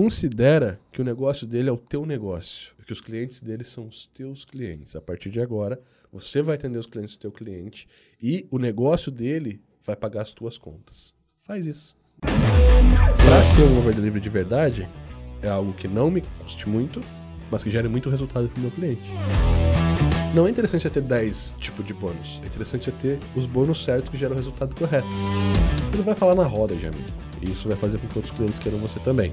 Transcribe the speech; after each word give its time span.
considera 0.00 0.80
que 0.90 1.02
o 1.02 1.04
negócio 1.04 1.46
dele 1.46 1.68
é 1.68 1.72
o 1.72 1.76
teu 1.76 2.06
negócio, 2.06 2.72
que 2.86 2.92
os 2.92 3.02
clientes 3.02 3.42
dele 3.42 3.62
são 3.62 3.86
os 3.86 4.06
teus 4.06 4.46
clientes. 4.46 4.96
A 4.96 5.00
partir 5.00 5.28
de 5.28 5.42
agora, 5.42 5.78
você 6.10 6.40
vai 6.40 6.54
atender 6.54 6.78
os 6.78 6.86
clientes 6.86 7.18
do 7.18 7.20
teu 7.20 7.30
cliente 7.30 7.86
e 8.18 8.46
o 8.50 8.58
negócio 8.58 9.12
dele 9.12 9.60
vai 9.84 9.94
pagar 9.94 10.22
as 10.22 10.32
tuas 10.32 10.56
contas. 10.56 11.12
Faz 11.42 11.66
isso. 11.66 11.94
Para 12.22 13.42
ser 13.54 13.60
um 13.60 13.78
over 13.78 13.94
delivery 13.94 14.22
de 14.22 14.30
verdade, 14.30 14.88
é 15.42 15.50
algo 15.50 15.74
que 15.74 15.86
não 15.86 16.10
me 16.10 16.22
custe 16.38 16.66
muito, 16.66 16.98
mas 17.50 17.62
que 17.62 17.70
gere 17.70 17.86
muito 17.86 18.08
resultado 18.08 18.48
para 18.48 18.58
o 18.58 18.62
meu 18.62 18.70
cliente. 18.70 19.02
Não 20.34 20.46
é 20.46 20.50
interessante 20.50 20.86
é 20.86 20.90
ter 20.90 21.02
10 21.02 21.52
tipos 21.58 21.84
de 21.84 21.92
bônus. 21.92 22.40
É 22.42 22.46
interessante 22.46 22.88
é 22.88 22.92
ter 23.02 23.18
os 23.36 23.44
bônus 23.44 23.84
certos 23.84 24.08
que 24.08 24.16
geram 24.16 24.32
o 24.32 24.36
resultado 24.36 24.74
correto. 24.74 25.06
Não 25.94 26.02
vai 26.02 26.14
falar 26.14 26.34
na 26.34 26.44
roda 26.44 26.72
amigo. 26.72 27.20
E 27.42 27.50
isso 27.50 27.68
vai 27.68 27.76
fazer 27.76 27.98
com 27.98 28.06
que 28.06 28.16
outros 28.16 28.34
clientes 28.34 28.58
queiram 28.58 28.78
você 28.78 28.98
também. 29.00 29.30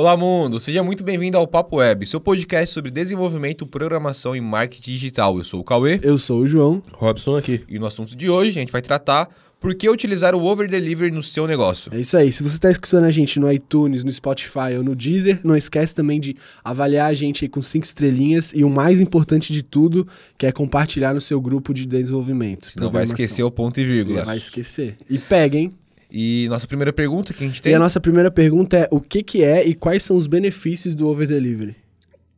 Olá, 0.00 0.16
mundo! 0.16 0.58
Seja 0.58 0.82
muito 0.82 1.04
bem-vindo 1.04 1.36
ao 1.36 1.46
Papo 1.46 1.76
Web, 1.76 2.06
seu 2.06 2.18
podcast 2.18 2.72
sobre 2.72 2.90
desenvolvimento, 2.90 3.66
programação 3.66 4.34
e 4.34 4.40
marketing 4.40 4.92
digital. 4.92 5.36
Eu 5.36 5.44
sou 5.44 5.60
o 5.60 5.62
Cauê. 5.62 6.00
Eu 6.02 6.16
sou 6.16 6.40
o 6.40 6.48
João. 6.48 6.80
Robson 6.94 7.36
aqui. 7.36 7.62
E 7.68 7.78
no 7.78 7.84
assunto 7.84 8.16
de 8.16 8.30
hoje, 8.30 8.48
a 8.48 8.52
gente 8.62 8.72
vai 8.72 8.80
tratar 8.80 9.28
por 9.60 9.74
que 9.74 9.90
utilizar 9.90 10.34
o 10.34 10.42
over 10.42 10.70
delivery 10.70 11.10
no 11.10 11.22
seu 11.22 11.46
negócio. 11.46 11.94
É 11.94 12.00
isso 12.00 12.16
aí. 12.16 12.32
Se 12.32 12.42
você 12.42 12.54
está 12.54 12.70
escutando 12.70 13.04
a 13.04 13.10
gente 13.10 13.38
no 13.38 13.52
iTunes, 13.52 14.02
no 14.02 14.10
Spotify 14.10 14.74
ou 14.78 14.82
no 14.82 14.96
Deezer, 14.96 15.38
não 15.44 15.54
esquece 15.54 15.94
também 15.94 16.18
de 16.18 16.34
avaliar 16.64 17.10
a 17.10 17.14
gente 17.14 17.44
aí 17.44 17.48
com 17.50 17.60
cinco 17.60 17.84
estrelinhas 17.84 18.52
e 18.54 18.64
o 18.64 18.70
mais 18.70 19.02
importante 19.02 19.52
de 19.52 19.62
tudo, 19.62 20.08
que 20.38 20.46
é 20.46 20.50
compartilhar 20.50 21.12
no 21.12 21.20
seu 21.20 21.38
grupo 21.42 21.74
de 21.74 21.84
desenvolvimento. 21.84 22.72
Não 22.74 22.90
vai 22.90 23.04
esquecer 23.04 23.42
o 23.42 23.50
ponto 23.50 23.78
e 23.78 23.84
vírgula. 23.84 24.24
Vai 24.24 24.38
esquecer. 24.38 24.96
E 25.10 25.18
pega, 25.18 25.58
hein? 25.58 25.74
E 26.10 26.46
nossa 26.48 26.66
primeira 26.66 26.92
pergunta 26.92 27.32
que 27.32 27.44
a 27.44 27.46
gente 27.46 27.62
tem. 27.62 27.72
E 27.72 27.74
a 27.74 27.78
nossa 27.78 28.00
primeira 28.00 28.30
pergunta 28.30 28.76
é: 28.76 28.88
o 28.90 29.00
que, 29.00 29.22
que 29.22 29.44
é 29.44 29.64
e 29.64 29.74
quais 29.74 30.02
são 30.02 30.16
os 30.16 30.26
benefícios 30.26 30.94
do 30.94 31.08
over 31.08 31.26
delivery? 31.26 31.76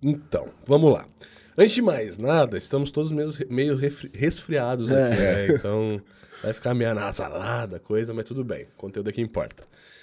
Então, 0.02 0.48
vamos 0.66 0.92
lá. 0.92 1.06
Antes 1.56 1.74
de 1.74 1.82
mais 1.82 2.18
nada, 2.18 2.56
estamos 2.56 2.90
todos 2.90 3.12
meio, 3.12 3.30
meio 3.48 3.78
resfriados 4.12 4.90
aqui, 4.90 5.14
é. 5.14 5.16
né? 5.16 5.54
Então. 5.54 6.02
Vai 6.42 6.52
ficar 6.52 6.74
meio 6.74 6.90
anasalada, 6.90 7.78
coisa, 7.78 8.12
mas 8.12 8.24
tudo 8.24 8.42
bem. 8.42 8.64
O 8.64 8.76
conteúdo 8.76 9.08
é 9.08 9.12
que 9.12 9.20
importa. 9.20 9.62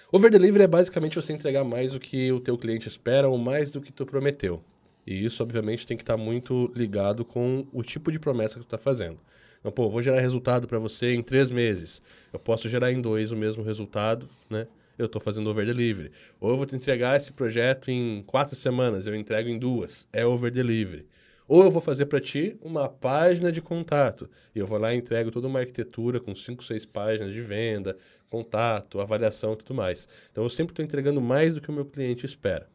Over 0.09 0.31
delivery 0.31 0.63
é 0.63 0.67
basicamente 0.67 1.15
você 1.15 1.33
entregar 1.33 1.65
mais 1.65 1.91
do 1.91 1.99
que 1.99 2.31
o 2.31 2.39
teu 2.39 2.57
cliente 2.57 2.87
espera 2.87 3.27
ou 3.27 3.37
mais 3.37 3.71
do 3.71 3.81
que 3.81 3.91
tu 3.91 4.05
prometeu. 4.05 4.63
E 5.05 5.25
isso, 5.25 5.43
obviamente, 5.43 5.85
tem 5.85 5.97
que 5.97 6.03
estar 6.03 6.17
tá 6.17 6.23
muito 6.23 6.71
ligado 6.73 7.25
com 7.25 7.67
o 7.73 7.83
tipo 7.83 8.09
de 8.09 8.17
promessa 8.17 8.53
que 8.53 8.61
tu 8.61 8.67
está 8.67 8.77
fazendo. 8.77 9.19
Então, 9.59 9.71
pô, 9.71 9.89
vou 9.89 10.01
gerar 10.01 10.19
resultado 10.19 10.67
para 10.67 10.79
você 10.79 11.13
em 11.13 11.21
três 11.21 11.51
meses. 11.51 12.01
Eu 12.31 12.39
posso 12.39 12.69
gerar 12.69 12.91
em 12.91 13.01
dois 13.01 13.31
o 13.31 13.35
mesmo 13.35 13.63
resultado, 13.63 14.29
né? 14.49 14.67
Eu 14.97 15.05
estou 15.05 15.21
fazendo 15.21 15.49
over 15.49 15.65
delivery. 15.65 16.11
Ou 16.39 16.51
eu 16.51 16.57
vou 16.57 16.65
te 16.65 16.75
entregar 16.75 17.15
esse 17.15 17.31
projeto 17.31 17.89
em 17.89 18.21
quatro 18.23 18.55
semanas, 18.55 19.07
eu 19.07 19.15
entrego 19.15 19.49
em 19.49 19.57
duas. 19.57 20.07
É 20.11 20.25
over 20.25 20.51
delivery. 20.51 21.05
Ou 21.47 21.63
eu 21.63 21.71
vou 21.71 21.81
fazer 21.81 22.05
para 22.05 22.19
ti 22.19 22.55
uma 22.61 22.87
página 22.87 23.51
de 23.51 23.59
contato. 23.59 24.29
E 24.53 24.59
eu 24.59 24.67
vou 24.67 24.77
lá 24.77 24.93
e 24.93 24.97
entrego 24.97 25.31
toda 25.31 25.47
uma 25.47 25.59
arquitetura 25.59 26.19
com 26.19 26.35
cinco, 26.35 26.63
seis 26.63 26.85
páginas 26.85 27.33
de 27.33 27.41
venda, 27.41 27.97
contato, 28.29 28.99
avaliação 28.99 29.53
e 29.53 29.57
tudo 29.57 29.73
mais. 29.73 30.07
Então 30.31 30.43
eu 30.43 30.49
sempre 30.49 30.73
estou 30.73 30.85
entregando 30.85 31.19
mais 31.19 31.55
do 31.55 31.61
que 31.61 31.69
o 31.69 31.73
meu 31.73 31.85
cliente 31.85 32.25
espera. 32.25 32.69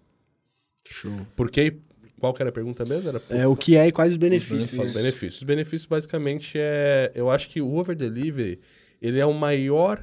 Show. 0.86 1.26
Porque 1.36 1.78
qual 2.24 2.32
que 2.32 2.42
era 2.42 2.48
a 2.48 2.52
pergunta 2.52 2.86
mesmo? 2.86 3.10
Era 3.10 3.20
por... 3.20 3.36
É 3.36 3.46
o 3.46 3.54
que 3.54 3.76
é 3.76 3.86
e 3.86 3.92
quais 3.92 4.12
os 4.12 4.16
benefícios. 4.16 4.72
Os 4.72 4.94
benefícios. 4.94 5.36
Os 5.36 5.42
benefícios 5.42 5.84
basicamente 5.84 6.54
é, 6.56 7.12
eu 7.14 7.30
acho 7.30 7.50
que 7.50 7.60
o 7.60 7.74
over 7.74 7.94
delivery, 7.94 8.58
ele 9.02 9.18
é 9.18 9.26
o 9.26 9.34
maior 9.34 10.02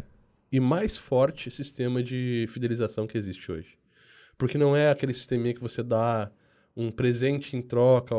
e 0.51 0.59
mais 0.59 0.97
forte 0.97 1.49
sistema 1.49 2.03
de 2.03 2.45
fidelização 2.49 3.07
que 3.07 3.17
existe 3.17 3.51
hoje. 3.51 3.75
Porque 4.37 4.55
não 4.55 4.75
é 4.75 4.91
aquele 4.91 5.15
sisteminha 5.15 5.55
que 5.55 5.61
você 5.61 5.81
dá 5.81 6.29
um 6.77 6.91
presente 6.91 7.57
em 7.57 7.61
troca, 7.61 8.15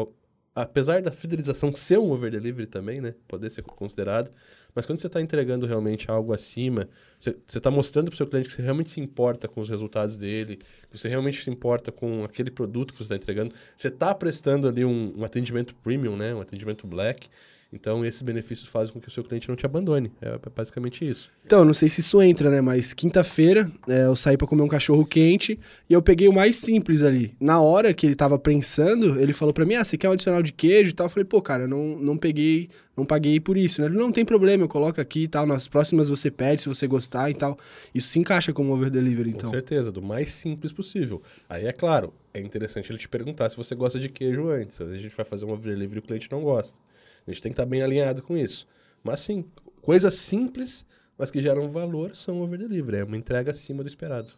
apesar 0.54 1.02
da 1.02 1.10
fidelização 1.10 1.74
ser 1.74 1.98
um 1.98 2.10
over 2.10 2.30
delivery 2.30 2.66
também, 2.66 3.00
né? 3.00 3.14
Poder 3.26 3.50
ser 3.50 3.62
considerado. 3.62 4.30
Mas 4.74 4.86
quando 4.86 4.98
você 4.98 5.06
está 5.06 5.20
entregando 5.20 5.66
realmente 5.66 6.10
algo 6.10 6.32
acima, 6.32 6.88
você 7.18 7.36
está 7.46 7.70
mostrando 7.70 8.06
para 8.06 8.14
o 8.14 8.16
seu 8.16 8.26
cliente 8.26 8.48
que 8.48 8.54
você 8.54 8.62
realmente 8.62 8.90
se 8.90 9.00
importa 9.00 9.48
com 9.48 9.60
os 9.60 9.68
resultados 9.68 10.16
dele, 10.16 10.56
que 10.90 10.98
você 10.98 11.08
realmente 11.08 11.42
se 11.42 11.50
importa 11.50 11.92
com 11.92 12.24
aquele 12.24 12.50
produto 12.50 12.92
que 12.92 12.98
você 12.98 13.04
está 13.04 13.16
entregando. 13.16 13.54
Você 13.76 13.88
está 13.88 14.14
prestando 14.14 14.68
ali 14.68 14.84
um, 14.84 15.14
um 15.16 15.24
atendimento 15.24 15.74
premium, 15.76 16.16
né? 16.16 16.34
Um 16.34 16.40
atendimento 16.40 16.86
black. 16.86 17.28
Então, 17.72 18.04
esses 18.04 18.20
benefícios 18.20 18.68
fazem 18.68 18.92
com 18.92 19.00
que 19.00 19.08
o 19.08 19.10
seu 19.10 19.24
cliente 19.24 19.48
não 19.48 19.56
te 19.56 19.64
abandone. 19.64 20.12
É 20.20 20.38
basicamente 20.54 21.08
isso. 21.08 21.30
Então, 21.44 21.64
não 21.64 21.72
sei 21.72 21.88
se 21.88 22.00
isso 22.00 22.20
entra, 22.20 22.50
né? 22.50 22.60
Mas 22.60 22.92
quinta-feira 22.92 23.70
é, 23.88 24.04
eu 24.04 24.14
saí 24.14 24.36
para 24.36 24.46
comer 24.46 24.62
um 24.62 24.68
cachorro 24.68 25.06
quente 25.06 25.58
e 25.88 25.94
eu 25.94 26.02
peguei 26.02 26.28
o 26.28 26.32
mais 26.32 26.56
simples 26.56 27.02
ali. 27.02 27.34
Na 27.40 27.60
hora 27.62 27.94
que 27.94 28.04
ele 28.06 28.14
tava 28.14 28.38
pensando, 28.38 29.18
ele 29.18 29.32
falou 29.32 29.54
para 29.54 29.64
mim: 29.64 29.74
Ah, 29.74 29.84
você 29.84 29.96
quer 29.96 30.10
um 30.10 30.12
adicional 30.12 30.42
de 30.42 30.52
queijo 30.52 30.90
e 30.90 30.92
tal? 30.92 31.06
Eu 31.06 31.10
falei: 31.10 31.24
Pô, 31.24 31.40
cara, 31.40 31.66
não, 31.66 31.98
não 31.98 32.16
peguei, 32.18 32.68
não 32.94 33.06
paguei 33.06 33.40
por 33.40 33.56
isso, 33.56 33.80
né? 33.80 33.86
Ele 33.86 33.96
não 33.96 34.12
tem 34.12 34.24
problema, 34.24 34.64
eu 34.64 34.68
coloco 34.68 35.00
aqui 35.00 35.22
e 35.22 35.28
tal. 35.28 35.46
Nas 35.46 35.66
próximas 35.66 36.10
você 36.10 36.30
pede 36.30 36.62
se 36.62 36.68
você 36.68 36.86
gostar 36.86 37.30
e 37.30 37.34
tal. 37.34 37.58
Isso 37.94 38.08
se 38.08 38.18
encaixa 38.18 38.52
como 38.52 38.72
over 38.74 38.90
delivery, 38.90 39.30
então. 39.30 39.50
Com 39.50 39.56
certeza, 39.56 39.90
do 39.90 40.02
mais 40.02 40.30
simples 40.30 40.72
possível. 40.72 41.22
Aí 41.48 41.64
é 41.64 41.72
claro, 41.72 42.12
é 42.34 42.40
interessante 42.40 42.92
ele 42.92 42.98
te 42.98 43.08
perguntar 43.08 43.48
se 43.48 43.56
você 43.56 43.74
gosta 43.74 43.98
de 43.98 44.10
queijo 44.10 44.48
antes. 44.48 44.78
Às 44.78 44.88
vezes 44.88 45.00
a 45.00 45.08
gente 45.08 45.16
vai 45.16 45.24
fazer 45.24 45.46
um 45.46 45.50
over 45.50 45.72
delivery 45.72 45.96
e 45.96 46.00
o 46.00 46.02
cliente 46.02 46.30
não 46.30 46.42
gosta. 46.42 46.78
A 47.26 47.30
gente 47.30 47.42
tem 47.42 47.52
que 47.52 47.54
estar 47.54 47.66
bem 47.66 47.82
alinhado 47.82 48.22
com 48.22 48.36
isso. 48.36 48.66
Mas 49.02 49.20
sim, 49.20 49.44
coisas 49.80 50.14
simples, 50.14 50.84
mas 51.16 51.30
que 51.30 51.40
geram 51.40 51.68
valor, 51.68 52.14
são 52.14 52.40
over 52.40 52.58
delivery. 52.58 52.98
É 52.98 53.04
uma 53.04 53.16
entrega 53.16 53.50
acima 53.50 53.82
do 53.82 53.88
esperado. 53.88 54.32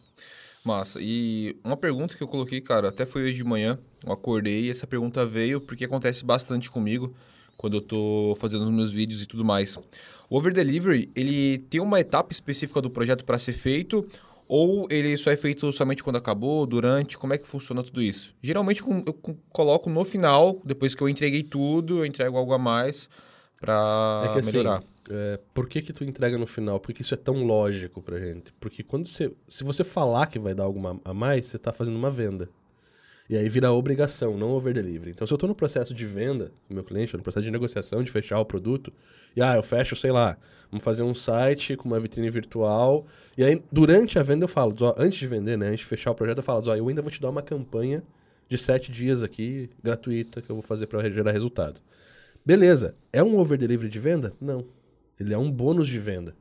Massa. 0.64 0.98
E 1.00 1.56
uma 1.62 1.76
pergunta 1.76 2.16
que 2.16 2.22
eu 2.22 2.28
coloquei, 2.28 2.60
cara, 2.60 2.88
até 2.88 3.04
foi 3.04 3.24
hoje 3.24 3.34
de 3.34 3.44
manhã, 3.44 3.78
eu 4.04 4.12
acordei 4.12 4.62
e 4.62 4.70
essa 4.70 4.86
pergunta 4.86 5.26
veio 5.26 5.60
porque 5.60 5.84
acontece 5.84 6.24
bastante 6.24 6.70
comigo 6.70 7.14
quando 7.56 7.76
eu 7.76 7.80
tô 7.82 8.36
fazendo 8.40 8.64
os 8.64 8.70
meus 8.70 8.90
vídeos 8.90 9.22
e 9.22 9.26
tudo 9.26 9.44
mais. 9.44 9.76
O 10.28 10.36
over 10.36 10.52
delivery, 10.52 11.10
ele 11.14 11.58
tem 11.70 11.80
uma 11.80 12.00
etapa 12.00 12.32
específica 12.32 12.80
do 12.80 12.90
projeto 12.90 13.24
para 13.24 13.38
ser 13.38 13.52
feito 13.52 14.06
ou 14.46 14.86
ele 14.90 15.16
só 15.16 15.30
é 15.30 15.36
feito 15.36 15.72
somente 15.72 16.02
quando 16.02 16.16
acabou, 16.16 16.66
durante? 16.66 17.16
Como 17.16 17.32
é 17.32 17.38
que 17.38 17.46
funciona 17.46 17.82
tudo 17.82 18.02
isso? 18.02 18.34
Geralmente 18.42 18.82
eu 18.82 19.14
coloco 19.50 19.88
no 19.88 20.04
final, 20.04 20.60
depois 20.64 20.94
que 20.94 21.02
eu 21.02 21.08
entreguei 21.08 21.42
tudo, 21.42 21.98
eu 21.98 22.06
entrego 22.06 22.36
algo 22.36 22.52
a 22.52 22.58
mais 22.58 23.08
para 23.60 24.32
é 24.34 24.38
assim, 24.38 24.52
melhorar. 24.52 24.82
É, 25.10 25.38
por 25.52 25.68
que 25.68 25.82
que 25.82 25.92
tu 25.92 26.04
entrega 26.04 26.38
no 26.38 26.46
final? 26.46 26.80
Porque 26.80 27.02
isso 27.02 27.14
é 27.14 27.16
tão 27.16 27.44
lógico 27.44 28.02
pra 28.02 28.18
gente. 28.18 28.52
Porque 28.58 28.82
quando 28.82 29.08
você, 29.08 29.32
se 29.46 29.64
você 29.64 29.84
falar 29.84 30.26
que 30.26 30.38
vai 30.38 30.54
dar 30.54 30.64
algo 30.64 31.00
a 31.04 31.14
mais, 31.14 31.46
você 31.46 31.56
está 31.56 31.72
fazendo 31.72 31.96
uma 31.96 32.10
venda. 32.10 32.48
E 33.28 33.36
aí 33.38 33.48
vira 33.48 33.72
obrigação, 33.72 34.36
não 34.36 34.50
over 34.50 34.74
delivery. 34.74 35.12
Então, 35.12 35.26
se 35.26 35.32
eu 35.32 35.36
estou 35.36 35.48
no 35.48 35.54
processo 35.54 35.94
de 35.94 36.04
venda 36.04 36.52
do 36.68 36.74
meu 36.74 36.84
cliente, 36.84 37.16
no 37.16 37.22
processo 37.22 37.44
de 37.44 37.50
negociação, 37.50 38.02
de 38.02 38.10
fechar 38.10 38.38
o 38.38 38.44
produto, 38.44 38.92
e 39.34 39.40
ah, 39.40 39.56
eu 39.56 39.62
fecho, 39.62 39.96
sei 39.96 40.12
lá, 40.12 40.36
vamos 40.70 40.84
fazer 40.84 41.02
um 41.02 41.14
site 41.14 41.74
com 41.74 41.88
uma 41.88 41.98
vitrine 41.98 42.28
virtual. 42.28 43.06
E 43.36 43.42
aí, 43.42 43.62
durante 43.72 44.18
a 44.18 44.22
venda, 44.22 44.44
eu 44.44 44.48
falo, 44.48 44.74
antes 44.98 45.18
de 45.18 45.26
vender, 45.26 45.56
né, 45.56 45.68
antes 45.68 45.80
de 45.80 45.86
fechar 45.86 46.10
o 46.10 46.14
projeto, 46.14 46.38
eu 46.38 46.42
falo, 46.42 46.62
ó, 46.66 46.76
eu 46.76 46.86
ainda 46.86 47.00
vou 47.00 47.10
te 47.10 47.20
dar 47.20 47.30
uma 47.30 47.42
campanha 47.42 48.02
de 48.46 48.58
sete 48.58 48.92
dias 48.92 49.22
aqui, 49.22 49.70
gratuita, 49.82 50.42
que 50.42 50.50
eu 50.50 50.56
vou 50.56 50.62
fazer 50.62 50.86
para 50.86 51.08
gerar 51.08 51.32
resultado. 51.32 51.80
Beleza. 52.44 52.94
É 53.10 53.22
um 53.22 53.38
over 53.38 53.56
delivery 53.56 53.88
de 53.88 53.98
venda? 53.98 54.34
Não. 54.38 54.66
Ele 55.18 55.32
é 55.32 55.38
um 55.38 55.50
bônus 55.50 55.88
de 55.88 55.98
venda. 55.98 56.36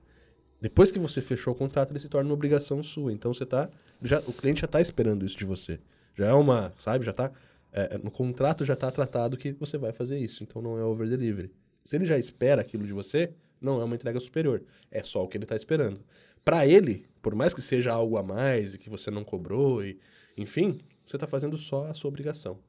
Depois 0.59 0.91
que 0.91 0.99
você 0.99 1.21
fechou 1.21 1.53
o 1.53 1.55
contrato, 1.55 1.91
ele 1.91 1.99
se 1.99 2.09
torna 2.09 2.29
uma 2.29 2.33
obrigação 2.33 2.83
sua. 2.83 3.13
Então 3.13 3.33
você 3.33 3.45
tá. 3.45 3.69
Já, 4.01 4.19
o 4.19 4.33
cliente 4.33 4.61
já 4.61 4.65
está 4.65 4.81
esperando 4.81 5.25
isso 5.25 5.37
de 5.37 5.45
você. 5.45 5.79
Já 6.15 6.27
é 6.27 6.33
uma, 6.33 6.73
sabe, 6.77 7.05
já 7.05 7.11
está 7.11 7.31
é, 7.73 7.95
é, 7.95 7.97
no 7.97 8.11
contrato 8.11 8.63
já 8.63 8.75
está 8.75 8.91
tratado 8.91 9.35
que 9.35 9.51
você 9.53 9.77
vai 9.77 9.91
fazer 9.91 10.19
isso, 10.19 10.43
então 10.43 10.61
não 10.61 10.77
é 10.77 10.83
over 10.83 11.09
delivery. 11.09 11.51
Se 11.83 11.95
ele 11.95 12.05
já 12.05 12.17
espera 12.17 12.61
aquilo 12.61 12.85
de 12.85 12.93
você, 12.93 13.33
não 13.59 13.81
é 13.81 13.83
uma 13.83 13.95
entrega 13.95 14.19
superior, 14.19 14.63
é 14.91 15.03
só 15.03 15.23
o 15.23 15.27
que 15.27 15.35
ele 15.35 15.45
está 15.45 15.55
esperando. 15.55 15.99
Para 16.45 16.67
ele, 16.67 17.05
por 17.21 17.33
mais 17.33 17.53
que 17.53 17.61
seja 17.61 17.91
algo 17.91 18.17
a 18.17 18.23
mais 18.23 18.75
e 18.75 18.77
que 18.77 18.89
você 18.89 19.09
não 19.09 19.23
cobrou, 19.23 19.83
e, 19.83 19.97
enfim, 20.37 20.77
você 21.03 21.15
está 21.15 21.25
fazendo 21.25 21.57
só 21.57 21.87
a 21.87 21.93
sua 21.93 22.09
obrigação. 22.09 22.59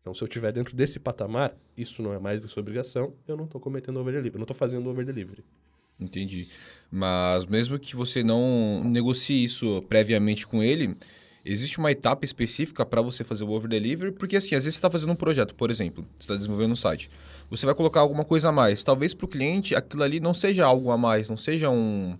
Então, 0.00 0.14
se 0.14 0.22
eu 0.22 0.26
estiver 0.26 0.52
dentro 0.52 0.76
desse 0.76 0.98
patamar, 0.98 1.56
isso 1.76 2.02
não 2.02 2.12
é 2.12 2.18
mais 2.18 2.42
da 2.42 2.48
sua 2.48 2.60
obrigação, 2.60 3.14
eu 3.26 3.36
não 3.36 3.44
estou 3.44 3.60
cometendo 3.60 3.98
over 3.98 4.12
delivery, 4.12 4.34
eu 4.34 4.38
não 4.38 4.44
estou 4.44 4.56
fazendo 4.56 4.88
over 4.90 5.04
delivery. 5.04 5.44
Entendi. 5.98 6.48
Mas 6.90 7.46
mesmo 7.46 7.78
que 7.78 7.94
você 7.94 8.22
não 8.22 8.82
negocie 8.84 9.44
isso 9.44 9.82
previamente 9.82 10.46
com 10.46 10.62
ele, 10.62 10.96
Existe 11.44 11.78
uma 11.78 11.90
etapa 11.90 12.24
específica 12.24 12.84
para 12.84 13.00
você 13.00 13.24
fazer 13.24 13.44
o 13.44 13.50
over 13.50 13.68
delivery, 13.68 14.12
porque 14.12 14.36
assim, 14.36 14.54
às 14.54 14.64
vezes 14.64 14.74
você 14.74 14.78
está 14.78 14.90
fazendo 14.90 15.12
um 15.12 15.16
projeto, 15.16 15.54
por 15.54 15.70
exemplo, 15.70 16.04
você 16.14 16.24
está 16.24 16.36
desenvolvendo 16.36 16.72
um 16.72 16.76
site. 16.76 17.10
Você 17.50 17.64
vai 17.64 17.74
colocar 17.74 18.00
alguma 18.00 18.24
coisa 18.24 18.50
a 18.50 18.52
mais. 18.52 18.82
Talvez 18.84 19.14
para 19.14 19.24
o 19.24 19.28
cliente 19.28 19.74
aquilo 19.74 20.02
ali 20.02 20.20
não 20.20 20.34
seja 20.34 20.66
algo 20.66 20.90
a 20.90 20.98
mais, 20.98 21.28
não 21.28 21.36
seja 21.36 21.70
um. 21.70 22.16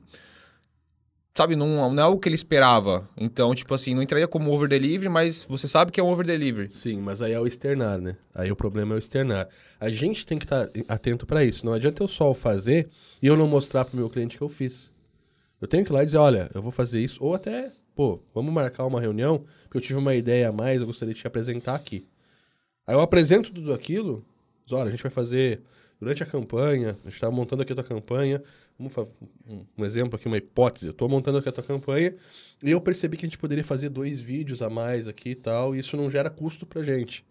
Sabe, 1.34 1.55
não, 1.55 1.90
não 1.90 2.02
é 2.02 2.06
algo 2.06 2.19
que 2.19 2.28
ele 2.28 2.34
esperava. 2.34 3.08
Então, 3.17 3.55
tipo 3.55 3.72
assim, 3.72 3.94
não 3.94 4.02
entraria 4.02 4.26
como 4.26 4.50
over 4.52 4.69
delivery, 4.69 5.08
mas 5.08 5.44
você 5.44 5.69
sabe 5.69 5.93
que 5.93 6.00
é 6.00 6.02
um 6.02 6.08
over 6.08 6.26
delivery. 6.26 6.70
Sim, 6.70 7.00
mas 7.00 7.22
aí 7.22 7.32
é 7.32 7.40
o 7.40 7.46
externar, 7.46 8.00
né? 8.00 8.17
Aí 8.34 8.50
o 8.50 8.56
problema 8.56 8.94
é 8.94 8.96
o 8.96 8.99
externar. 8.99 9.49
A 9.78 9.88
gente 9.90 10.26
tem 10.26 10.38
que 10.38 10.44
estar 10.44 10.67
tá 10.67 10.81
atento 10.88 11.26
para 11.26 11.44
isso. 11.44 11.64
Não 11.64 11.72
adianta 11.72 12.02
eu 12.02 12.08
só 12.08 12.34
fazer 12.34 12.88
e 13.22 13.26
eu 13.26 13.37
não 13.37 13.46
mostrar 13.46 13.84
para 13.84 13.94
o 13.94 13.96
meu 13.96 14.11
cliente 14.11 14.37
que 14.37 14.43
eu 14.43 14.49
fiz. 14.49 14.90
Eu 15.61 15.69
tenho 15.69 15.84
que 15.84 15.93
ir 15.93 15.94
lá 15.94 16.02
e 16.02 16.06
dizer, 16.06 16.19
olha, 16.19 16.50
eu 16.55 16.62
vou 16.62 16.72
fazer 16.72 17.00
isso, 17.00 17.22
ou 17.22 17.34
até, 17.34 17.70
pô, 17.94 18.20
vamos 18.34 18.52
marcar 18.52 18.87
uma 18.87 19.00
reunião, 19.00 19.44
porque 19.64 19.78
eu 19.78 19.81
tive 19.81 19.98
uma 19.98 20.14
ideia 20.14 20.48
a 20.48 20.52
mais, 20.52 20.81
eu 20.81 20.87
gostaria 20.87 21.14
de 21.14 21.20
te 21.20 21.26
apresentar 21.26 21.75
aqui. 21.75 22.06
Aí 22.87 22.94
eu 22.94 23.00
apresento 23.00 23.52
tudo 23.52 23.72
aquilo, 23.72 24.25
diz, 24.64 24.72
olha, 24.72 24.88
a 24.88 24.90
gente 24.90 25.02
vai 25.02 25.12
fazer 25.12 25.62
durante 26.00 26.22
a 26.22 26.26
campanha, 26.26 26.90
a 26.90 27.04
gente 27.04 27.14
está 27.14 27.31
montando 27.31 27.62
aqui 27.62 27.72
a 27.72 27.76
tua 27.76 27.84
campanha, 27.84 28.42
vamos 28.78 28.96
um, 29.46 29.64
um 29.76 29.84
exemplo 29.84 30.16
aqui, 30.16 30.26
uma 30.26 30.38
hipótese, 30.38 30.87
eu 30.87 30.92
estou 30.92 31.08
montando 31.08 31.38
aqui 31.38 31.48
a 31.48 31.52
tua 31.52 31.62
campanha, 31.62 32.14
e 32.62 32.70
eu 32.70 32.81
percebi 32.81 33.16
que 33.16 33.26
a 33.26 33.28
gente 33.28 33.38
poderia 33.38 33.62
fazer 33.62 33.90
dois 33.90 34.20
vídeos 34.20 34.62
a 34.62 34.70
mais 34.70 35.06
aqui 35.06 35.31
e 35.31 35.34
tal, 35.34 35.76
e 35.76 35.78
isso 35.78 35.96
não 35.96 36.10
gera 36.10 36.31
custo 36.31 36.64
pra 36.64 36.82
gente. 36.82 37.25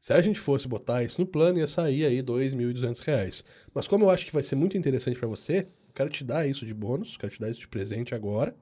Se 0.00 0.12
a 0.12 0.20
gente 0.20 0.38
fosse 0.38 0.68
botar 0.68 1.02
isso 1.02 1.20
no 1.20 1.26
plano, 1.26 1.58
ia 1.58 1.66
sair 1.66 2.04
aí 2.04 2.16
R$ 2.16 2.22
2.200. 2.22 3.44
Mas 3.74 3.88
como 3.88 4.04
eu 4.04 4.10
acho 4.10 4.24
que 4.24 4.32
vai 4.32 4.42
ser 4.42 4.54
muito 4.54 4.78
interessante 4.78 5.18
para 5.18 5.28
você, 5.28 5.66
eu 5.88 5.94
quero 5.94 6.08
te 6.10 6.22
dar 6.22 6.46
isso 6.46 6.64
de 6.64 6.72
bônus, 6.72 7.16
quero 7.16 7.32
te 7.32 7.40
dar 7.40 7.50
isso 7.50 7.60
de 7.60 7.68
presente 7.68 8.14
agora, 8.14 8.54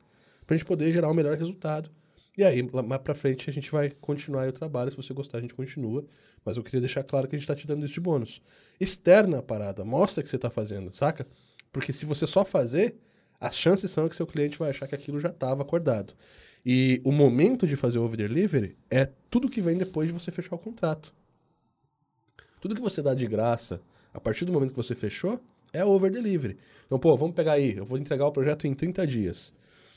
pra 0.46 0.56
gente 0.56 0.66
poder 0.66 0.90
gerar 0.92 1.10
um 1.10 1.14
melhor 1.14 1.36
resultado. 1.36 1.90
E 2.36 2.42
aí, 2.42 2.62
mais 2.62 3.00
pra 3.00 3.14
frente, 3.14 3.48
a 3.48 3.52
gente 3.52 3.70
vai 3.70 3.90
continuar 4.00 4.48
o 4.48 4.52
trabalho. 4.52 4.90
Se 4.90 4.96
você 4.96 5.14
gostar, 5.14 5.38
a 5.38 5.40
gente 5.40 5.54
continua. 5.54 6.04
Mas 6.44 6.56
eu 6.56 6.62
queria 6.62 6.80
deixar 6.80 7.04
claro 7.04 7.28
que 7.28 7.36
a 7.36 7.38
gente 7.38 7.46
tá 7.46 7.54
te 7.54 7.66
dando 7.66 7.84
isso 7.84 7.94
de 7.94 8.00
bônus. 8.00 8.42
Externa 8.80 9.38
a 9.38 9.42
parada, 9.42 9.84
mostra 9.84 10.22
que 10.22 10.28
você 10.28 10.38
tá 10.38 10.50
fazendo, 10.50 10.94
saca? 10.94 11.24
Porque 11.72 11.92
se 11.92 12.04
você 12.04 12.26
só 12.26 12.44
fazer, 12.44 12.96
as 13.40 13.56
chances 13.56 13.90
são 13.90 14.08
que 14.08 14.16
seu 14.16 14.26
cliente 14.26 14.58
vai 14.58 14.70
achar 14.70 14.88
que 14.88 14.94
aquilo 14.94 15.20
já 15.20 15.28
estava 15.28 15.62
acordado. 15.62 16.14
E 16.66 17.00
o 17.04 17.12
momento 17.12 17.66
de 17.66 17.76
fazer 17.76 17.98
o 17.98 18.04
over 18.04 18.16
delivery 18.16 18.76
é 18.90 19.10
tudo 19.30 19.48
que 19.48 19.60
vem 19.60 19.76
depois 19.76 20.08
de 20.08 20.14
você 20.14 20.30
fechar 20.30 20.56
o 20.56 20.58
contrato. 20.58 21.14
Tudo 22.60 22.74
que 22.74 22.80
você 22.80 23.02
dá 23.02 23.14
de 23.14 23.26
graça, 23.26 23.80
a 24.12 24.18
partir 24.18 24.44
do 24.44 24.52
momento 24.52 24.70
que 24.70 24.76
você 24.76 24.94
fechou, 24.94 25.38
é 25.72 25.84
over 25.84 26.10
delivery. 26.10 26.56
Então, 26.86 26.98
pô, 26.98 27.16
vamos 27.16 27.34
pegar 27.34 27.52
aí, 27.52 27.76
eu 27.76 27.84
vou 27.84 27.98
entregar 27.98 28.26
o 28.26 28.32
projeto 28.32 28.66
em 28.66 28.72
30 28.72 29.06
dias. 29.06 29.52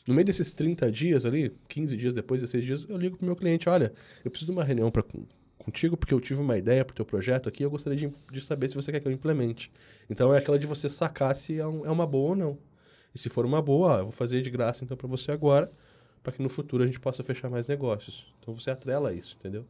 No 0.08 0.14
meio 0.14 0.26
desses 0.26 0.54
30 0.54 0.90
dias 0.92 1.26
ali, 1.26 1.54
15 1.68 1.98
dias 1.98 2.14
depois, 2.14 2.40
16 2.40 2.66
dias, 2.66 2.86
eu 2.88 2.98
ligo 2.98 3.18
pro 3.18 3.26
meu 3.26 3.36
cliente, 3.36 3.68
olha, 3.68 3.92
eu 4.24 4.32
preciso 4.32 4.52
de 4.52 4.58
uma 4.58 4.64
reunião 4.64 4.90
para 4.90 5.04
contigo 5.58 5.98
porque 5.98 6.14
eu 6.14 6.22
tive 6.22 6.40
uma 6.40 6.58
ideia 6.58 6.86
pro 6.86 6.96
teu 6.96 7.06
projeto 7.06 7.50
aqui, 7.50 7.62
eu 7.62 7.70
gostaria 7.70 8.00
de, 8.00 8.16
de, 8.32 8.42
saber 8.42 8.70
se 8.70 8.76
você 8.76 8.90
quer 8.90 9.02
que 9.02 9.08
eu 9.08 9.12
implemente. 9.12 9.70
Então 10.10 10.34
é 10.34 10.38
aquela 10.38 10.58
de 10.58 10.66
você 10.66 10.88
sacar 10.88 11.36
se 11.36 11.60
é, 11.60 11.68
um, 11.68 11.86
é 11.86 11.92
uma 11.92 12.08
boa 12.08 12.30
ou 12.30 12.36
não. 12.36 12.58
E 13.14 13.20
se 13.20 13.30
for 13.30 13.46
uma 13.46 13.62
boa, 13.62 13.96
ó, 13.96 13.98
eu 14.00 14.04
vou 14.04 14.12
fazer 14.14 14.42
de 14.42 14.50
graça 14.50 14.86
então 14.86 14.96
para 14.96 15.08
você 15.08 15.32
agora, 15.32 15.70
para 16.24 16.32
que 16.32 16.42
no 16.42 16.48
futuro 16.48 16.84
a 16.84 16.86
gente 16.86 17.00
possa 17.00 17.22
fechar 17.22 17.50
mais 17.50 17.68
negócios. 17.68 18.34
Então 18.40 18.58
você 18.58 18.72
atrela 18.72 19.14
isso, 19.14 19.36
entendeu? 19.38 19.66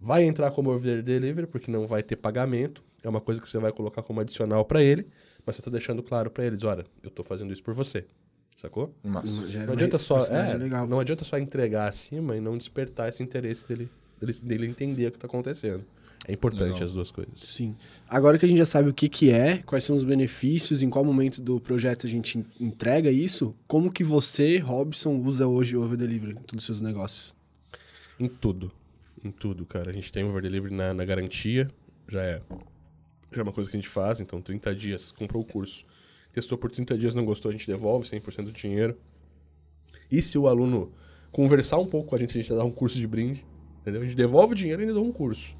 Vai 0.00 0.24
entrar 0.24 0.50
como 0.50 0.70
over 0.70 1.02
delivery 1.02 1.46
porque 1.46 1.70
não 1.70 1.86
vai 1.86 2.02
ter 2.02 2.16
pagamento, 2.16 2.82
é 3.02 3.08
uma 3.08 3.20
coisa 3.20 3.40
que 3.40 3.48
você 3.48 3.58
vai 3.58 3.72
colocar 3.72 4.02
como 4.02 4.20
adicional 4.20 4.64
para 4.64 4.82
ele, 4.82 5.06
mas 5.46 5.54
você 5.54 5.60
está 5.60 5.70
deixando 5.70 6.02
claro 6.02 6.30
para 6.30 6.44
eles, 6.44 6.64
olha, 6.64 6.84
eu 7.00 7.08
estou 7.08 7.24
fazendo 7.24 7.52
isso 7.52 7.62
por 7.62 7.74
você. 7.74 8.04
Sacou? 8.58 8.92
Nossa. 9.04 9.28
Não 9.64 9.72
adianta 9.72 9.98
só, 9.98 10.18
é, 10.26 10.58
não 10.88 10.98
adianta 10.98 11.22
só 11.22 11.38
entregar 11.38 11.88
acima 11.88 12.36
e 12.36 12.40
não 12.40 12.58
despertar 12.58 13.08
esse 13.08 13.22
interesse 13.22 13.64
dele 13.68 13.88
dele, 14.20 14.32
dele 14.42 14.66
entender 14.66 15.06
o 15.06 15.10
que 15.12 15.16
está 15.16 15.28
acontecendo. 15.28 15.84
É 16.26 16.32
importante 16.32 16.72
Legal. 16.72 16.82
as 16.82 16.92
duas 16.92 17.12
coisas. 17.12 17.38
Sim. 17.38 17.76
Agora 18.08 18.36
que 18.36 18.44
a 18.44 18.48
gente 18.48 18.58
já 18.58 18.66
sabe 18.66 18.88
o 18.88 18.92
que, 18.92 19.08
que 19.08 19.30
é, 19.30 19.58
quais 19.58 19.84
são 19.84 19.94
os 19.94 20.02
benefícios, 20.02 20.82
em 20.82 20.90
qual 20.90 21.04
momento 21.04 21.40
do 21.40 21.60
projeto 21.60 22.04
a 22.04 22.10
gente 22.10 22.44
entrega 22.60 23.12
isso, 23.12 23.54
como 23.68 23.92
que 23.92 24.02
você, 24.02 24.58
Robson, 24.58 25.20
usa 25.20 25.46
hoje 25.46 25.76
o 25.76 25.82
Over 25.84 25.96
Delivery 25.96 26.32
em 26.32 26.42
todos 26.42 26.64
os 26.64 26.66
seus 26.66 26.80
negócios? 26.80 27.36
Em 28.18 28.26
tudo. 28.26 28.72
Em 29.24 29.30
tudo, 29.30 29.64
cara. 29.64 29.90
A 29.90 29.94
gente 29.94 30.10
tem 30.10 30.24
o 30.24 30.30
Over 30.30 30.42
Delivery 30.42 30.74
na, 30.74 30.92
na 30.92 31.04
garantia, 31.04 31.70
já 32.08 32.22
é, 32.22 32.42
já 33.30 33.40
é 33.40 33.42
uma 33.44 33.52
coisa 33.52 33.70
que 33.70 33.76
a 33.76 33.80
gente 33.80 33.88
faz, 33.88 34.18
então 34.18 34.42
30 34.42 34.74
dias, 34.74 35.12
comprou 35.12 35.44
o 35.44 35.46
curso, 35.46 35.86
testou 36.32 36.56
por 36.58 36.70
30 36.70 36.96
dias, 36.96 37.14
não 37.14 37.24
gostou, 37.24 37.50
a 37.50 37.52
gente 37.52 37.66
devolve 37.66 38.08
100% 38.08 38.44
do 38.44 38.52
dinheiro. 38.52 38.96
E 40.10 40.22
se 40.22 40.38
o 40.38 40.48
aluno 40.48 40.92
conversar 41.30 41.78
um 41.78 41.86
pouco 41.86 42.10
com 42.10 42.16
a 42.16 42.18
gente, 42.18 42.38
a 42.38 42.42
gente 42.42 42.52
dá 42.52 42.64
um 42.64 42.70
curso 42.70 42.98
de 42.98 43.06
brinde. 43.06 43.44
Entendeu? 43.80 44.02
A 44.02 44.04
gente 44.04 44.16
devolve 44.16 44.52
o 44.52 44.56
dinheiro 44.56 44.82
e 44.82 44.84
ainda 44.84 44.94
dá 44.94 45.00
um 45.00 45.12
curso. 45.12 45.54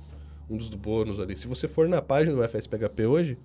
Um 0.48 0.56
dos 0.56 0.68
bônus 0.70 1.20
ali. 1.20 1.36
Se 1.36 1.46
você 1.46 1.68
for 1.68 1.88
na 1.88 2.00
página 2.00 2.34
do 2.34 2.48
FSPHP 2.48 3.06
hoje, 3.06 3.38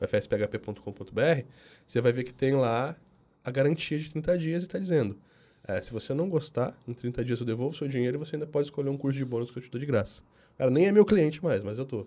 fsphp.com.br, 0.00 1.42
você 1.86 2.00
vai 2.00 2.12
ver 2.12 2.24
que 2.24 2.32
tem 2.32 2.54
lá 2.54 2.96
a 3.44 3.50
garantia 3.50 3.98
de 3.98 4.10
30 4.10 4.38
dias 4.38 4.62
e 4.62 4.66
está 4.66 4.78
dizendo: 4.78 5.18
é, 5.66 5.80
se 5.80 5.92
você 5.92 6.14
não 6.14 6.28
gostar, 6.28 6.76
em 6.86 6.92
30 6.92 7.24
dias 7.24 7.40
eu 7.40 7.46
devolvo 7.46 7.76
seu 7.76 7.88
dinheiro 7.88 8.16
e 8.16 8.18
você 8.18 8.36
ainda 8.36 8.46
pode 8.46 8.66
escolher 8.66 8.88
um 8.88 8.96
curso 8.96 9.18
de 9.18 9.24
bônus 9.24 9.50
que 9.50 9.58
eu 9.58 9.62
te 9.62 9.70
dou 9.70 9.80
de 9.80 9.86
graça. 9.86 10.22
Cara, 10.56 10.70
nem 10.70 10.86
é 10.86 10.92
meu 10.92 11.04
cliente 11.04 11.42
mais, 11.42 11.62
mas 11.62 11.78
eu 11.78 11.84
tô. 11.84 12.06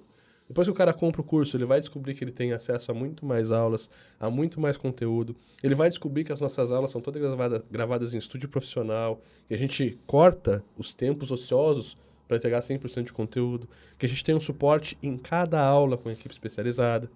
Depois 0.49 0.65
que 0.65 0.71
o 0.71 0.73
cara 0.73 0.91
compra 0.91 1.21
o 1.21 1.23
curso, 1.23 1.55
ele 1.55 1.65
vai 1.65 1.79
descobrir 1.79 2.15
que 2.15 2.23
ele 2.23 2.31
tem 2.31 2.53
acesso 2.53 2.89
a 2.89 2.93
muito 2.93 3.23
mais 3.23 3.51
aulas, 3.51 3.87
a 4.19 4.31
muito 4.31 4.59
mais 4.59 4.77
conteúdo. 4.77 5.35
Ele 5.61 5.75
vai 5.75 5.89
descobrir 5.89 6.23
que 6.23 6.33
as 6.33 6.41
nossas 6.41 6.71
aulas 6.71 6.89
são 6.89 6.99
todas 6.99 7.21
gravadas, 7.21 7.61
gravadas 7.69 8.13
em 8.15 8.17
estúdio 8.17 8.49
profissional, 8.49 9.21
que 9.47 9.53
a 9.53 9.57
gente 9.57 9.95
corta 10.07 10.63
os 10.75 10.91
tempos 10.91 11.29
ociosos 11.29 11.95
para 12.27 12.37
entregar 12.37 12.61
100% 12.61 13.03
de 13.03 13.13
conteúdo, 13.13 13.69
que 13.95 14.07
a 14.07 14.09
gente 14.09 14.23
tem 14.23 14.33
um 14.33 14.41
suporte 14.41 14.97
em 15.03 15.17
cada 15.17 15.61
aula 15.61 15.97
com 15.97 16.09
equipe 16.09 16.33
especializada, 16.33 17.11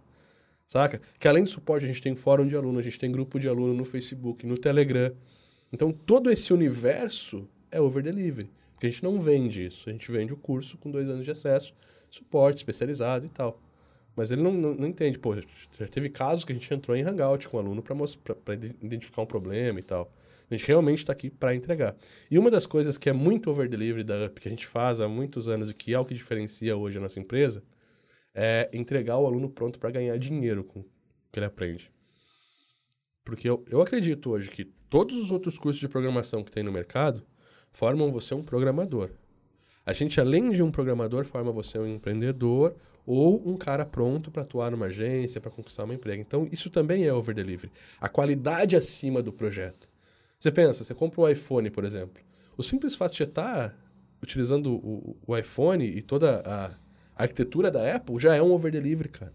saca? 0.67 1.01
Que 1.19 1.27
além 1.27 1.43
do 1.43 1.49
suporte 1.49 1.85
a 1.85 1.87
gente 1.87 2.03
tem 2.03 2.15
fórum 2.15 2.47
de 2.47 2.55
aluno, 2.55 2.77
a 2.77 2.83
gente 2.83 2.99
tem 2.99 3.11
grupo 3.11 3.39
de 3.39 3.47
aluno 3.47 3.73
no 3.73 3.83
Facebook, 3.83 4.45
no 4.45 4.59
Telegram. 4.59 5.11
Então 5.71 5.91
todo 5.91 6.29
esse 6.29 6.53
universo 6.53 7.49
é 7.71 7.81
over 7.81 8.03
delivery, 8.03 8.47
porque 8.73 8.85
a 8.85 8.89
gente 8.91 9.03
não 9.03 9.19
vende 9.19 9.65
isso, 9.65 9.89
a 9.89 9.91
gente 9.91 10.11
vende 10.11 10.33
o 10.33 10.37
curso 10.37 10.77
com 10.77 10.91
dois 10.91 11.09
anos 11.09 11.25
de 11.25 11.31
acesso, 11.31 11.73
suporte 12.13 12.57
especializado 12.57 13.25
e 13.25 13.29
tal. 13.29 13.59
Mas 14.15 14.31
ele 14.31 14.43
não, 14.43 14.51
não, 14.51 14.75
não 14.75 14.87
entende, 14.87 15.17
pô, 15.17 15.35
já 15.35 15.87
teve 15.87 16.07
casos 16.07 16.45
que 16.45 16.51
a 16.51 16.55
gente 16.55 16.71
entrou 16.71 16.95
em 16.95 17.01
Hangout 17.01 17.49
com 17.49 17.57
o 17.57 17.59
aluno 17.59 17.81
para 17.81 18.53
identificar 18.53 19.23
um 19.23 19.25
problema 19.25 19.79
e 19.79 19.83
tal. 19.83 20.11
A 20.49 20.53
gente 20.53 20.67
realmente 20.67 20.99
está 20.99 21.11
aqui 21.11 21.31
para 21.31 21.55
entregar. 21.55 21.95
E 22.29 22.37
uma 22.37 22.51
das 22.51 22.67
coisas 22.67 22.97
que 22.97 23.09
é 23.09 23.13
muito 23.13 23.49
over 23.49 23.67
delivery 23.67 24.03
da 24.03 24.25
UP, 24.25 24.39
que 24.39 24.47
a 24.47 24.51
gente 24.51 24.67
faz 24.67 24.99
há 24.99 25.07
muitos 25.07 25.47
anos 25.47 25.71
e 25.71 25.73
que 25.73 25.95
é 25.95 25.99
o 25.99 26.05
que 26.05 26.13
diferencia 26.13 26.77
hoje 26.77 26.99
a 26.99 27.01
nossa 27.01 27.19
empresa, 27.19 27.63
é 28.35 28.69
entregar 28.71 29.17
o 29.17 29.25
aluno 29.25 29.49
pronto 29.49 29.79
para 29.79 29.89
ganhar 29.89 30.15
dinheiro 30.17 30.63
com 30.63 30.81
o 30.81 30.85
que 31.31 31.39
ele 31.39 31.47
aprende. 31.47 31.91
Porque 33.25 33.49
eu, 33.49 33.65
eu 33.67 33.81
acredito 33.81 34.29
hoje 34.29 34.51
que 34.51 34.65
todos 34.65 35.15
os 35.17 35.31
outros 35.31 35.57
cursos 35.57 35.79
de 35.79 35.87
programação 35.87 36.43
que 36.43 36.51
tem 36.51 36.61
no 36.61 36.71
mercado 36.71 37.25
formam 37.71 38.11
você 38.11 38.35
um 38.35 38.43
programador. 38.43 39.09
A 39.85 39.91
gente, 39.91 40.19
além 40.19 40.51
de 40.51 40.63
um 40.63 40.71
programador, 40.71 41.25
forma 41.25 41.51
você 41.51 41.77
um 41.77 41.87
empreendedor 41.87 42.75
ou 43.05 43.45
um 43.45 43.57
cara 43.57 43.85
pronto 43.85 44.31
para 44.31 44.43
atuar 44.43 44.71
numa 44.71 44.85
agência, 44.85 45.41
para 45.41 45.51
conquistar 45.51 45.83
um 45.83 45.91
emprego. 45.91 46.21
Então, 46.21 46.47
isso 46.51 46.69
também 46.69 47.05
é 47.05 47.13
over 47.13 47.35
delivery. 47.35 47.71
A 47.99 48.07
qualidade 48.07 48.75
acima 48.75 49.21
do 49.21 49.33
projeto. 49.33 49.89
Você 50.39 50.51
pensa, 50.51 50.83
você 50.83 50.93
compra 50.93 51.21
o 51.21 51.29
iPhone, 51.29 51.69
por 51.69 51.83
exemplo. 51.83 52.23
O 52.57 52.63
simples 52.63 52.95
fato 52.95 53.13
de 53.13 53.23
estar 53.23 53.69
tá 53.69 53.75
utilizando 54.21 54.73
o, 54.73 55.17
o, 55.27 55.37
iPhone 55.37 55.85
e 55.85 56.01
toda 56.01 56.41
a, 56.45 56.71
arquitetura 57.15 57.69
da 57.69 57.95
Apple 57.95 58.17
já 58.17 58.35
é 58.35 58.41
um 58.41 58.51
over 58.51 58.71
delivery, 58.71 59.09
cara. 59.09 59.33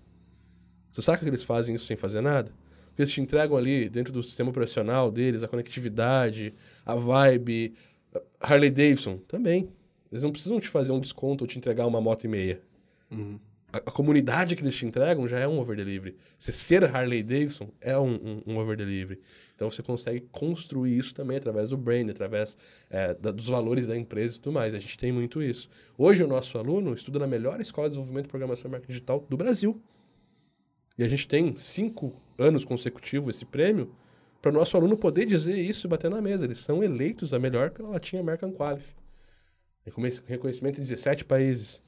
Você 0.91 1.03
sabe 1.03 1.19
que 1.19 1.25
eles 1.27 1.45
fazem 1.45 1.75
isso 1.75 1.87
sem 1.87 1.97
fazer 1.97 2.21
nada? 2.21 2.51
Porque 2.87 3.03
eles 3.03 3.13
te 3.13 3.21
entregam 3.21 3.57
ali, 3.57 3.89
dentro 3.89 4.13
do 4.13 4.23
sistema 4.23 4.51
operacional 4.51 5.11
deles, 5.11 5.43
a 5.43 5.49
conectividade, 5.49 6.55
a 6.85 6.95
vibe, 6.95 7.75
Harley 8.41 8.71
Davidson 8.71 9.19
também. 9.29 9.69
Eles 10.11 10.23
não 10.23 10.33
precisam 10.33 10.59
te 10.59 10.69
fazer 10.69 10.93
um 10.93 11.01
desconto 11.01 11.45
ou 11.45 11.49
te 11.49 11.59
entregar 11.59 11.87
uma 11.87 12.01
moto 12.01 12.25
e 12.25 12.29
meia. 12.29 12.61
Uhum 13.11 13.39
a, 13.73 13.79
a, 13.79 13.91
comunidade 13.91 14.57
que 14.57 14.63
eles 14.63 14.75
te 14.75 14.87
entregam 14.87 15.29
já 15.29 15.39
é 15.39 15.47
um 15.47 15.59
over 15.59 15.77
delivery. 15.77 16.17
Você 16.39 16.53
ser 16.53 16.85
Harley 16.85 17.23
Davidson 17.23 17.69
é 17.81 17.99
um, 17.99 18.15
um, 18.15 18.53
um 18.53 18.59
over 18.59 18.77
delivery. 18.77 19.21
Então 19.55 19.69
você 19.69 19.83
consegue 19.83 20.27
construir 20.33 20.97
isso 20.97 21.15
também 21.15 21.37
através 21.37 21.69
do 21.69 21.77
brand, 21.77 22.09
através 22.09 22.57
é, 22.89 23.15
da, 23.15 23.31
dos 23.31 23.49
valores 23.49 23.87
da 23.87 23.97
empresa 23.97 24.37
e 24.37 24.41
tudo 24.41 24.55
mais. 24.55 24.75
A 24.75 24.79
gente 24.79 24.97
tem 24.97 25.13
muito 25.13 25.43
isso. 25.43 25.69
Hoje 25.97 26.25
o 26.25 26.27
nosso 26.27 26.57
aluno 26.59 26.95
estuda 26.95 27.19
na 27.19 27.27
melhor 27.27 27.61
escola 27.61 27.89
de 27.89 27.93
desenvolvimento 27.93 28.25
de 28.25 28.31
programação 28.31 28.69
e 28.69 28.73
marketing 28.73 28.93
digital 28.93 29.27
do 29.29 29.37
Brasil. 29.37 29.81
E 30.97 31.05
a 31.05 31.09
gente 31.09 31.29
tem 31.29 31.55
cinco 31.57 32.21
anos 32.39 32.65
consecutivos 32.65 33.37
esse 33.37 33.45
prêmio 33.45 33.95
para 34.41 34.51
o 34.51 34.55
nosso 34.55 34.77
aluno 34.77 34.97
poder 34.97 35.27
dizer 35.27 35.57
isso 35.57 35.87
e 35.87 35.91
bater 35.91 36.11
na 36.11 36.23
mesa. 36.23 36.47
Eles 36.47 36.59
são 36.59 36.83
eleitos 36.83 37.35
a 37.35 37.39
melhor 37.39 37.71
pela 37.71 37.91
Latinha 37.91 38.23
American 38.23 38.53
Qualify. 38.53 38.95
Reconhecimento 40.27 40.79
em 40.79 40.83
17 40.83 41.25
países. 41.25 41.83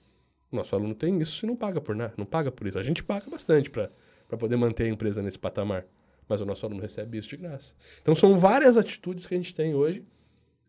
O 0.50 0.56
nosso 0.56 0.74
aluno 0.74 0.94
tem 0.94 1.18
isso 1.20 1.44
e 1.44 1.48
não 1.48 1.56
paga 1.56 1.80
por 1.80 1.94
nada, 1.94 2.12
não 2.16 2.26
paga 2.26 2.50
por 2.50 2.66
isso. 2.66 2.78
A 2.78 2.82
gente 2.82 3.02
paga 3.02 3.30
bastante 3.30 3.70
para 3.70 3.90
poder 4.38 4.56
manter 4.56 4.84
a 4.84 4.88
empresa 4.88 5.22
nesse 5.22 5.38
patamar, 5.38 5.86
mas 6.28 6.40
o 6.40 6.46
nosso 6.46 6.66
aluno 6.66 6.80
recebe 6.80 7.18
isso 7.18 7.28
de 7.28 7.36
graça. 7.36 7.74
Então 8.02 8.14
são 8.14 8.36
várias 8.36 8.76
atitudes 8.76 9.26
que 9.26 9.34
a 9.34 9.36
gente 9.36 9.54
tem 9.54 9.74
hoje 9.74 10.04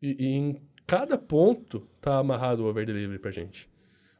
e, 0.01 0.15
e 0.19 0.27
em 0.27 0.61
cada 0.85 1.17
ponto 1.17 1.87
está 1.97 2.17
amarrado 2.17 2.63
o 2.63 2.67
over 2.67 2.85
delivery 2.85 3.17
para 3.17 3.31
gente. 3.31 3.69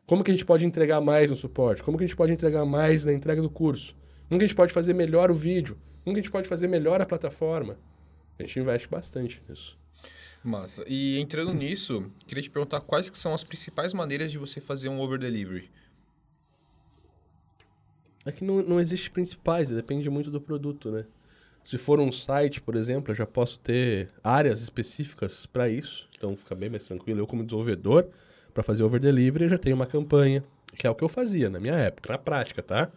Como 0.06 0.24
que 0.24 0.32
a 0.32 0.34
gente 0.34 0.46
pode 0.46 0.65
entregar 0.65 1.00
mais 1.00 1.30
no 1.30 1.36
suporte? 1.36 1.84
Como 1.84 1.98
que 1.98 2.03
a 2.03 2.08
gente 2.08 2.15
pode 2.15 2.34
entregar 2.34 2.65
mais 2.65 3.06
na 3.06 3.13
entrega 3.13 3.41
do 3.41 3.50
curso? 3.50 3.96
Como 4.27 4.39
que 4.39 4.46
a 4.46 4.48
gente 4.48 4.56
pode 4.56 4.74
fazer 4.74 4.94
melhor 4.94 5.30
o 5.30 5.34
vídeo? 5.34 5.77
Como 6.03 6.13
que 6.13 6.20
a 6.20 6.24
gente 6.24 6.32
pode 6.32 6.50
fazer 6.50 6.68
melhor 6.68 7.01
a 7.01 7.06
plataforma? 7.06 7.77
A 8.38 8.44
gente 8.44 8.60
investe 8.60 8.89
bastante 8.89 9.41
nisso. 9.48 9.81
Massa. 10.43 10.83
E 10.88 11.19
entrando 11.19 11.53
nisso, 11.53 12.12
queria 12.25 12.41
te 12.41 12.50
perguntar 12.50 12.81
quais 12.81 13.10
que 13.10 13.17
são 13.17 13.33
as 13.33 13.43
principais 13.43 13.93
maneiras 13.93 14.31
de 14.31 14.38
você 14.38 14.60
fazer 14.60 14.89
um 14.89 15.00
over 15.00 15.19
delivery. 15.19 15.69
É 18.25 18.31
que 18.31 18.43
não, 18.43 18.62
não 18.62 18.79
existe 18.79 19.10
principais, 19.10 19.69
depende 19.69 20.10
muito 20.10 20.31
do 20.31 20.41
produto, 20.41 20.91
né? 20.91 21.05
Se 21.63 21.77
for 21.77 22.00
um 22.00 22.12
site, 22.12 22.60
por 22.60 22.75
exemplo, 22.75 23.12
eu 23.12 23.15
já 23.15 23.25
posso 23.25 23.60
ter 23.60 24.10
áreas 24.24 24.62
específicas 24.62 25.45
para 25.45 25.69
isso. 25.69 26.10
Então 26.17 26.36
fica 26.36 26.55
bem 26.55 26.69
mais 26.69 26.86
tranquilo. 26.86 27.19
Eu, 27.19 27.27
como 27.27 27.43
desenvolvedor, 27.43 28.07
para 28.53 28.63
fazer 28.63 28.83
over 28.83 29.00
delivery, 29.00 29.45
eu 29.45 29.50
já 29.50 29.57
tenho 29.57 29.75
uma 29.75 29.86
campanha, 29.86 30.43
que 30.75 30.88
é 30.88 30.89
o 30.89 30.95
que 30.95 31.03
eu 31.03 31.10
fazia 31.10 31.50
na 31.50 31.60
minha 31.60 31.75
época, 31.75 32.12
na 32.12 32.17
prática, 32.17 32.63
tá? 32.63 32.91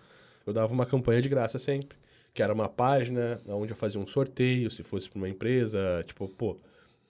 Eu 0.46 0.52
dava 0.52 0.72
uma 0.72 0.86
campanha 0.86 1.20
de 1.20 1.28
graça 1.28 1.58
sempre, 1.58 1.96
que 2.32 2.42
era 2.42 2.52
uma 2.52 2.68
página 2.68 3.40
onde 3.48 3.72
eu 3.72 3.76
fazia 3.76 4.00
um 4.00 4.06
sorteio, 4.06 4.70
se 4.70 4.82
fosse 4.82 5.08
para 5.08 5.18
uma 5.18 5.28
empresa, 5.28 6.02
tipo, 6.06 6.26
pô, 6.28 6.58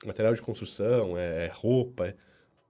material 0.06 0.34
de 0.34 0.42
construção, 0.42 1.16
é, 1.16 1.46
é 1.46 1.50
roupa, 1.52 2.08
é 2.08 2.14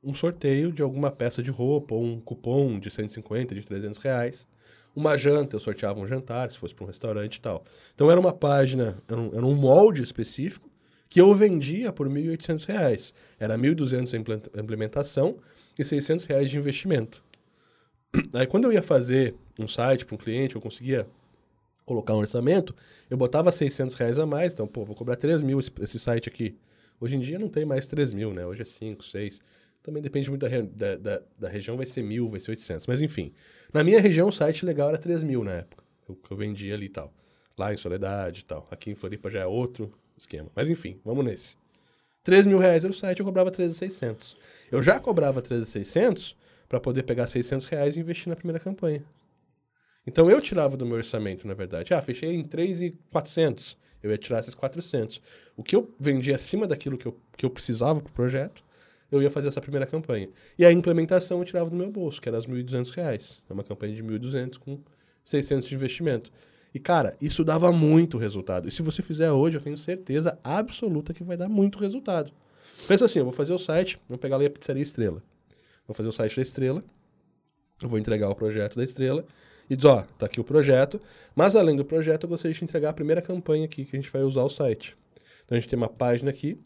um 0.03 0.14
sorteio 0.14 0.71
de 0.71 0.83
alguma 0.83 1.11
peça 1.11 1.43
de 1.43 1.50
roupa, 1.50 1.95
ou 1.95 2.05
um 2.05 2.21
cupom 2.21 2.79
de 2.79 2.91
150, 2.91 3.55
de 3.55 3.62
300 3.64 3.99
reais. 3.99 4.47
Uma 4.95 5.17
janta, 5.17 5.57
eu 5.57 5.61
sorteava 5.61 5.99
um 5.99 6.07
jantar, 6.07 6.50
se 6.50 6.59
fosse 6.59 6.75
para 6.75 6.85
um 6.85 6.87
restaurante 6.87 7.37
e 7.37 7.41
tal. 7.41 7.64
Então 7.95 8.11
era 8.11 8.21
uma 8.21 8.33
página, 8.33 9.03
era 9.09 9.21
um, 9.21 9.35
era 9.35 9.45
um 9.45 9.55
molde 9.55 10.03
específico, 10.03 10.71
que 11.09 11.21
eu 11.21 11.33
vendia 11.35 11.93
por 11.93 12.07
R$ 12.07 12.37
1.800. 12.37 13.12
Era 13.38 13.57
R$ 13.57 13.62
1.200 13.62 14.50
a 14.55 14.61
implementação 14.61 15.38
e 15.79 15.85
600 15.85 16.26
reais 16.26 16.50
de 16.50 16.59
investimento. 16.59 17.25
Aí 18.33 18.47
quando 18.47 18.64
eu 18.64 18.73
ia 18.73 18.83
fazer 18.83 19.35
um 19.59 19.67
site 19.67 20.05
para 20.05 20.14
um 20.14 20.19
cliente, 20.19 20.55
eu 20.55 20.61
conseguia 20.61 21.07
colocar 21.85 22.14
um 22.14 22.19
orçamento, 22.19 22.75
eu 23.11 23.17
botava 23.17 23.53
600 23.53 23.95
reais 23.95 24.19
a 24.19 24.25
mais, 24.25 24.55
então, 24.55 24.67
pô, 24.67 24.85
vou 24.85 24.97
cobrar 24.97 25.17
3 25.17 25.43
mil 25.43 25.61
esse, 25.61 25.71
esse 25.81 25.99
site 25.99 26.29
aqui. 26.29 26.57
Hoje 27.01 27.17
em 27.17 27.21
dia 27.21 27.39
não 27.39 27.49
tem 27.49 27.65
mais 27.65 27.87
3 27.87 28.13
mil, 28.13 28.33
né? 28.33 28.47
Hoje 28.47 28.63
é 28.63 28.65
5, 28.65 29.05
6. 29.05 29.41
Também 29.83 30.03
depende 30.03 30.31
muito 30.31 30.49
da, 30.49 30.61
da, 30.61 30.97
da, 30.97 31.23
da, 31.39 31.49
região, 31.49 31.77
vai 31.77 31.85
ser 31.85 32.03
mil, 32.03 32.29
vai 32.29 32.41
ser 32.41 32.53
800. 32.53 32.87
Mas 32.87 33.03
enfim, 33.03 33.33
na 33.73 33.85
minha 33.85 34.01
região 34.01 34.29
o 34.29 34.33
site 34.33 34.65
legal 34.65 34.89
era 34.89 34.99
3 34.99 35.23
mil 35.25 35.45
na 35.45 35.53
época, 35.53 35.85
que 36.07 36.33
eu 36.33 36.37
vendia 36.37 36.75
ali 36.75 36.87
e 36.87 36.89
tal. 36.89 37.13
Lá 37.59 37.73
em 37.73 37.77
Soledade 37.77 38.41
e 38.41 38.45
tal. 38.45 38.67
Aqui 38.71 38.91
em 38.91 38.95
Floripa 38.95 39.31
já 39.31 39.41
é 39.41 39.47
outro 39.47 39.93
esquema. 40.17 40.51
Mas 40.55 40.71
enfim, 40.71 40.99
vamos 41.05 41.25
nesse. 41.25 41.57
3 42.23 42.47
mil 42.47 42.59
reais 42.59 42.85
era 42.85 42.91
o 42.91 42.97
site, 42.97 43.21
eu 43.21 43.27
cobrava 43.27 43.51
13,600. 43.51 44.37
Eu 44.73 44.83
já 44.83 44.99
cobrava 44.99 45.43
13,600 45.43 46.35
para 46.67 46.81
poder 46.81 47.03
pegar 47.03 47.27
600 47.27 47.67
reais 47.67 47.97
e 47.97 48.01
investir 48.01 48.31
na 48.31 48.37
primeira 48.37 48.59
campanha. 48.59 49.05
Então 50.07 50.31
eu 50.31 50.41
tirava 50.41 50.77
do 50.77 50.87
meu 50.87 50.97
orçamento, 50.97 51.47
na 51.47 51.55
verdade. 51.55 51.93
Ah, 51.93 52.01
fechei 52.01 52.35
em 52.35 52.43
3,400. 52.43 53.77
Eu 54.05 54.11
ia 54.11 54.19
tirar 54.19 54.39
esses 54.39 54.55
400. 54.55 55.21
O 55.57 55.63
que 55.63 55.75
eu 55.75 55.91
vendi 55.99 56.33
acima 56.33 56.67
daquilo 56.67 56.99
que 56.99 57.07
eu, 57.07 57.17
que 57.37 57.47
eu 57.47 57.51
precisava 57.51 58.01
para 58.03 58.11
o 58.11 58.13
projeto, 58.13 58.63
eu 59.11 59.23
ia 59.23 59.31
fazer 59.31 59.49
essa 59.49 59.63
primeira 59.63 59.87
campanha. 59.87 60.29
E 60.59 60.65
a 60.67 60.71
implementação 60.71 61.39
eu 61.39 61.45
tirava 61.45 61.71
do 61.71 61.77
meu 61.77 61.91
bolso, 61.91 62.21
que 62.21 62.29
era 62.29 62.39
R$ 62.39 62.47
1.200. 62.47 63.39
É 63.49 63.53
uma 63.53 63.65
campanha 63.65 63.95
de 63.95 64.03
R$ 64.03 64.19
1.200 64.19 64.59
com 64.59 64.79
600 65.25 65.67
de 65.67 65.75
investimento. 65.75 66.31
E, 66.75 66.79
cara, 66.79 67.17
isso 67.19 67.43
dava 67.43 67.73
muito 67.73 68.19
resultado. 68.19 68.69
E 68.69 68.71
se 68.71 68.83
você 68.83 69.01
fizer 69.01 69.33
hoje, 69.33 69.57
eu 69.57 69.63
tenho 69.63 69.79
certeza 69.79 70.39
absoluta 70.45 71.15
que 71.15 71.25
vai 71.25 71.37
dar 71.37 71.49
muito 71.49 71.79
resultado. 71.79 72.31
Pensa 72.87 73.07
assim, 73.07 73.21
eu 73.21 73.25
vou 73.25 73.33
fazer 73.33 73.55
o 73.55 73.59
site, 73.59 73.99
vou 74.07 74.19
pegar 74.19 74.37
ali 74.37 74.45
a 74.45 74.51
Pizzaria 74.51 74.83
Estrela. 74.83 75.23
Vou 75.87 75.95
fazer 75.95 76.09
o 76.09 76.13
site 76.13 76.37
da 76.37 76.43
Estrela, 76.43 76.85
eu 77.81 77.89
vou 77.89 77.99
entregar 77.99 78.29
o 78.29 78.35
projeto 78.35 78.77
da 78.77 78.85
Estrela 78.85 79.25
e 79.68 79.76
diz, 79.76 79.85
ó, 79.85 80.02
tá 80.18 80.26
aqui 80.26 80.40
o 80.40 80.44
projeto, 80.44 81.00
mas 81.35 81.56
além 81.56 81.76
do 81.76 81.85
projeto, 81.85 82.25
eu 82.25 82.28
gostaria 82.28 82.54
de 82.54 82.64
entregar 82.64 82.90
a 82.90 82.92
primeira 82.92 83.23
campanha 83.23 83.64
aqui 83.64 83.85
que 83.85 83.97
a 83.97 84.00
gente 84.00 84.11
vai 84.11 84.23
usar 84.23 84.42
o 84.42 84.49
site. 84.49 84.97
Então 85.44 85.56
a 85.56 85.61
gente 85.61 85.68
tem 85.68 85.76
uma 85.76 85.88
página 85.88 86.30
aqui, 86.30 86.59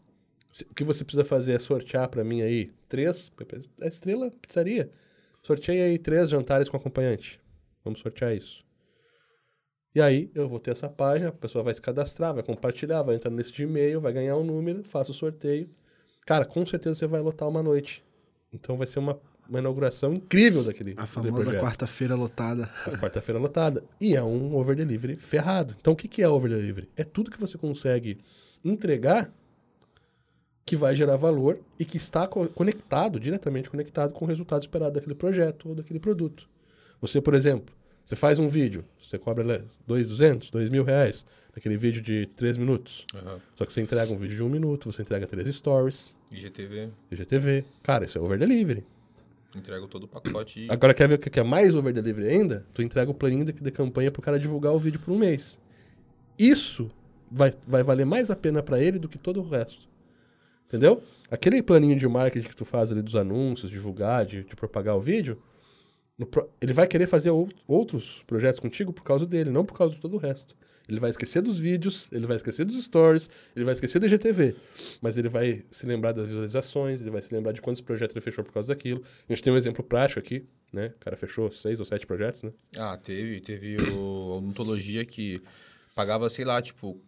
o 0.69 0.73
que 0.73 0.83
você 0.83 1.03
precisa 1.03 1.23
fazer 1.23 1.53
é 1.53 1.59
sortear 1.59 2.09
para 2.09 2.23
mim 2.23 2.41
aí 2.41 2.71
três. 2.87 3.31
A 3.81 3.87
estrela 3.87 4.31
pizzaria. 4.41 4.89
Sorteia 5.43 5.85
aí 5.85 5.97
três 5.97 6.29
jantares 6.29 6.67
com 6.67 6.75
acompanhante. 6.75 7.39
Vamos 7.83 7.99
sortear 7.99 8.35
isso. 8.35 8.65
E 9.93 10.01
aí 10.01 10.29
eu 10.35 10.47
vou 10.49 10.59
ter 10.59 10.71
essa 10.71 10.89
página, 10.89 11.29
a 11.29 11.31
pessoa 11.31 11.63
vai 11.63 11.73
se 11.73 11.81
cadastrar, 11.81 12.33
vai 12.33 12.43
compartilhar, 12.43 13.01
vai 13.03 13.15
entrar 13.15 13.31
nesse 13.31 13.61
e-mail, 13.61 14.01
vai 14.01 14.13
ganhar 14.13 14.35
um 14.37 14.43
número, 14.43 14.83
faça 14.83 15.11
o 15.11 15.13
sorteio. 15.13 15.69
Cara, 16.25 16.45
com 16.45 16.65
certeza 16.65 16.95
você 16.95 17.07
vai 17.07 17.21
lotar 17.21 17.47
uma 17.47 17.63
noite. 17.63 18.03
Então 18.51 18.77
vai 18.77 18.87
ser 18.87 18.99
uma, 18.99 19.19
uma 19.49 19.59
inauguração 19.59 20.13
incrível 20.13 20.63
daquele 20.63 20.93
A 20.95 21.07
famosa 21.07 21.51
quarta-feira 21.59 22.15
lotada. 22.15 22.69
A 22.85 22.91
quarta-feira 22.91 23.39
lotada. 23.39 23.83
E 23.99 24.15
é 24.15 24.23
um 24.23 24.55
over 24.55 24.75
delivery 24.75 25.15
ferrado. 25.15 25.75
Então 25.79 25.93
o 25.93 25.95
que, 25.95 26.07
que 26.07 26.21
é 26.21 26.29
over 26.29 26.49
delivery? 26.49 26.87
É 26.95 27.03
tudo 27.03 27.31
que 27.31 27.39
você 27.39 27.57
consegue 27.57 28.19
entregar 28.63 29.31
que 30.65 30.75
vai 30.75 30.95
gerar 30.95 31.15
valor 31.15 31.59
e 31.79 31.83
que 31.83 31.97
está 31.97 32.27
conectado, 32.27 33.19
diretamente 33.19 33.71
conectado 33.71 34.13
com 34.13 34.23
o 34.23 34.27
resultado 34.27 34.61
esperado 34.61 34.93
daquele 34.93 35.15
projeto 35.15 35.69
ou 35.69 35.75
daquele 35.75 35.99
produto. 35.99 36.47
Você, 37.01 37.19
por 37.19 37.33
exemplo, 37.33 37.73
você 38.05 38.15
faz 38.15 38.37
um 38.37 38.47
vídeo, 38.47 38.85
você 39.01 39.17
cobra 39.17 39.43
2.200, 39.87 40.51
2 40.51 40.69
mil 40.69 40.83
reais, 40.83 41.25
naquele 41.55 41.75
vídeo 41.75 42.03
de 42.03 42.27
3 42.35 42.57
minutos. 42.57 43.03
Uhum. 43.15 43.39
Só 43.55 43.65
que 43.65 43.73
você 43.73 43.81
entrega 43.81 44.11
um 44.13 44.15
vídeo 44.15 44.35
de 44.35 44.43
1 44.43 44.45
um 44.45 44.49
minuto, 44.49 44.91
você 44.91 45.01
entrega 45.01 45.25
3 45.25 45.47
stories. 45.55 46.15
IGTV. 46.31 46.89
IGTV. 47.11 47.65
Cara, 47.81 48.05
isso 48.05 48.19
é 48.19 48.21
over 48.21 48.37
delivery. 48.37 48.85
Entrega 49.55 49.87
todo 49.87 50.03
o 50.03 50.07
pacote. 50.07 50.65
E... 50.65 50.71
Agora, 50.71 50.93
quer 50.93 51.07
ver 51.07 51.15
o 51.15 51.19
que 51.19 51.39
é 51.39 51.43
mais 51.43 51.73
over 51.73 51.93
delivery 51.93 52.27
ainda? 52.27 52.65
Tu 52.73 52.81
entrega 52.81 53.09
o 53.09 53.13
planinho 53.13 53.45
de, 53.45 53.51
de 53.51 53.71
campanha 53.71 54.11
pro 54.11 54.21
cara 54.21 54.39
divulgar 54.39 54.73
o 54.73 54.79
vídeo 54.79 54.99
por 54.99 55.11
um 55.11 55.17
mês. 55.17 55.59
Isso 56.37 56.89
vai, 57.31 57.53
vai 57.67 57.83
valer 57.83 58.05
mais 58.05 58.29
a 58.29 58.35
pena 58.35 58.61
para 58.61 58.79
ele 58.79 58.99
do 58.99 59.09
que 59.09 59.17
todo 59.17 59.41
o 59.41 59.47
resto. 59.47 59.89
Entendeu? 60.67 61.01
Aquele 61.31 61.63
planinho 61.63 61.97
de 61.97 62.07
marketing 62.07 62.47
que 62.47 62.55
tu 62.55 62.63
faz 62.63 62.91
ali 62.91 63.01
dos 63.01 63.15
anúncios, 63.15 63.71
divulgar, 63.71 64.25
de, 64.25 64.43
de 64.43 64.55
propagar 64.55 64.95
o 64.95 65.01
vídeo, 65.01 65.41
ele 66.61 66.73
vai 66.73 66.85
querer 66.85 67.07
fazer 67.07 67.31
ou, 67.31 67.49
outros 67.67 68.23
projetos 68.27 68.59
contigo 68.59 68.93
por 68.93 69.03
causa 69.03 69.25
dele, 69.25 69.49
não 69.49 69.65
por 69.65 69.75
causa 69.75 69.95
de 69.95 70.01
todo 70.01 70.15
o 70.15 70.19
resto. 70.19 70.55
Ele 70.89 70.99
vai 70.99 71.09
esquecer 71.09 71.41
dos 71.41 71.59
vídeos, 71.59 72.07
ele 72.11 72.25
vai 72.25 72.35
esquecer 72.35 72.65
dos 72.65 72.83
stories, 72.83 73.29
ele 73.55 73.63
vai 73.63 73.73
esquecer 73.73 73.99
do 73.99 74.07
IGTV. 74.07 74.55
Mas 75.01 75.17
ele 75.17 75.29
vai 75.29 75.63
se 75.69 75.85
lembrar 75.85 76.11
das 76.11 76.27
visualizações, 76.27 76.99
ele 77.01 77.11
vai 77.11 77.21
se 77.21 77.33
lembrar 77.33 77.51
de 77.51 77.61
quantos 77.61 77.81
projetos 77.81 78.15
ele 78.15 78.23
fechou 78.23 78.43
por 78.43 78.51
causa 78.51 78.73
daquilo. 78.73 79.03
A 79.27 79.33
gente 79.33 79.43
tem 79.43 79.53
um 79.53 79.57
exemplo 79.57 79.83
prático 79.83 80.19
aqui, 80.19 80.45
né? 80.73 80.93
O 80.95 80.99
cara 80.99 81.15
fechou 81.15 81.51
seis 81.51 81.79
ou 81.79 81.85
sete 81.85 82.07
projetos, 82.07 82.43
né? 82.43 82.51
Ah, 82.75 82.97
teve. 82.97 83.39
Teve 83.39 83.77
o, 83.77 84.33
a 84.33 84.37
odontologia 84.37 85.05
que 85.05 85.41
pagava, 85.95 86.29
sei 86.29 86.43
lá, 86.43 86.61
tipo, 86.61 86.99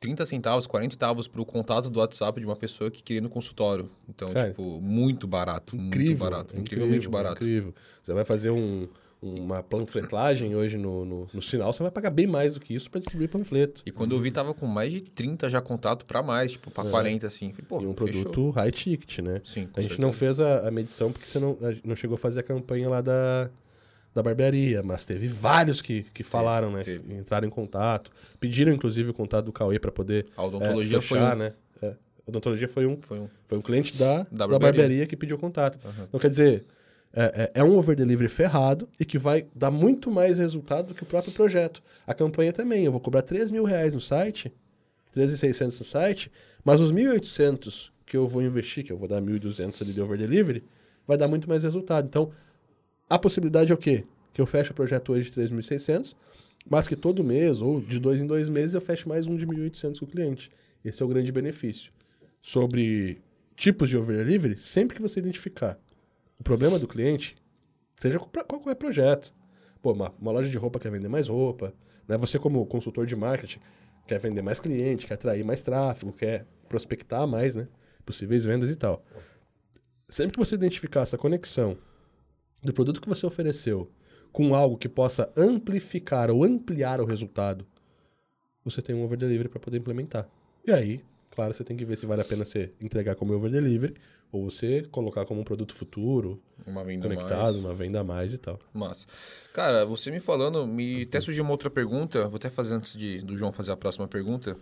30 0.00 0.24
centavos, 0.26 0.66
40 0.66 0.94
centavos 0.94 1.28
para 1.28 1.40
o 1.40 1.46
contato 1.46 1.90
do 1.90 2.00
WhatsApp 2.00 2.40
de 2.40 2.46
uma 2.46 2.56
pessoa 2.56 2.90
que 2.90 3.02
queria 3.02 3.18
ir 3.18 3.22
no 3.22 3.28
consultório. 3.28 3.88
Então, 4.08 4.28
é. 4.34 4.48
tipo, 4.48 4.80
muito 4.80 5.28
barato. 5.28 5.76
Incrível, 5.76 6.08
muito 6.08 6.18
barato. 6.18 6.56
Incrivelmente 6.58 6.96
incrível, 7.06 7.10
barato. 7.10 7.44
Incrível. 7.44 7.74
Você 8.02 8.12
vai 8.12 8.24
fazer 8.24 8.50
um, 8.50 8.88
uma 9.22 9.62
panfletagem 9.62 10.54
hoje 10.54 10.78
no, 10.78 11.04
no, 11.04 11.28
no, 11.32 11.42
sinal, 11.42 11.72
você 11.72 11.82
vai 11.82 11.92
pagar 11.92 12.10
bem 12.10 12.26
mais 12.26 12.54
do 12.54 12.60
que 12.60 12.74
isso 12.74 12.90
para 12.90 13.00
distribuir 13.00 13.28
panfleto. 13.28 13.82
E 13.84 13.90
quando 13.90 14.14
eu 14.14 14.20
vi, 14.20 14.30
tava 14.30 14.54
com 14.54 14.66
mais 14.66 14.92
de 14.92 15.02
30 15.02 15.50
já 15.50 15.60
contato 15.60 16.06
para 16.06 16.22
mais, 16.22 16.52
tipo, 16.52 16.70
para 16.70 16.88
é. 16.88 16.90
40, 16.90 17.26
assim. 17.26 17.50
Falei, 17.52 17.66
Pô, 17.68 17.82
e 17.82 17.86
um 17.86 17.92
produto 17.92 18.28
fechou. 18.28 18.50
high 18.50 18.72
ticket, 18.72 19.18
né? 19.18 19.42
Sim, 19.44 19.68
A 19.74 19.80
gente 19.80 19.90
certeza. 19.90 20.00
não 20.00 20.12
fez 20.12 20.40
a, 20.40 20.68
a 20.68 20.70
medição 20.70 21.12
porque 21.12 21.26
você 21.26 21.38
não, 21.38 21.58
não 21.84 21.94
chegou 21.94 22.14
a 22.14 22.18
fazer 22.18 22.40
a 22.40 22.42
campanha 22.42 22.88
lá 22.88 23.00
da 23.00 23.50
da 24.14 24.22
barbearia, 24.22 24.82
mas 24.82 25.04
teve 25.04 25.28
vários 25.28 25.80
que, 25.80 26.02
que 26.12 26.24
falaram, 26.24 26.70
né? 26.70 26.82
Teve. 26.82 27.14
Entraram 27.14 27.46
em 27.46 27.50
contato, 27.50 28.10
pediram 28.40 28.72
inclusive 28.72 29.10
o 29.10 29.14
contato 29.14 29.44
do 29.46 29.52
Cauê 29.52 29.78
para 29.78 29.92
poder 29.92 30.26
a 30.36 30.44
odontologia 30.44 30.98
é, 30.98 31.00
fechar, 31.00 31.28
foi 31.28 31.36
um. 31.36 31.38
né? 31.38 31.52
É. 31.80 31.88
A 31.90 31.96
odontologia 32.30 32.68
foi 32.68 32.86
um, 32.86 33.00
foi 33.00 33.20
um, 33.20 33.28
foi 33.46 33.58
um 33.58 33.62
cliente 33.62 33.96
da, 33.96 34.06
da, 34.06 34.14
barbearia. 34.22 34.48
da 34.48 34.58
barbearia 34.58 35.06
que 35.06 35.16
pediu 35.16 35.38
contato. 35.38 35.78
Uhum. 35.84 36.04
Então, 36.08 36.20
quer 36.20 36.28
dizer, 36.28 36.64
é, 37.12 37.50
é, 37.54 37.60
é, 37.60 37.64
um 37.64 37.76
over 37.76 37.96
delivery 37.96 38.28
ferrado 38.28 38.88
e 38.98 39.04
que 39.04 39.18
vai 39.18 39.46
dar 39.54 39.70
muito 39.70 40.10
mais 40.10 40.38
resultado 40.38 40.88
do 40.88 40.94
que 40.94 41.02
o 41.02 41.06
próprio 41.06 41.32
projeto. 41.32 41.82
A 42.06 42.14
campanha 42.14 42.52
também, 42.52 42.84
eu 42.84 42.92
vou 42.92 43.00
cobrar 43.00 43.22
3 43.22 43.50
mil 43.50 43.64
reais 43.64 43.94
no 43.94 44.00
site, 44.00 44.52
13.600 45.16 45.78
no 45.80 45.84
site, 45.84 46.32
mas 46.64 46.80
os 46.80 46.92
1.800 46.92 47.90
que 48.06 48.16
eu 48.16 48.28
vou 48.28 48.42
investir, 48.42 48.84
que 48.84 48.92
eu 48.92 48.98
vou 48.98 49.08
dar 49.08 49.20
1.200 49.20 49.82
ali 49.82 49.92
de 49.92 50.00
over 50.00 50.18
delivery, 50.18 50.64
vai 51.06 51.16
dar 51.16 51.26
muito 51.26 51.48
mais 51.48 51.64
resultado. 51.64 52.06
Então, 52.06 52.30
a 53.08 53.18
possibilidade 53.18 53.72
é 53.72 53.74
o 53.74 53.78
quê? 53.78 54.04
Que 54.32 54.40
eu 54.40 54.46
feche 54.46 54.70
o 54.70 54.74
projeto 54.74 55.12
hoje 55.12 55.30
de 55.30 55.40
3.600, 55.40 56.14
mas 56.68 56.86
que 56.86 56.94
todo 56.94 57.24
mês, 57.24 57.60
ou 57.60 57.80
de 57.80 57.98
dois 57.98 58.20
em 58.22 58.26
dois 58.26 58.48
meses, 58.48 58.74
eu 58.74 58.80
feche 58.80 59.08
mais 59.08 59.26
um 59.26 59.36
de 59.36 59.46
1.800 59.46 59.98
com 59.98 60.04
o 60.04 60.08
cliente. 60.08 60.50
Esse 60.84 61.02
é 61.02 61.06
o 61.06 61.08
grande 61.08 61.32
benefício. 61.32 61.92
Sobre 62.40 63.20
tipos 63.56 63.88
de 63.88 63.96
over 63.96 64.16
delivery, 64.16 64.56
sempre 64.56 64.96
que 64.96 65.02
você 65.02 65.18
identificar 65.18 65.78
o 66.40 66.42
problema 66.42 66.78
do 66.78 66.88
cliente, 66.88 67.36
seja 68.00 68.18
qual 68.18 68.62
é 68.70 68.74
projeto. 68.74 69.32
Pô, 69.82 69.92
uma, 69.92 70.12
uma, 70.18 70.32
loja 70.32 70.48
de 70.48 70.56
roupa 70.56 70.80
quer 70.80 70.90
vender 70.90 71.08
mais 71.08 71.28
roupa, 71.28 71.72
né? 72.08 72.16
Você 72.16 72.38
como 72.38 72.64
consultor 72.66 73.06
de 73.06 73.14
marketing 73.14 73.60
quer 74.06 74.18
vender 74.18 74.42
mais 74.42 74.58
cliente, 74.58 75.06
quer 75.06 75.14
atrair 75.14 75.44
mais 75.44 75.62
tráfego, 75.62 76.12
quer 76.12 76.46
prospectar 76.68 77.26
mais, 77.26 77.54
né? 77.54 77.68
Possíveis 78.04 78.44
vendas 78.44 78.70
e 78.70 78.76
tal. 78.76 79.04
Sempre 80.08 80.32
que 80.32 80.38
você 80.38 80.54
identificar 80.54 81.02
essa 81.02 81.18
conexão 81.18 81.76
do 82.62 82.72
produto 82.72 83.00
que 83.00 83.08
você 83.08 83.24
ofereceu 83.24 83.90
com 84.32 84.54
algo 84.54 84.76
que 84.76 84.88
possa 84.88 85.30
amplificar 85.36 86.30
ou 86.30 86.42
ampliar 86.42 87.00
o 87.00 87.04
resultado, 87.04 87.66
você 88.64 88.80
tem 88.80 88.94
um 88.94 89.04
over 89.04 89.18
delivery 89.18 89.48
para 89.48 89.60
poder 89.60 89.78
implementar. 89.78 90.28
E 90.66 90.72
aí, 90.72 91.04
claro, 91.40 91.54
você 91.54 91.64
tem 91.64 91.74
que 91.76 91.86
ver 91.86 91.96
se 91.96 92.04
vale 92.04 92.20
a 92.20 92.24
pena 92.24 92.44
você 92.44 92.70
entregar 92.80 93.14
como 93.14 93.32
over 93.32 93.50
delivery 93.50 93.94
ou 94.30 94.48
você 94.50 94.82
colocar 94.90 95.24
como 95.24 95.40
um 95.40 95.44
produto 95.44 95.74
futuro, 95.74 96.38
Uma 96.66 96.84
venda 96.84 97.08
conectado, 97.08 97.54
mais. 97.54 97.56
uma 97.56 97.74
venda 97.74 98.00
a 98.00 98.04
mais 98.04 98.32
e 98.34 98.38
tal. 98.38 98.60
Massa. 98.74 99.06
Cara, 99.54 99.86
você 99.86 100.10
me 100.10 100.20
falando, 100.20 100.66
me 100.66 101.02
até 101.04 101.18
surgiu 101.20 101.42
uma 101.42 101.52
outra 101.52 101.70
pergunta. 101.70 102.28
Vou 102.28 102.36
até 102.36 102.50
fazer 102.50 102.74
antes 102.74 102.94
de, 102.96 103.22
do 103.22 103.36
João 103.36 103.52
fazer 103.52 103.72
a 103.72 103.76
próxima 103.76 104.06
pergunta. 104.06 104.56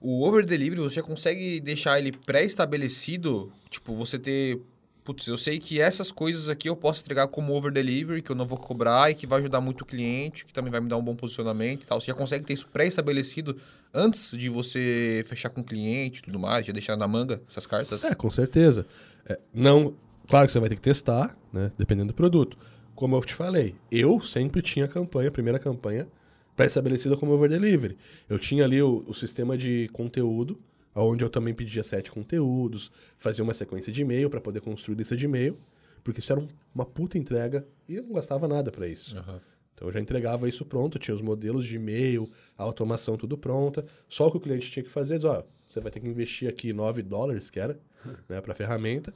O 0.00 0.22
over 0.26 0.46
delivery, 0.46 0.80
você 0.80 0.96
já 0.96 1.02
consegue 1.02 1.58
deixar 1.60 1.98
ele 1.98 2.12
pré-estabelecido? 2.12 3.52
Tipo, 3.68 3.94
você 3.94 4.18
ter. 4.18 4.60
Putz, 5.06 5.28
eu 5.28 5.38
sei 5.38 5.60
que 5.60 5.80
essas 5.80 6.10
coisas 6.10 6.48
aqui 6.48 6.68
eu 6.68 6.74
posso 6.74 7.00
entregar 7.00 7.28
como 7.28 7.54
over 7.54 7.70
delivery, 7.70 8.20
que 8.20 8.30
eu 8.32 8.34
não 8.34 8.44
vou 8.44 8.58
cobrar 8.58 9.08
e 9.08 9.14
que 9.14 9.24
vai 9.24 9.38
ajudar 9.38 9.60
muito 9.60 9.82
o 9.82 9.84
cliente, 9.84 10.44
que 10.44 10.52
também 10.52 10.68
vai 10.68 10.80
me 10.80 10.88
dar 10.88 10.96
um 10.96 11.02
bom 11.02 11.14
posicionamento 11.14 11.84
e 11.84 11.86
tal. 11.86 12.00
Você 12.00 12.08
já 12.08 12.14
consegue 12.14 12.44
ter 12.44 12.54
isso 12.54 12.66
pré-estabelecido 12.66 13.56
antes 13.94 14.32
de 14.32 14.50
você 14.50 15.24
fechar 15.28 15.48
com 15.50 15.60
o 15.60 15.64
cliente 15.64 16.18
e 16.18 16.22
tudo 16.24 16.40
mais? 16.40 16.66
Já 16.66 16.72
deixar 16.72 16.96
na 16.96 17.06
manga 17.06 17.40
essas 17.48 17.68
cartas? 17.68 18.02
É, 18.02 18.16
com 18.16 18.28
certeza. 18.32 18.84
É, 19.28 19.38
não, 19.54 19.94
claro 20.26 20.48
que 20.48 20.52
você 20.52 20.58
vai 20.58 20.68
ter 20.68 20.74
que 20.74 20.82
testar, 20.82 21.38
né? 21.52 21.70
Dependendo 21.78 22.08
do 22.08 22.14
produto. 22.14 22.58
Como 22.92 23.14
eu 23.14 23.20
te 23.20 23.32
falei, 23.32 23.76
eu 23.92 24.20
sempre 24.20 24.60
tinha 24.60 24.88
campanha, 24.88 25.30
primeira 25.30 25.60
campanha, 25.60 26.08
pré-estabelecida 26.56 27.16
como 27.16 27.30
over 27.30 27.48
delivery. 27.48 27.96
Eu 28.28 28.40
tinha 28.40 28.64
ali 28.64 28.82
o, 28.82 29.04
o 29.06 29.14
sistema 29.14 29.56
de 29.56 29.88
conteúdo, 29.92 30.58
onde 31.02 31.24
eu 31.24 31.28
também 31.30 31.54
pedia 31.54 31.82
sete 31.84 32.10
conteúdos, 32.10 32.90
fazia 33.18 33.44
uma 33.44 33.54
sequência 33.54 33.92
de 33.92 34.02
e-mail 34.02 34.30
para 34.30 34.40
poder 34.40 34.60
construir 34.60 34.96
lista 34.96 35.16
de 35.16 35.24
e-mail, 35.26 35.58
porque 36.02 36.20
isso 36.20 36.32
era 36.32 36.40
um- 36.40 36.48
uma 36.74 36.84
puta 36.86 37.18
entrega 37.18 37.66
e 37.88 37.96
eu 37.96 38.02
não 38.02 38.12
gastava 38.12 38.46
nada 38.48 38.70
para 38.70 38.86
isso. 38.88 39.16
Aham. 39.18 39.40
Então 39.74 39.88
eu 39.88 39.92
já 39.92 40.00
entregava 40.00 40.48
isso 40.48 40.64
pronto, 40.64 40.98
tinha 40.98 41.14
os 41.14 41.20
modelos 41.20 41.66
de 41.66 41.76
e-mail, 41.76 42.30
a 42.56 42.62
automação 42.62 43.16
tudo 43.18 43.36
pronta. 43.36 43.84
Só 44.08 44.26
o 44.26 44.30
que 44.30 44.38
o 44.38 44.40
cliente 44.40 44.70
tinha 44.70 44.82
que 44.82 44.88
fazer 44.88 45.22
ó, 45.26 45.42
você 45.68 45.80
vai 45.80 45.90
ter 45.92 46.00
que 46.00 46.08
investir 46.08 46.48
aqui 46.48 46.72
9 46.72 47.02
dólares, 47.02 47.50
que 47.50 47.60
era, 47.60 47.78
né, 48.28 48.40
para 48.40 48.54
ferramenta. 48.54 49.12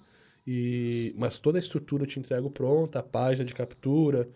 E 0.47 1.15
mas 1.17 1.39
toda 1.39 1.57
a 1.59 1.61
estrutura 1.61 2.03
eu 2.03 2.07
te 2.07 2.19
entrego 2.19 2.51
pronta, 2.51 2.99
a 2.99 3.03
página 3.03 3.45
de 3.45 3.55
captura 3.55 4.29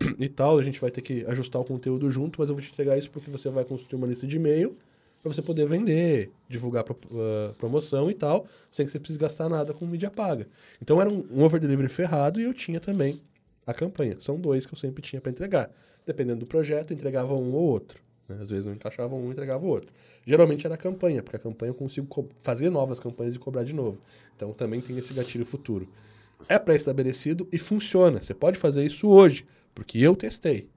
e 0.18 0.28
tal, 0.28 0.58
a 0.58 0.62
gente 0.62 0.80
vai 0.80 0.90
ter 0.90 1.02
que 1.02 1.24
ajustar 1.26 1.60
o 1.60 1.64
conteúdo 1.64 2.10
junto, 2.10 2.40
mas 2.40 2.48
eu 2.48 2.54
vou 2.54 2.62
te 2.64 2.70
entregar 2.70 2.96
isso 2.96 3.10
porque 3.10 3.30
você 3.30 3.50
vai 3.50 3.64
construir 3.64 3.98
uma 3.98 4.06
lista 4.06 4.26
de 4.26 4.36
e-mail 4.36 4.76
para 5.22 5.32
você 5.32 5.42
poder 5.42 5.66
vender, 5.66 6.30
divulgar 6.48 6.84
pro, 6.84 6.96
ah, 7.12 7.54
promoção 7.58 8.10
e 8.10 8.14
tal, 8.14 8.46
sem 8.70 8.86
que 8.86 8.92
você 8.92 8.98
precise 8.98 9.18
gastar 9.18 9.48
nada 9.48 9.72
com 9.74 9.86
mídia 9.86 10.10
paga. 10.10 10.46
Então 10.80 11.00
era 11.00 11.10
um, 11.10 11.26
um 11.30 11.42
over 11.42 11.60
delivery 11.60 11.88
ferrado 11.88 12.40
e 12.40 12.44
eu 12.44 12.54
tinha 12.54 12.80
também 12.80 13.20
a 13.66 13.74
campanha. 13.74 14.16
São 14.20 14.38
dois 14.40 14.64
que 14.64 14.72
eu 14.74 14.78
sempre 14.78 15.02
tinha 15.02 15.20
para 15.20 15.30
entregar. 15.30 15.70
Dependendo 16.06 16.40
do 16.40 16.46
projeto, 16.46 16.94
entregava 16.94 17.34
um 17.34 17.52
ou 17.54 17.62
outro. 17.62 18.00
né? 18.28 18.38
Às 18.40 18.48
vezes 18.50 18.64
não 18.64 18.72
encaixava 18.72 19.14
um, 19.14 19.30
entregava 19.30 19.64
o 19.64 19.68
outro. 19.68 19.92
Geralmente 20.26 20.64
era 20.66 20.74
a 20.74 20.78
campanha, 20.78 21.22
porque 21.22 21.36
a 21.36 21.40
campanha 21.40 21.70
eu 21.70 21.74
consigo 21.74 22.06
co- 22.06 22.28
fazer 22.42 22.70
novas 22.70 22.98
campanhas 22.98 23.34
e 23.34 23.38
cobrar 23.38 23.64
de 23.64 23.74
novo. 23.74 23.98
Então 24.36 24.52
também 24.52 24.80
tem 24.80 24.96
esse 24.96 25.12
gatilho 25.12 25.44
futuro. 25.44 25.86
É 26.48 26.58
pré-estabelecido 26.58 27.46
e 27.52 27.58
funciona. 27.58 28.22
Você 28.22 28.32
pode 28.32 28.58
fazer 28.58 28.84
isso 28.84 29.08
hoje, 29.08 29.44
porque 29.74 29.98
eu 29.98 30.14
testei. 30.16 30.68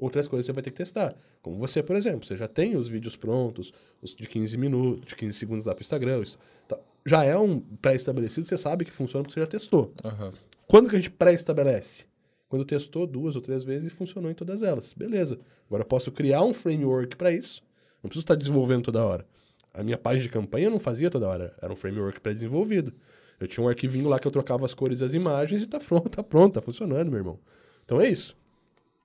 Outras 0.00 0.26
coisas 0.26 0.46
você 0.46 0.52
vai 0.52 0.62
ter 0.62 0.70
que 0.70 0.78
testar. 0.78 1.14
Como 1.42 1.58
você, 1.58 1.82
por 1.82 1.94
exemplo, 1.94 2.26
você 2.26 2.36
já 2.36 2.48
tem 2.48 2.74
os 2.74 2.88
vídeos 2.88 3.16
prontos, 3.16 3.72
os 4.00 4.14
de 4.14 4.26
15 4.26 4.56
minutos, 4.56 5.06
de 5.06 5.14
15 5.14 5.38
segundos 5.38 5.66
lá 5.66 5.74
para 5.74 5.80
o 5.80 5.82
Instagram. 5.82 6.22
isso, 6.22 6.38
tá. 6.66 6.78
Já 7.04 7.22
é 7.24 7.36
um 7.36 7.60
pré-estabelecido, 7.60 8.46
você 8.46 8.56
sabe 8.56 8.84
que 8.84 8.90
funciona 8.90 9.22
porque 9.22 9.34
você 9.34 9.40
já 9.40 9.46
testou. 9.46 9.92
Aham. 10.02 10.32
Quando 10.66 10.88
que 10.88 10.96
a 10.96 10.98
gente 10.98 11.10
pré-estabelece? 11.10 12.04
Quando 12.48 12.64
testou 12.64 13.06
duas 13.06 13.36
ou 13.36 13.42
três 13.42 13.62
vezes 13.62 13.92
e 13.92 13.94
funcionou 13.94 14.30
em 14.30 14.34
todas 14.34 14.62
elas. 14.62 14.92
Beleza. 14.92 15.38
Agora 15.66 15.82
eu 15.82 15.86
posso 15.86 16.10
criar 16.10 16.42
um 16.42 16.54
framework 16.54 17.16
para 17.16 17.30
isso. 17.30 17.62
Não 18.02 18.08
preciso 18.08 18.24
estar 18.24 18.34
desenvolvendo 18.34 18.84
toda 18.84 19.04
hora. 19.04 19.26
A 19.72 19.82
minha 19.82 19.98
página 19.98 20.22
de 20.22 20.28
campanha 20.28 20.66
eu 20.66 20.70
não 20.70 20.80
fazia 20.80 21.10
toda 21.10 21.28
hora. 21.28 21.54
Era 21.60 21.72
um 21.72 21.76
framework 21.76 22.20
pré-desenvolvido. 22.20 22.92
Eu 23.38 23.46
tinha 23.46 23.64
um 23.64 23.68
arquivinho 23.68 24.08
lá 24.08 24.18
que 24.18 24.26
eu 24.26 24.30
trocava 24.30 24.64
as 24.64 24.74
cores 24.74 25.00
e 25.00 25.04
as 25.04 25.14
imagens 25.14 25.62
e 25.62 25.66
tá 25.66 25.78
pronto, 25.78 26.08
tá 26.10 26.22
pronto, 26.22 26.54
tá 26.54 26.60
funcionando, 26.60 27.08
meu 27.08 27.18
irmão. 27.18 27.38
Então 27.84 28.00
é 28.00 28.08
isso. 28.08 28.36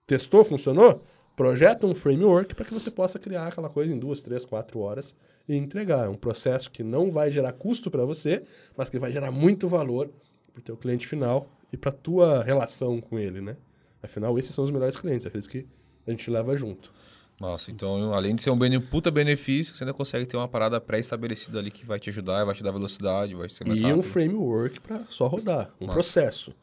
Testou, 0.07 0.43
funcionou? 0.45 1.03
Projeta 1.35 1.85
um 1.85 1.95
framework 1.95 2.53
para 2.55 2.63
que 2.65 2.74
você 2.74 2.89
possa 2.91 3.19
criar 3.19 3.47
aquela 3.47 3.69
coisa 3.69 3.93
em 3.93 3.97
duas, 4.00 4.21
três, 4.21 4.45
quatro 4.45 4.79
horas 4.79 5.15
e 5.50 5.55
entregar. 5.55 6.05
É 6.05 6.09
um 6.09 6.15
processo 6.15 6.69
que 6.71 6.83
não 6.83 7.12
vai 7.12 7.31
gerar 7.31 7.51
custo 7.53 7.89
para 7.91 8.05
você, 8.05 8.43
mas 8.77 8.88
que 8.88 9.00
vai 9.00 9.12
gerar 9.12 9.31
muito 9.31 9.67
valor 9.67 10.09
para 10.53 10.59
o 10.59 10.63
teu 10.63 10.77
cliente 10.77 11.07
final 11.07 11.50
e 11.74 11.77
para 11.77 11.91
tua 11.91 12.41
relação 12.44 13.01
com 13.01 13.20
ele, 13.20 13.41
né? 13.41 13.57
Afinal, 14.01 14.37
esses 14.37 14.53
são 14.53 14.63
os 14.63 14.72
melhores 14.72 14.96
clientes, 14.96 15.25
aqueles 15.25 15.48
que 15.48 15.65
a 16.07 16.11
gente 16.11 16.29
leva 16.29 16.55
junto. 16.55 16.94
Nossa, 17.41 17.70
então 17.70 18.13
além 18.13 18.33
de 18.33 18.44
ser 18.44 18.51
um 18.51 18.57
bene- 18.57 18.79
puta 18.79 19.11
benefício, 19.11 19.75
você 19.75 19.83
ainda 19.83 19.94
consegue 19.94 20.25
ter 20.25 20.37
uma 20.37 20.48
parada 20.48 20.79
pré-estabelecida 20.79 21.59
ali 21.59 21.70
que 21.70 21.85
vai 21.85 22.00
te 22.00 22.09
ajudar, 22.09 22.46
vai 22.46 22.55
te 22.55 22.63
dar 22.63 22.72
velocidade, 22.72 23.35
vai 23.35 23.50
ser 23.50 23.68
mais 23.68 23.79
E 23.79 23.83
rápido. 23.83 24.00
um 24.00 24.03
framework 24.03 24.79
para 24.79 25.03
só 25.09 25.27
rodar, 25.27 25.74
um 25.81 25.87
Massa. 25.87 25.94
processo. 25.96 26.53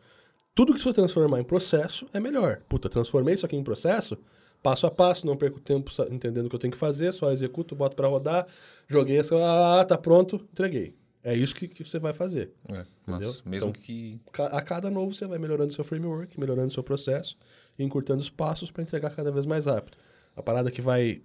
Tudo 0.55 0.75
que 0.75 0.81
você 0.81 0.93
transformar 0.93 1.41
em 1.41 1.45
processo 1.45 2.07
é 2.13 2.21
melhor. 2.21 2.61
Puta, 2.69 2.89
transformei 2.89 3.35
isso 3.35 3.47
aqui 3.47 3.57
em 3.57 3.65
processo, 3.65 4.19
passo 4.63 4.87
a 4.87 4.91
passo, 4.91 5.27
não 5.27 5.37
perco 5.37 5.59
tempo 5.61 5.91
entendendo 6.11 6.47
o 6.47 6.49
que 6.51 6.55
eu 6.57 6.61
tenho 6.61 6.73
que 6.73 6.79
fazer, 6.79 7.13
só 7.13 7.33
executo, 7.33 7.75
boto 7.75 7.97
para 7.97 8.07
rodar, 8.09 8.47
joguei 8.87 9.19
essa, 9.19 9.35
ah, 9.81 9.85
tá 9.85 9.97
pronto, 9.97 10.37
entreguei. 10.53 10.95
É 11.25 11.35
isso 11.35 11.55
que, 11.55 11.69
que 11.69 11.85
você 11.85 11.99
vai 12.01 12.13
fazer. 12.13 12.51
É, 12.69 12.85
mas 13.07 13.43
mesmo 13.43 13.71
Então- 13.71 13.73
que. 13.73 14.21
A 14.51 14.61
cada 14.61 14.91
novo 14.91 15.15
você 15.15 15.25
vai 15.25 15.39
melhorando 15.39 15.73
seu 15.73 15.85
framework, 15.85 16.39
melhorando 16.39 16.73
seu 16.73 16.83
processo, 16.83 17.39
e 17.79 17.85
encurtando 17.85 18.21
os 18.21 18.29
passos 18.29 18.71
para 18.71 18.83
entregar 18.83 19.15
cada 19.15 19.31
vez 19.31 19.47
mais 19.47 19.67
rápido. 19.67 19.97
A 20.37 20.43
parada 20.43 20.71
que 20.71 20.83
vai 20.83 21.23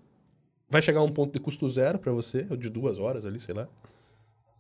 vai 0.70 0.82
chegar 0.82 1.00
a 1.00 1.04
um 1.04 1.12
ponto 1.12 1.34
de 1.34 1.40
custo 1.40 1.68
zero 1.70 1.98
para 1.98 2.12
você, 2.12 2.46
ou 2.50 2.56
de 2.58 2.70
duas 2.70 3.00
horas 3.00 3.26
ali, 3.26 3.40
sei 3.40 3.56
lá. 3.56 3.68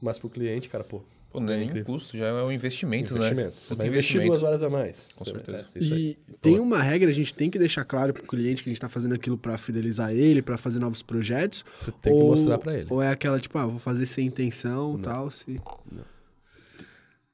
Mas 0.01 0.19
pro 0.19 0.29
cliente, 0.29 0.69
cara, 0.69 0.83
pô, 0.83 1.01
Pô, 1.29 1.41
não 1.41 1.49
é 1.49 1.55
É 1.55 1.57
nem 1.57 1.65
um 1.67 1.69
incrível. 1.71 1.93
custo, 1.93 2.17
já 2.17 2.27
é 2.27 2.31
um 2.43 2.51
investimento, 2.51 3.13
investimento. 3.13 3.49
né? 3.49 3.61
Você 3.61 3.75
vai 3.75 3.87
investir 3.87 4.25
duas 4.25 4.41
horas 4.43 4.63
a 4.63 4.69
mais. 4.69 5.09
Com 5.13 5.25
certeza. 5.25 5.67
é, 5.75 5.79
isso 5.79 5.93
aí. 5.93 6.17
E 6.29 6.33
tem 6.39 6.57
uma 6.57 6.81
regra, 6.81 7.09
a 7.09 7.13
gente 7.13 7.35
tem 7.35 7.49
que 7.49 7.59
deixar 7.59 7.83
claro 7.83 8.13
pro 8.13 8.23
cliente 8.23 8.63
que 8.63 8.69
a 8.69 8.71
gente 8.71 8.79
tá 8.79 8.87
fazendo 8.87 9.13
aquilo 9.13 9.37
pra 9.37 9.57
fidelizar 9.57 10.11
ele, 10.11 10.41
pra 10.41 10.57
fazer 10.57 10.79
novos 10.79 11.01
projetos. 11.01 11.65
Você 11.77 11.91
tem 11.91 12.15
que 12.15 12.21
ou- 12.23 12.29
mostrar 12.29 12.57
para 12.57 12.75
ele. 12.77 12.87
Ou 12.89 13.01
é 13.01 13.09
aquela, 13.09 13.39
tipo, 13.41 13.57
ah, 13.57 13.65
vou 13.65 13.77
fazer 13.79 14.05
sem 14.05 14.25
intenção 14.25 14.97
e 14.97 15.01
tal, 15.01 15.29
se... 15.29 15.59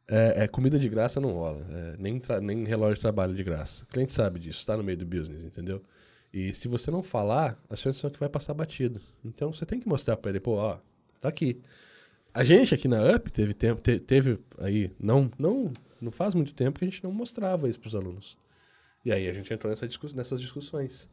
É, 0.08 0.44
é, 0.44 0.48
comida 0.48 0.78
de 0.78 0.90
graça 0.90 1.20
não 1.22 1.32
rola. 1.32 1.66
É, 1.70 1.96
nem, 1.98 2.20
tra- 2.20 2.42
nem 2.42 2.64
relógio 2.66 2.96
de 2.96 3.02
trabalho 3.02 3.34
de 3.34 3.44
graça. 3.44 3.84
O 3.84 3.88
cliente 3.88 4.14
sabe 4.14 4.40
disso, 4.40 4.60
está 4.60 4.76
no 4.76 4.84
meio 4.84 4.98
do 4.98 5.06
business, 5.06 5.44
entendeu? 5.46 5.82
E 6.34 6.54
se 6.54 6.68
você 6.68 6.92
não 6.92 7.02
falar, 7.04 7.58
as 7.70 7.80
chances 7.80 8.02
são 8.02 8.10
que 8.10 8.20
vai 8.20 8.28
passar 8.28 8.54
batido. 8.54 9.00
Então 9.24 9.54
você 9.54 9.66
tem 9.66 9.80
que 9.80 9.88
mostrar 9.88 10.18
para 10.18 10.32
ele, 10.32 10.40
pô, 10.40 10.54
ó, 10.56 10.78
tá 11.22 11.30
aqui. 11.30 11.62
A 12.34 12.44
gente 12.44 12.74
aqui 12.74 12.88
na 12.88 13.00
UP 13.16 13.30
teve 13.32 13.54
tempo, 13.54 13.82
te- 13.82 14.00
teve 14.00 14.40
aí, 14.58 14.92
não, 15.00 15.30
não, 15.38 15.72
não 16.02 16.12
faz 16.12 16.34
muito 16.34 16.54
tempo 16.54 16.80
que 16.80 16.86
a 16.86 16.90
gente 16.90 17.04
não 17.04 17.12
mostrava 17.12 17.70
isso 17.70 17.80
pros 17.80 17.94
alunos. 17.96 18.38
E 19.06 19.12
aí 19.12 19.28
a 19.30 19.34
gente 19.34 19.54
entrou 19.54 19.70
nessa 19.70 19.88
discuss- 19.88 20.14
nessas 20.14 20.42
discussões. 20.42 21.10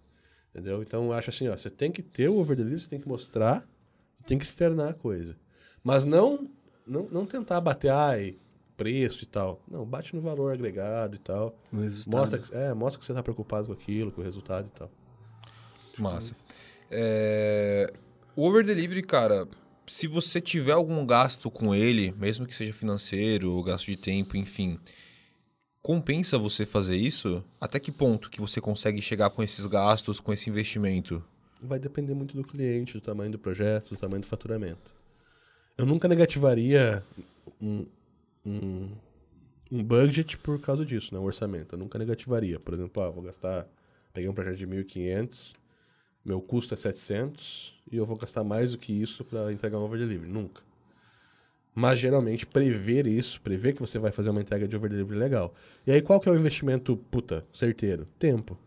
Entendeu? 0.55 0.83
Então 0.83 1.05
eu 1.05 1.13
acho 1.13 1.31
assim, 1.31 1.49
ó, 1.49 1.57
você 1.57 1.69
tem 1.71 1.93
que 1.93 2.03
ter 2.03 2.29
o 2.29 2.37
over 2.39 2.57
delivery, 2.57 2.81
você 2.83 2.89
tem 2.89 3.01
que 3.01 3.07
mostrar, 3.09 3.69
tem 4.27 4.39
que 4.39 4.45
externar 4.45 4.89
a 4.91 4.95
coisa. 4.95 5.37
Mas 5.85 6.05
não, 6.05 6.49
não, 6.87 7.09
não 7.11 7.27
tentar 7.27 7.61
bater, 7.61 7.91
ai, 7.91 8.37
preço 8.77 9.23
e 9.23 9.27
tal. 9.27 9.63
Não, 9.71 9.85
bate 9.85 10.15
no 10.17 10.23
valor 10.23 10.53
agregado 10.53 11.15
e 11.17 11.19
tal. 11.19 11.55
Mostra 12.11 12.39
que, 12.39 12.55
é, 12.57 12.73
mostra 12.75 12.99
que 12.99 13.05
você 13.05 13.13
tá 13.15 13.23
preocupado 13.23 13.67
com 13.67 13.73
aquilo, 13.73 14.11
com 14.11 14.21
o 14.23 14.25
resultado 14.25 14.67
e 14.75 14.79
tal. 14.79 14.91
Massa. 15.99 16.35
É, 16.91 17.93
O 18.35 18.43
over 18.43 18.65
delivery, 18.65 19.03
cara, 19.03 19.47
se 19.91 20.07
você 20.07 20.41
tiver 20.41 20.71
algum 20.71 21.05
gasto 21.05 21.51
com 21.51 21.75
ele, 21.75 22.13
mesmo 22.13 22.47
que 22.47 22.55
seja 22.55 22.73
financeiro, 22.73 23.61
gasto 23.65 23.87
de 23.87 23.97
tempo, 23.97 24.37
enfim, 24.37 24.79
compensa 25.83 26.39
você 26.39 26.65
fazer 26.65 26.97
isso? 26.97 27.43
Até 27.61 27.81
que 27.81 27.91
ponto 27.91 28.31
que 28.31 28.41
você 28.41 28.61
consegue 28.61 29.03
chegar 29.03 29.31
com 29.31 29.43
esses 29.43 29.67
gastos, 29.67 30.21
com 30.21 30.33
esse 30.33 30.49
investimento? 30.49 31.21
Vai 31.61 31.81
depender 31.81 32.15
muito 32.15 32.37
do 32.37 32.45
cliente, 32.45 32.95
do 32.95 33.01
tamanho 33.01 33.33
do 33.33 33.39
projeto, 33.39 33.91
do 33.91 33.97
tamanho 33.97 34.21
do 34.21 34.29
faturamento. 34.29 34.95
Eu 35.77 35.85
nunca 35.87 36.07
negativaria 36.07 37.03
um, 37.61 37.85
um, 38.47 38.91
um 39.73 39.83
budget 39.83 40.39
por 40.39 40.61
causa 40.61 40.87
disso, 40.87 41.13
né? 41.13 41.19
Um 41.19 41.25
orçamento. 41.25 41.75
Eu 41.75 41.79
nunca 41.81 41.99
negativaria. 41.99 42.61
Por 42.61 42.75
exemplo, 42.75 43.03
ah, 43.03 43.11
vou 43.11 43.25
gastar... 43.25 43.67
Peguei 44.13 44.31
um 44.31 44.35
projeto 44.35 44.57
de 44.57 44.67
1.500, 44.69 45.53
meu 46.25 46.41
custo 46.41 46.75
é 46.75 46.77
700 46.77 47.75
e 47.91 47.97
eu 47.97 48.07
vou 48.07 48.17
gastar 48.17 48.45
mais 48.45 48.73
do 48.73 48.79
que 48.79 48.93
isso 48.93 49.25
para 49.25 49.53
entregar 49.53 49.79
um 49.79 49.83
over 49.83 49.99
delivery. 49.99 50.31
Nunca. 50.31 50.63
Mas 51.75 51.99
geralmente 51.99 52.47
prever 52.47 53.07
isso, 53.07 53.41
prever 53.41 53.75
que 53.75 53.81
você 53.81 53.99
vai 53.99 54.13
fazer 54.13 54.31
uma 54.31 54.41
entrega 54.41 54.67
de 54.67 54.77
over 54.77 54.91
delivery 54.91 55.19
legal. 55.19 55.55
E 55.87 55.93
aí 55.93 56.03
qual 56.03 56.21
que 56.21 56.29
é 56.29 56.33
o 56.33 56.37
investimento, 56.37 56.97
puta, 57.11 57.47
certeiro? 57.53 58.07
Tempo. 58.19 58.59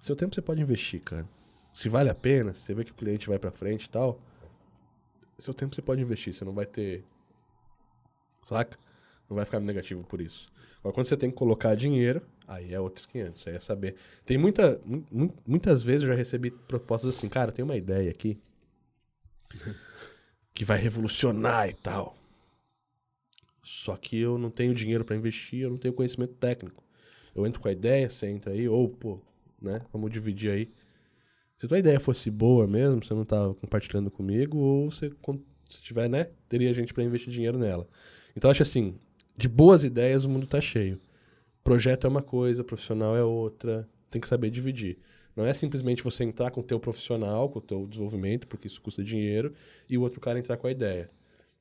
Seu 0.00 0.14
tempo 0.14 0.34
você 0.34 0.42
pode 0.42 0.60
investir, 0.60 1.00
cara. 1.00 1.28
Se 1.72 1.88
vale 1.88 2.08
a 2.08 2.14
pena, 2.14 2.54
se 2.54 2.62
você 2.62 2.74
vê 2.74 2.84
que 2.84 2.92
o 2.92 2.94
cliente 2.94 3.28
vai 3.28 3.38
pra 3.38 3.50
frente 3.50 3.84
e 3.84 3.90
tal, 3.90 4.20
seu 5.38 5.54
tempo 5.54 5.74
você 5.74 5.82
pode 5.82 6.00
investir, 6.00 6.34
você 6.34 6.44
não 6.44 6.52
vai 6.52 6.66
ter. 6.66 7.04
Saca? 8.42 8.78
Não 9.28 9.36
vai 9.36 9.44
ficar 9.44 9.60
negativo 9.60 10.02
por 10.04 10.20
isso. 10.20 10.50
Agora, 10.80 10.94
quando 10.94 11.06
você 11.06 11.16
tem 11.16 11.30
que 11.30 11.36
colocar 11.36 11.74
dinheiro, 11.74 12.22
aí 12.46 12.72
é 12.72 12.80
outros 12.80 13.04
500. 13.06 13.46
Aí 13.46 13.54
é 13.54 13.60
saber. 13.60 13.96
Tem 14.24 14.38
muita. 14.38 14.80
mu- 14.84 15.04
mu- 15.10 15.34
muitas 15.46 15.82
vezes 15.82 16.02
eu 16.02 16.08
já 16.08 16.14
recebi 16.14 16.50
propostas 16.50 17.16
assim, 17.16 17.28
cara, 17.28 17.52
tem 17.52 17.64
uma 17.64 17.76
ideia 17.76 18.10
aqui. 18.10 18.38
que 20.54 20.64
vai 20.64 20.78
revolucionar 20.78 21.68
e 21.68 21.74
tal. 21.74 22.16
Só 23.62 23.96
que 23.96 24.18
eu 24.18 24.38
não 24.38 24.50
tenho 24.50 24.74
dinheiro 24.74 25.04
para 25.04 25.16
investir, 25.16 25.60
eu 25.60 25.70
não 25.70 25.76
tenho 25.76 25.94
conhecimento 25.94 26.34
técnico. 26.34 26.82
Eu 27.34 27.46
entro 27.46 27.60
com 27.60 27.68
a 27.68 27.72
ideia, 27.72 28.08
você 28.08 28.26
entra 28.26 28.52
aí, 28.52 28.68
ou, 28.68 28.88
pô, 28.88 29.20
né? 29.60 29.82
Vamos 29.92 30.10
dividir 30.10 30.50
aí. 30.50 30.70
Se 31.58 31.68
tua 31.68 31.78
ideia 31.78 32.00
fosse 32.00 32.30
boa 32.30 32.66
mesmo, 32.66 33.04
você 33.04 33.14
não 33.14 33.24
tá 33.24 33.52
compartilhando 33.60 34.10
comigo, 34.10 34.58
ou 34.58 34.90
você, 34.90 35.10
se 35.68 35.82
tiver, 35.82 36.08
né? 36.08 36.28
Teria 36.48 36.72
gente 36.72 36.94
para 36.94 37.04
investir 37.04 37.32
dinheiro 37.32 37.58
nela. 37.58 37.86
Então, 38.36 38.50
acho 38.50 38.62
assim, 38.62 38.94
de 39.38 39.48
boas 39.48 39.84
ideias 39.84 40.24
o 40.24 40.28
mundo 40.28 40.48
tá 40.48 40.60
cheio. 40.60 41.00
Projeto 41.62 42.08
é 42.08 42.10
uma 42.10 42.20
coisa, 42.20 42.64
profissional 42.64 43.16
é 43.16 43.22
outra. 43.22 43.88
Tem 44.10 44.20
que 44.20 44.26
saber 44.26 44.50
dividir. 44.50 44.98
Não 45.36 45.46
é 45.46 45.54
simplesmente 45.54 46.02
você 46.02 46.24
entrar 46.24 46.50
com 46.50 46.60
o 46.60 46.64
teu 46.64 46.80
profissional, 46.80 47.48
com 47.48 47.60
o 47.60 47.62
teu 47.62 47.86
desenvolvimento, 47.86 48.48
porque 48.48 48.66
isso 48.66 48.80
custa 48.80 49.04
dinheiro, 49.04 49.54
e 49.88 49.96
o 49.96 50.02
outro 50.02 50.20
cara 50.20 50.40
entrar 50.40 50.56
com 50.56 50.66
a 50.66 50.72
ideia. 50.72 51.08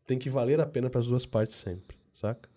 Tem 0.07 0.17
que 0.17 0.27
valer 0.27 0.59
a 0.59 0.65
pena 0.65 0.89
para 0.89 0.99
as 0.99 1.05
duas 1.05 1.27
partes 1.27 1.55
sempre, 1.55 1.95
saca? 2.11 2.49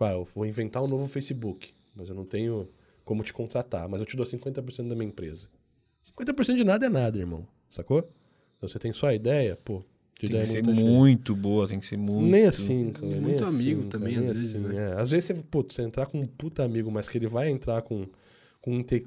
Ah, 0.00 0.12
eu 0.12 0.26
vou 0.34 0.46
inventar 0.46 0.82
um 0.82 0.86
novo 0.86 1.06
Facebook, 1.06 1.74
mas 1.94 2.08
eu 2.08 2.14
não 2.14 2.24
tenho 2.24 2.70
como 3.04 3.22
te 3.22 3.34
contratar, 3.34 3.86
mas 3.86 4.00
eu 4.00 4.06
te 4.06 4.16
dou 4.16 4.24
50% 4.24 4.88
da 4.88 4.94
minha 4.94 5.08
empresa. 5.08 5.48
50% 6.02 6.56
de 6.56 6.64
nada 6.64 6.86
é 6.86 6.88
nada, 6.88 7.18
irmão, 7.18 7.46
sacou? 7.68 7.98
Então 8.56 8.66
você 8.66 8.78
tem 8.78 8.92
só 8.92 9.08
a 9.08 9.14
ideia, 9.14 9.58
pô, 9.62 9.84
de 10.18 10.28
Tem 10.28 10.40
que 10.40 10.46
ser 10.46 10.62
muito 10.64 10.80
muito 10.86 11.36
boa, 11.36 11.68
tem 11.68 11.78
que 11.78 11.86
ser 11.86 11.96
muito. 11.96 12.28
nem 12.30 12.46
assim, 12.46 12.90
cara. 12.90 13.06
nem 13.06 13.20
Muito 13.20 13.44
assim, 13.44 13.54
amigo 13.54 13.80
cara, 13.82 13.90
também, 13.90 14.16
nem 14.18 14.18
às 14.30 14.36
vezes, 14.36 14.54
assim, 14.56 14.64
né? 14.64 14.90
é. 14.96 15.00
Às 15.00 15.10
vezes 15.12 15.24
você, 15.26 15.34
putz, 15.34 15.74
você 15.76 15.82
entrar 15.82 16.06
com 16.06 16.18
um 16.18 16.26
puta 16.26 16.64
amigo, 16.64 16.90
mas 16.90 17.08
que 17.08 17.16
ele 17.16 17.28
vai 17.28 17.48
entrar 17.48 17.82
com, 17.82 18.04
com, 18.60 18.72
inte- 18.74 19.04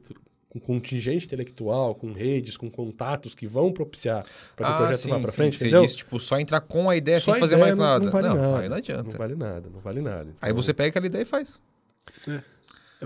com 0.47 0.60
contingente 0.60 1.26
intelectual, 1.26 1.95
com 1.95 2.13
redes, 2.13 2.56
com 2.56 2.69
contatos 2.71 3.36
que 3.36 3.45
vão 3.45 3.74
propiciar 3.74 4.24
para 4.56 4.67
que 4.67 4.74
o 4.74 4.78
projeto 4.78 5.08
vá 5.10 5.19
para 5.19 5.32
frente, 5.34 5.56
Ah, 5.56 5.58
Você 5.60 5.65
entendeu? 5.65 5.84
disse, 5.84 5.97
tipo, 5.97 6.17
só 6.19 6.39
entrar 6.39 6.62
com 6.62 6.89
a 6.89 6.95
ideia 6.95 7.19
Só 7.19 7.32
sem 7.34 7.39
fazer 7.41 7.56
ideia 7.56 7.65
mais 7.65 7.76
não- 7.76 7.84
nada. 7.86 8.06
Não 8.06 8.12
vale 8.12 8.28
nada. 8.30 8.60
aí 8.60 8.69
não 8.69 8.78
adianta. 8.78 9.04
Não 9.12 9.17
vale 9.17 9.36
nada, 9.36 9.69
não 9.69 9.80
vale 9.82 10.02
nada. 10.02 10.30
Aí 10.41 10.52
Então, 10.52 10.62
você 10.63 10.74
pega 10.74 10.89
aquela 10.89 11.06
ideia 11.08 11.24
e 11.24 11.26
faz. 11.26 11.60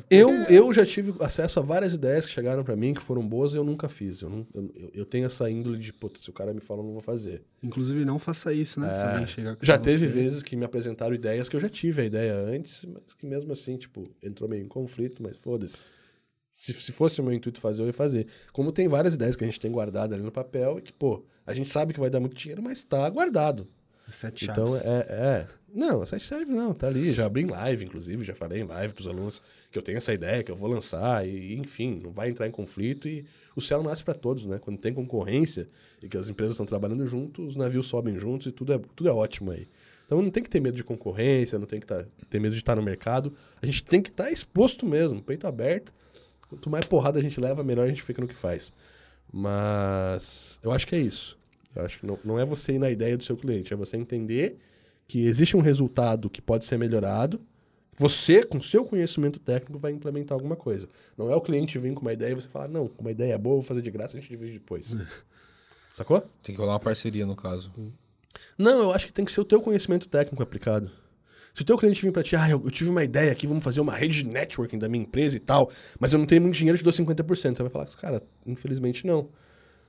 Eu, 0.10 0.30
eu 0.44 0.74
já 0.74 0.86
tive 0.86 1.14
acesso 1.22 1.60
a 1.60 1.64
várias 1.64 1.94
ideias 1.94 2.26
que 2.26 2.32
chegaram 2.32 2.64
para 2.64 2.76
mim, 2.76 2.94
que 2.94 3.02
foram 3.02 3.26
boas 3.28 3.54
e 3.54 3.58
eu 3.58 3.64
nunca 3.64 3.88
fiz. 3.88 4.22
Eu, 4.22 4.30
não, 4.30 4.48
eu, 4.54 4.92
eu 4.94 5.06
tenho 5.06 5.26
essa 5.26 5.50
índole 5.50 5.78
de, 5.78 5.94
puta, 5.94 6.20
se 6.20 6.30
o 6.30 6.34
cara 6.34 6.54
me 6.54 6.60
fala, 6.60 6.82
eu 6.82 6.86
não 6.86 6.94
vou 6.94 7.02
fazer. 7.02 7.44
Inclusive, 7.64 8.04
não 8.04 8.20
faça 8.20 8.54
isso, 8.54 8.80
né? 8.80 8.92
É, 8.92 8.94
Já 9.62 9.78
você. 9.78 9.84
teve 9.84 10.08
vezes 10.08 10.44
que 10.44 10.56
me 10.56 10.66
apresentaram 10.66 11.16
ideias 11.16 11.48
que 11.48 11.56
eu 11.56 11.60
já 11.60 11.70
tive 11.70 12.02
a 12.02 12.06
ideia 12.06 12.36
antes, 12.36 12.84
mas 12.86 13.14
que 13.18 13.26
mesmo 13.26 13.54
assim, 13.54 13.78
tipo, 13.78 14.04
entrou 14.22 14.50
meio 14.50 14.64
em 14.64 14.68
conflito, 14.68 15.24
mas 15.24 15.38
foda-se. 15.38 15.80
Se, 16.52 16.74
se 16.74 16.92
fosse 16.92 17.20
o 17.20 17.24
meu 17.24 17.34
intuito 17.34 17.60
fazer, 17.60 17.82
eu 17.82 17.88
ia 17.88 17.94
fazer. 17.94 18.28
Como 18.52 18.72
tem 18.72 18.88
várias 18.88 19.14
ideias 19.14 19.36
que 19.36 19.44
a 19.44 19.48
gente 19.48 19.60
tem 19.60 19.72
guardado 19.72 20.14
ali 20.14 20.24
no 20.24 20.32
papel 20.32 20.80
e 20.80 20.82
que, 20.82 20.92
pô, 20.94 21.26
a 21.46 21.54
gente 21.54 21.72
sabe 21.72 21.94
que 21.94 22.00
vai 22.00 22.10
dar 22.10 22.20
muito 22.20 22.36
dinheiro, 22.36 22.62
mas 22.64 22.84
tá 22.84 23.10
guardado. 23.10 23.68
Sete 24.10 24.46
Então, 24.46 24.68
chaves. 24.68 24.86
é, 24.86 25.06
é. 25.10 25.48
Não, 25.74 26.06
sete 26.06 26.24
chave 26.24 26.46
não, 26.46 26.74
tá 26.74 26.88
ali. 26.88 27.12
Já 27.12 27.26
abri 27.26 27.42
em 27.42 27.48
live, 27.48 27.86
inclusive, 27.86 28.24
já 28.24 28.34
falei 28.34 28.62
em 28.62 28.66
live 28.66 28.94
pros 28.94 29.08
alunos 29.08 29.42
que 29.72 29.78
eu 29.78 29.82
tenho 29.82 29.98
essa 29.98 30.14
ideia, 30.14 30.42
que 30.44 30.50
eu 30.52 30.56
vou 30.56 30.70
lançar, 30.70 31.28
e 31.28 31.56
enfim, 31.58 32.00
não 32.02 32.12
vai 32.12 32.30
entrar 32.30 32.48
em 32.48 32.52
conflito. 32.52 33.10
E 33.10 33.26
o 33.56 33.62
céu 33.62 33.84
nasce 33.84 34.04
para 34.04 34.14
todos, 34.14 34.46
né? 34.46 34.58
Quando 34.60 34.78
tem 34.78 34.94
concorrência 34.94 35.68
e 36.02 36.08
que 36.08 36.18
as 36.18 36.30
empresas 36.30 36.54
estão 36.54 36.66
trabalhando 36.66 37.06
juntos, 37.06 37.50
os 37.50 37.56
navios 37.56 37.88
sobem 37.88 38.18
juntos 38.18 38.48
e 38.48 38.52
tudo 38.52 38.74
é, 38.74 38.80
tudo 38.96 39.10
é 39.10 39.12
ótimo 39.12 39.52
aí. 39.52 39.68
Então 40.06 40.22
não 40.22 40.30
tem 40.30 40.44
que 40.44 40.50
ter 40.50 40.60
medo 40.62 40.78
de 40.78 40.84
concorrência, 40.84 41.58
não 41.58 41.66
tem 41.66 41.80
que 41.80 41.86
tá, 41.88 42.06
ter 42.30 42.40
medo 42.40 42.54
de 42.54 42.60
estar 42.62 42.76
no 42.76 42.82
mercado. 42.84 43.34
A 43.62 43.66
gente 43.66 43.84
tem 43.84 44.02
que 44.02 44.10
estar 44.10 44.32
exposto 44.32 44.86
mesmo, 44.86 45.22
peito 45.22 45.48
aberto. 45.48 45.92
Quanto 46.48 46.70
mais 46.70 46.86
porrada 46.86 47.18
a 47.18 47.22
gente 47.22 47.40
leva, 47.42 47.64
melhor 47.64 47.86
a 47.86 47.90
gente 47.90 48.04
fica 48.04 48.22
no 48.22 48.28
que 48.28 48.36
faz. 48.36 48.72
Mas 49.34 50.60
eu 50.64 50.72
acho 50.72 50.88
que 50.88 50.96
é 50.96 51.00
isso. 51.00 51.38
Eu 51.76 51.86
acho 51.86 52.00
que 52.00 52.06
não, 52.06 52.18
não 52.24 52.40
é 52.40 52.46
você 52.46 52.74
ir 52.74 52.80
na 52.80 52.90
ideia 52.90 53.18
do 53.18 53.24
seu 53.24 53.36
cliente, 53.36 53.74
é 53.74 53.76
você 53.76 53.98
entender 53.98 54.58
que 55.08 55.26
existe 55.26 55.56
um 55.56 55.62
resultado 55.62 56.30
que 56.30 56.42
pode 56.42 56.66
ser 56.66 56.78
melhorado. 56.78 57.42
Você, 57.98 58.44
com 58.44 58.62
seu 58.62 58.84
conhecimento 58.84 59.40
técnico, 59.40 59.80
vai 59.80 59.92
implementar 59.92 60.36
alguma 60.36 60.56
coisa. 60.56 60.90
Não 61.18 61.32
é 61.32 61.36
o 61.36 61.42
cliente 61.42 61.80
vir 61.80 61.94
com 61.94 62.02
uma 62.02 62.12
ideia 62.12 62.32
e 62.32 62.36
você 62.36 62.50
falar, 62.50 62.68
não, 62.68 62.90
uma 62.98 63.12
ideia 63.12 63.34
é 63.34 63.38
boa, 63.38 63.56
vou 63.56 63.62
fazer 63.62 63.82
de 63.82 63.92
graça, 63.92 64.18
a 64.18 64.20
gente 64.20 64.30
divide 64.30 64.54
depois. 64.54 64.96
Sacou? 65.94 66.22
Tem 66.44 66.54
que 66.54 66.60
rolar 66.60 66.74
uma 66.74 66.80
parceria, 66.80 67.26
no 67.26 67.38
caso. 67.38 67.72
Não, 68.58 68.82
eu 68.82 68.92
acho 68.92 69.08
que 69.08 69.14
tem 69.14 69.24
que 69.24 69.32
ser 69.32 69.40
o 69.40 69.46
teu 69.46 69.62
conhecimento 69.62 70.10
técnico 70.10 70.44
aplicado. 70.44 70.92
Se 71.54 71.62
o 71.62 71.66
teu 71.66 71.78
cliente 71.78 72.02
vir 72.02 72.12
pra 72.12 72.22
ti, 72.22 72.36
ah, 72.36 72.50
eu, 72.50 72.62
eu 72.66 72.70
tive 72.70 72.90
uma 72.90 73.02
ideia 73.02 73.32
aqui, 73.32 73.48
vamos 73.48 73.64
fazer 73.64 73.80
uma 73.80 73.96
rede 73.96 74.24
de 74.24 74.30
networking 74.30 74.78
da 74.78 74.90
minha 74.90 75.04
empresa 75.04 75.38
e 75.38 75.40
tal, 75.40 75.72
mas 75.98 76.12
eu 76.12 76.20
não 76.20 76.26
tenho 76.26 76.42
muito 76.42 76.56
dinheiro, 76.56 76.76
eu 76.76 76.80
te 76.80 76.84
dou 76.84 76.92
50%. 76.92 77.56
Você 77.56 77.64
vai 77.64 77.70
falar, 77.70 77.86
cara, 77.96 78.22
infelizmente 78.46 79.08
não. 79.08 79.30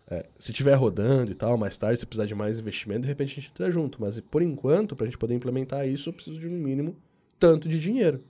É, 0.09 0.25
se 0.39 0.53
tiver 0.53 0.75
rodando 0.75 1.33
e 1.33 1.35
tal, 1.35 1.59
mais 1.59 1.77
tarde, 1.77 1.99
se 1.99 2.07
precisar 2.07 2.27
de 2.27 2.35
mais 2.35 2.61
investimento, 2.61 3.03
de 3.03 3.09
repente 3.09 3.33
a 3.33 3.35
gente 3.35 3.51
entra 3.51 3.71
junto. 3.71 4.01
Mas 4.01 4.21
por 4.21 4.41
enquanto, 4.41 4.95
pra 4.95 5.07
gente 5.07 5.19
poder 5.19 5.35
implementar 5.35 5.87
isso, 5.89 6.11
eu 6.11 6.13
preciso 6.13 6.39
de 6.39 6.49
no 6.49 6.57
mínimo 6.57 6.97
tanto 7.39 7.69
de 7.69 7.79
dinheiro. 7.81 8.23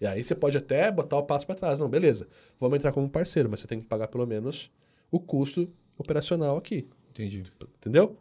E 0.00 0.06
aí 0.06 0.22
você 0.22 0.34
pode 0.34 0.56
até 0.56 0.90
botar 0.90 1.18
o 1.18 1.24
passo 1.24 1.46
pra 1.46 1.54
trás. 1.54 1.80
Não, 1.80 1.88
beleza, 1.88 2.28
vamos 2.58 2.76
entrar 2.76 2.92
como 2.92 3.08
parceiro, 3.10 3.48
mas 3.50 3.60
você 3.60 3.66
tem 3.66 3.80
que 3.80 3.86
pagar 3.86 4.08
pelo 4.08 4.26
menos 4.26 4.70
o 5.10 5.20
custo 5.20 5.70
operacional 5.98 6.56
aqui. 6.56 6.88
Entendi. 7.10 7.44
Entendeu? 7.76 8.16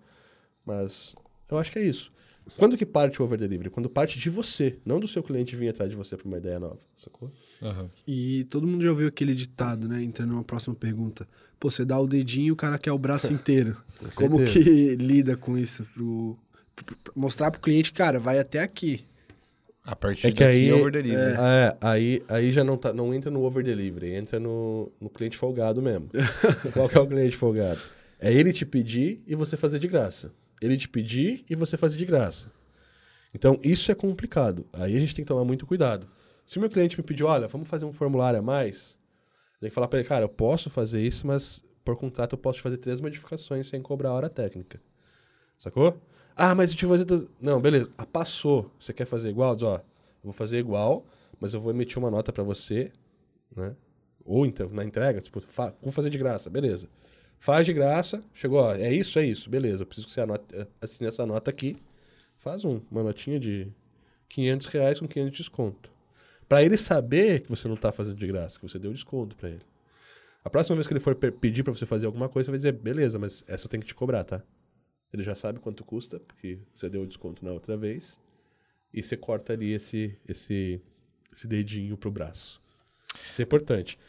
Mas 0.65 1.15
eu 1.50 1.58
acho 1.58 1.72
que 1.72 1.80
é 1.80 1.84
isso. 1.84 2.12
Quando 2.58 2.78
que 2.78 2.86
parte 2.86 3.22
o 3.22 3.26
over 3.26 3.38
delivery? 3.38 3.70
Quando 3.70 3.90
parte 3.90 4.18
de 4.20 4.30
você, 4.30 4.78
não 4.86 5.00
do 5.00 5.08
seu 5.08 5.22
cliente 5.24 5.56
vir 5.56 5.70
atrás 5.70 5.90
de 5.90 5.96
você 5.96 6.16
para 6.16 6.28
uma 6.28 6.38
ideia 6.38 6.60
nova, 6.60 6.80
sacou? 6.96 7.32
Aham. 7.62 7.90
E 8.08 8.46
todo 8.46 8.66
mundo 8.68 8.84
já 8.84 8.90
ouviu 8.90 9.08
aquele 9.08 9.34
ditado, 9.36 9.88
né? 9.88 10.02
Entrando 10.04 10.30
numa 10.32 10.44
próxima 10.44 10.76
pergunta. 10.76 11.28
Pô, 11.60 11.70
você 11.72 11.84
dá 11.84 12.00
o 12.00 12.08
dedinho 12.08 12.48
e 12.48 12.52
o 12.52 12.56
cara 12.56 12.78
quer 12.78 12.92
o 12.92 12.98
braço 13.00 13.32
inteiro. 13.34 13.76
Com 14.00 14.10
Como 14.12 14.44
que 14.46 14.96
lida 14.96 15.36
com 15.36 15.58
isso? 15.58 15.84
Pro, 15.94 16.38
pro- 16.76 16.98
pro- 16.98 17.14
mostrar 17.16 17.50
pro 17.52 17.60
cliente, 17.60 17.92
cara, 17.92 18.20
vai 18.20 18.40
até 18.40 18.60
aqui. 18.62 19.04
A 19.84 19.96
partir 19.96 20.28
É 20.28 20.32
que 20.32 20.44
daqui 20.44 20.58
aí, 20.58 20.70
é 20.70 20.74
over 20.74 20.92
delivery. 20.92 21.36
é, 21.40 21.78
aí, 21.80 22.22
aí 22.28 22.52
já 22.52 22.62
não, 22.64 22.76
tá, 22.78 22.92
não 22.92 23.14
entra 23.14 23.32
no 23.32 23.42
over 23.44 23.64
delivery, 23.64 24.14
entra 24.16 24.38
no, 24.40 24.92
no 25.00 25.10
cliente 25.10 25.38
folgado 25.38 25.82
mesmo. 25.82 26.10
Qual 26.74 26.90
que 26.90 26.98
é 26.98 27.00
o 27.02 27.08
cliente 27.08 27.38
folgado? 27.38 27.80
É 28.20 28.34
ele 28.34 28.52
te 28.52 28.66
pedir 28.66 29.22
e 29.26 29.34
você 29.34 29.56
fazer 29.56 29.80
de 29.80 29.88
graça. 29.88 30.34
Ele 30.62 30.78
te 30.78 30.88
pedir 30.89 31.46
e 31.50 31.56
você 31.56 31.78
fazer 31.78 31.98
de 31.98 32.06
graça. 32.06 32.52
Então, 33.34 33.60
isso 33.63 33.91
é 33.91 33.96
complicado. 33.96 34.65
Aí 34.74 34.96
a 34.96 35.00
gente 35.00 35.13
tem 35.13 35.24
que 35.24 35.30
tomar 35.30 35.43
muito 35.46 35.65
cuidado. 35.65 36.08
Se 36.46 36.58
o 36.58 36.62
meu 36.62 36.70
cliente 36.70 36.98
me 36.98 37.04
pedir, 37.04 37.24
olha, 37.24 37.48
vamos 37.48 37.67
fazer 37.67 37.86
um 37.86 37.93
formulário 37.93 38.39
a 38.39 38.41
mais, 38.41 38.98
tem 39.60 39.70
que 39.70 39.74
falar 39.76 39.88
para 39.88 40.00
ele, 40.00 40.08
cara, 40.08 40.24
eu 40.26 40.30
posso 40.30 40.70
fazer 40.70 41.02
isso, 41.06 41.28
mas 41.28 41.63
por 41.84 41.96
contrato 41.98 42.34
eu 42.34 42.38
posso 42.38 42.62
fazer 42.62 42.78
três 42.78 43.02
modificações 43.02 43.67
sem 43.67 43.82
cobrar 43.82 44.10
a 44.10 44.13
hora 44.13 44.30
técnica. 44.30 44.82
Sacou? 45.58 46.00
Ah, 46.36 46.54
mas 46.56 46.72
eu 46.72 46.78
te 46.78 46.88
fazer. 46.88 47.06
tudo- 47.06 47.30
Não, 47.41 47.60
beleza. 47.60 47.91
Ah, 47.98 48.06
passou. 48.06 48.72
Você 48.80 48.93
quer 48.93 49.06
fazer 49.06 49.30
igual? 49.30 49.56
Diz, 49.56 49.63
ó, 49.63 49.76
eu 49.78 49.84
vou 50.24 50.34
fazer 50.34 50.60
igual, 50.60 51.06
mas 51.39 51.54
eu 51.54 51.60
vou 51.60 51.72
emitir 51.72 51.98
uma 51.98 52.12
nota 52.12 52.32
para 52.32 52.43
você, 52.43 52.91
né? 53.56 53.76
Ou 54.26 54.46
então, 54.46 54.70
na 54.70 54.84
entrega, 54.84 55.22
tipo, 55.22 55.41
fa- 55.41 55.74
vou 55.82 55.91
fazer 55.91 56.10
de 56.10 56.17
graça, 56.17 56.50
beleza. 56.50 56.88
Faz 57.39 57.65
de 57.65 57.73
graça, 57.73 58.23
chegou, 58.34 58.60
ó, 58.60 58.73
é 58.73 58.91
isso, 58.93 59.19
é 59.19 59.26
isso, 59.26 59.50
beleza. 59.50 59.86
Preciso 59.86 60.08
que 60.08 60.13
você 60.13 60.21
anote, 60.21 60.43
eh, 60.54 60.67
assine 60.82 61.08
essa 61.08 61.26
nota 61.26 61.50
aqui. 61.52 61.78
Faz 62.39 62.65
um, 62.65 62.82
uma 62.91 63.04
notinha 63.04 63.39
de 63.39 63.67
500 64.30 64.67
reais 64.67 65.00
com 65.00 65.08
500 65.08 65.32
de 65.32 65.38
desconto. 65.38 65.89
Pra 66.50 66.63
ele 66.63 66.78
saber 66.78 67.41
que 67.41 67.50
você 67.50 67.67
não 67.67 67.76
tá 67.76 67.91
fazendo 67.91 68.17
de 68.17 68.28
graça, 68.28 68.60
que 68.60 68.67
você 68.67 68.80
deu 68.80 68.91
desconto 68.91 69.36
pra 69.36 69.50
ele. 69.50 69.62
A 70.43 70.50
próxima 70.50 70.76
vez 70.76 70.88
que 70.88 70.93
ele 70.93 71.00
for 71.00 71.13
pe- 71.15 71.32
pedir 71.32 71.63
pra 71.63 71.73
você 71.73 71.86
fazer 71.86 72.06
alguma 72.06 72.30
coisa, 72.30 72.45
você 72.47 72.52
vai 72.52 72.58
dizer, 72.58 72.71
beleza, 72.71 73.19
mas 73.19 73.43
essa 73.47 73.65
eu 73.65 73.69
tenho 73.69 73.82
que 73.82 73.88
te 73.88 73.95
cobrar, 73.95 74.23
tá? 74.23 74.41
Ele 75.13 75.23
já 75.23 75.36
sabe 75.36 75.60
quanto 75.60 75.84
custa, 75.84 76.19
porque 76.19 76.60
você 76.73 76.89
deu 76.89 77.02
o 77.02 77.08
desconto 77.08 77.43
na 77.43 77.52
outra 77.52 77.76
vez. 77.78 78.19
E 78.93 79.04
você 79.04 79.15
corta 79.17 79.54
ali 79.54 79.73
esse, 79.73 80.17
esse, 80.28 80.82
esse 81.32 81.47
dedinho 81.47 81.97
pro 81.97 82.10
braço. 82.10 82.62
Isso 83.32 83.41
é 83.41 83.43
importante. 83.43 84.00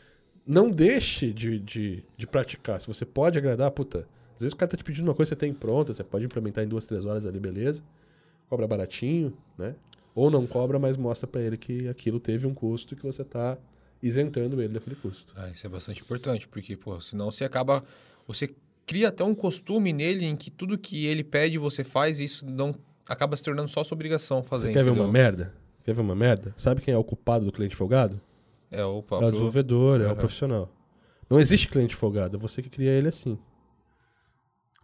Não 0.49 0.71
deixe 0.71 1.31
de, 1.31 1.59
de, 1.59 2.03
de 2.17 2.27
praticar. 2.27 2.81
Se 2.81 2.87
você 2.87 3.05
pode 3.05 3.37
agradar, 3.37 3.71
puta. 3.71 4.09
Às 4.35 4.41
vezes 4.41 4.55
o 4.55 4.57
cara 4.57 4.71
tá 4.71 4.79
te 4.79 4.83
pedindo 4.83 5.07
uma 5.07 5.15
coisa 5.15 5.35
que 5.35 5.39
você 5.39 5.47
tem 5.47 5.53
pronta, 5.53 5.93
você 5.93 6.03
pode 6.03 6.25
implementar 6.25 6.65
em 6.65 6.67
duas, 6.67 6.87
três 6.87 7.05
horas 7.05 7.27
ali, 7.27 7.39
beleza. 7.39 7.83
Cobra 8.49 8.67
baratinho, 8.67 9.37
né? 9.59 9.75
Ou 10.15 10.31
não 10.31 10.47
cobra, 10.47 10.79
mas 10.79 10.97
mostra 10.97 11.27
pra 11.27 11.43
ele 11.43 11.59
que 11.59 11.87
aquilo 11.87 12.19
teve 12.19 12.47
um 12.47 12.55
custo 12.55 12.95
e 12.95 12.97
que 12.97 13.03
você 13.03 13.23
tá 13.23 13.59
isentando 14.03 14.63
ele 14.63 14.73
daquele 14.73 14.97
custo. 14.97 15.35
Ah, 15.37 15.49
isso 15.49 15.67
é 15.67 15.71
bastante 15.71 16.01
importante, 16.01 16.49
porque, 16.49 16.77
pô, 16.77 16.99
senão 16.99 17.31
você 17.31 17.45
acaba. 17.45 17.85
Você 18.27 18.55
cria 18.87 19.09
até 19.09 19.23
um 19.23 19.35
costume 19.35 19.93
nele 19.93 20.25
em 20.25 20.35
que 20.35 20.51
tudo 20.51 20.79
que 20.79 21.05
ele 21.05 21.23
pede 21.23 21.59
você 21.59 21.85
faz 21.85 22.21
e 22.21 22.25
isso 22.25 22.47
não 22.47 22.75
acaba 23.07 23.37
se 23.37 23.43
tornando 23.43 23.69
só 23.69 23.85
sua 23.85 23.97
obrigação 23.97 24.43
fazer. 24.43 24.69
Você 24.69 24.73
quer 24.73 24.83
ver 24.83 24.91
entendeu? 24.91 25.05
uma 25.05 25.13
merda? 25.13 25.53
Quer 25.85 25.95
ver 25.95 26.01
uma 26.01 26.15
merda? 26.15 26.55
Sabe 26.57 26.81
quem 26.81 26.95
é 26.95 26.97
o 26.97 27.05
culpado 27.05 27.45
do 27.45 27.53
cliente 27.53 27.77
folgado? 27.77 28.19
É 28.71 28.77
o 28.77 28.81
É 28.81 28.85
o 28.99 29.03
próprio. 29.03 29.31
desenvolvedor, 29.31 30.01
é 30.01 30.05
o 30.05 30.07
Aham. 30.09 30.17
profissional. 30.17 30.73
Não 31.29 31.39
existe 31.41 31.69
cliente 31.69 31.95
folgado, 31.95 32.37
é 32.37 32.41
você 32.41 32.63
que 32.63 32.71
cria 32.71 32.91
ele 32.91 33.09
assim. 33.09 33.39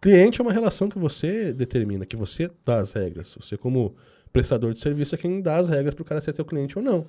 Cliente 0.01 0.39
é 0.39 0.43
uma 0.43 0.53
relação 0.53 0.87
que 0.89 0.99
você 0.99 1.51
determina, 1.53 2.05
que 2.05 2.15
você 2.15 2.51
dá 2.63 2.79
as 2.79 2.91
regras. 2.91 3.35
Você, 3.39 3.57
como 3.57 3.95
prestador 4.31 4.73
de 4.73 4.79
serviço, 4.79 5.15
é 5.15 5.17
quem 5.17 5.41
dá 5.41 5.57
as 5.57 5.67
regras 5.69 5.93
para 5.95 6.01
o 6.03 6.05
cara 6.05 6.21
ser 6.21 6.33
seu 6.33 6.45
cliente 6.45 6.77
ou 6.77 6.83
não. 6.83 7.07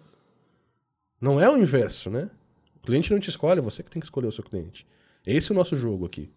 Não 1.21 1.41
é 1.41 1.49
o 1.51 1.57
inverso, 1.59 2.09
né? 2.11 2.31
O 2.77 2.81
cliente 2.87 3.11
não 3.13 3.19
te 3.19 3.29
escolhe, 3.29 3.59
é 3.59 3.63
você 3.63 3.83
que 3.83 3.91
tem 3.91 4.01
que 4.01 4.07
escolher 4.07 4.29
o 4.29 4.33
seu 4.33 4.45
cliente. 4.45 4.87
Esse 5.27 5.51
é 5.51 5.55
o 5.55 5.57
nosso 5.57 5.77
jogo 5.77 6.07
aqui. 6.07 6.31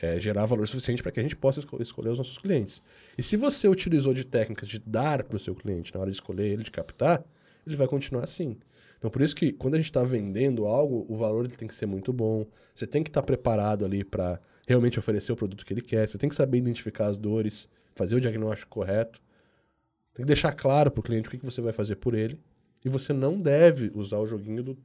É 0.00 0.18
gerar 0.20 0.44
valor 0.44 0.66
suficiente 0.68 1.02
para 1.02 1.12
que 1.12 1.20
a 1.20 1.22
gente 1.22 1.36
possa 1.36 1.60
esco- 1.60 1.80
escolher 1.80 2.10
os 2.10 2.18
nossos 2.18 2.36
clientes. 2.36 2.82
E 3.16 3.22
se 3.22 3.36
você 3.36 3.68
utilizou 3.68 4.12
de 4.12 4.24
técnicas 4.24 4.68
de 4.68 4.78
dar 4.80 5.22
para 5.22 5.36
o 5.36 5.40
seu 5.40 5.54
cliente 5.54 5.94
na 5.94 6.00
hora 6.00 6.10
de 6.10 6.16
escolher 6.16 6.48
ele, 6.48 6.62
de 6.64 6.70
captar, 6.70 7.24
ele 7.66 7.76
vai 7.76 7.86
continuar 7.86 8.24
assim. 8.24 8.58
Então, 8.98 9.10
por 9.10 9.20
isso 9.20 9.34
que 9.34 9.52
quando 9.52 9.74
a 9.74 9.76
gente 9.78 9.86
está 9.86 10.02
vendendo 10.02 10.64
algo, 10.66 11.04
o 11.08 11.16
valor 11.16 11.44
ele 11.44 11.54
tem 11.54 11.66
que 11.66 11.74
ser 11.74 11.86
muito 11.86 12.12
bom. 12.12 12.46
Você 12.74 12.86
tem 12.86 13.02
que 13.02 13.10
estar 13.10 13.22
preparado 13.22 13.84
ali 13.84 14.04
para 14.04 14.40
realmente 14.66 14.98
oferecer 14.98 15.32
o 15.32 15.36
produto 15.36 15.66
que 15.66 15.72
ele 15.72 15.80
quer. 15.80 16.08
Você 16.08 16.18
tem 16.18 16.28
que 16.28 16.36
saber 16.36 16.58
identificar 16.58 17.06
as 17.06 17.18
dores, 17.18 17.68
fazer 17.94 18.14
o 18.14 18.20
diagnóstico 18.20 18.70
correto. 18.70 19.20
Tem 20.14 20.24
que 20.24 20.28
deixar 20.28 20.52
claro 20.52 20.90
para 20.90 21.00
o 21.00 21.02
cliente 21.02 21.28
o 21.28 21.30
que, 21.30 21.38
que 21.38 21.44
você 21.44 21.60
vai 21.60 21.72
fazer 21.72 21.96
por 21.96 22.14
ele. 22.14 22.38
E 22.84 22.88
você 22.88 23.12
não 23.12 23.40
deve 23.40 23.90
usar 23.94 24.18
o 24.18 24.26
joguinho 24.26 24.62
do 24.62 24.78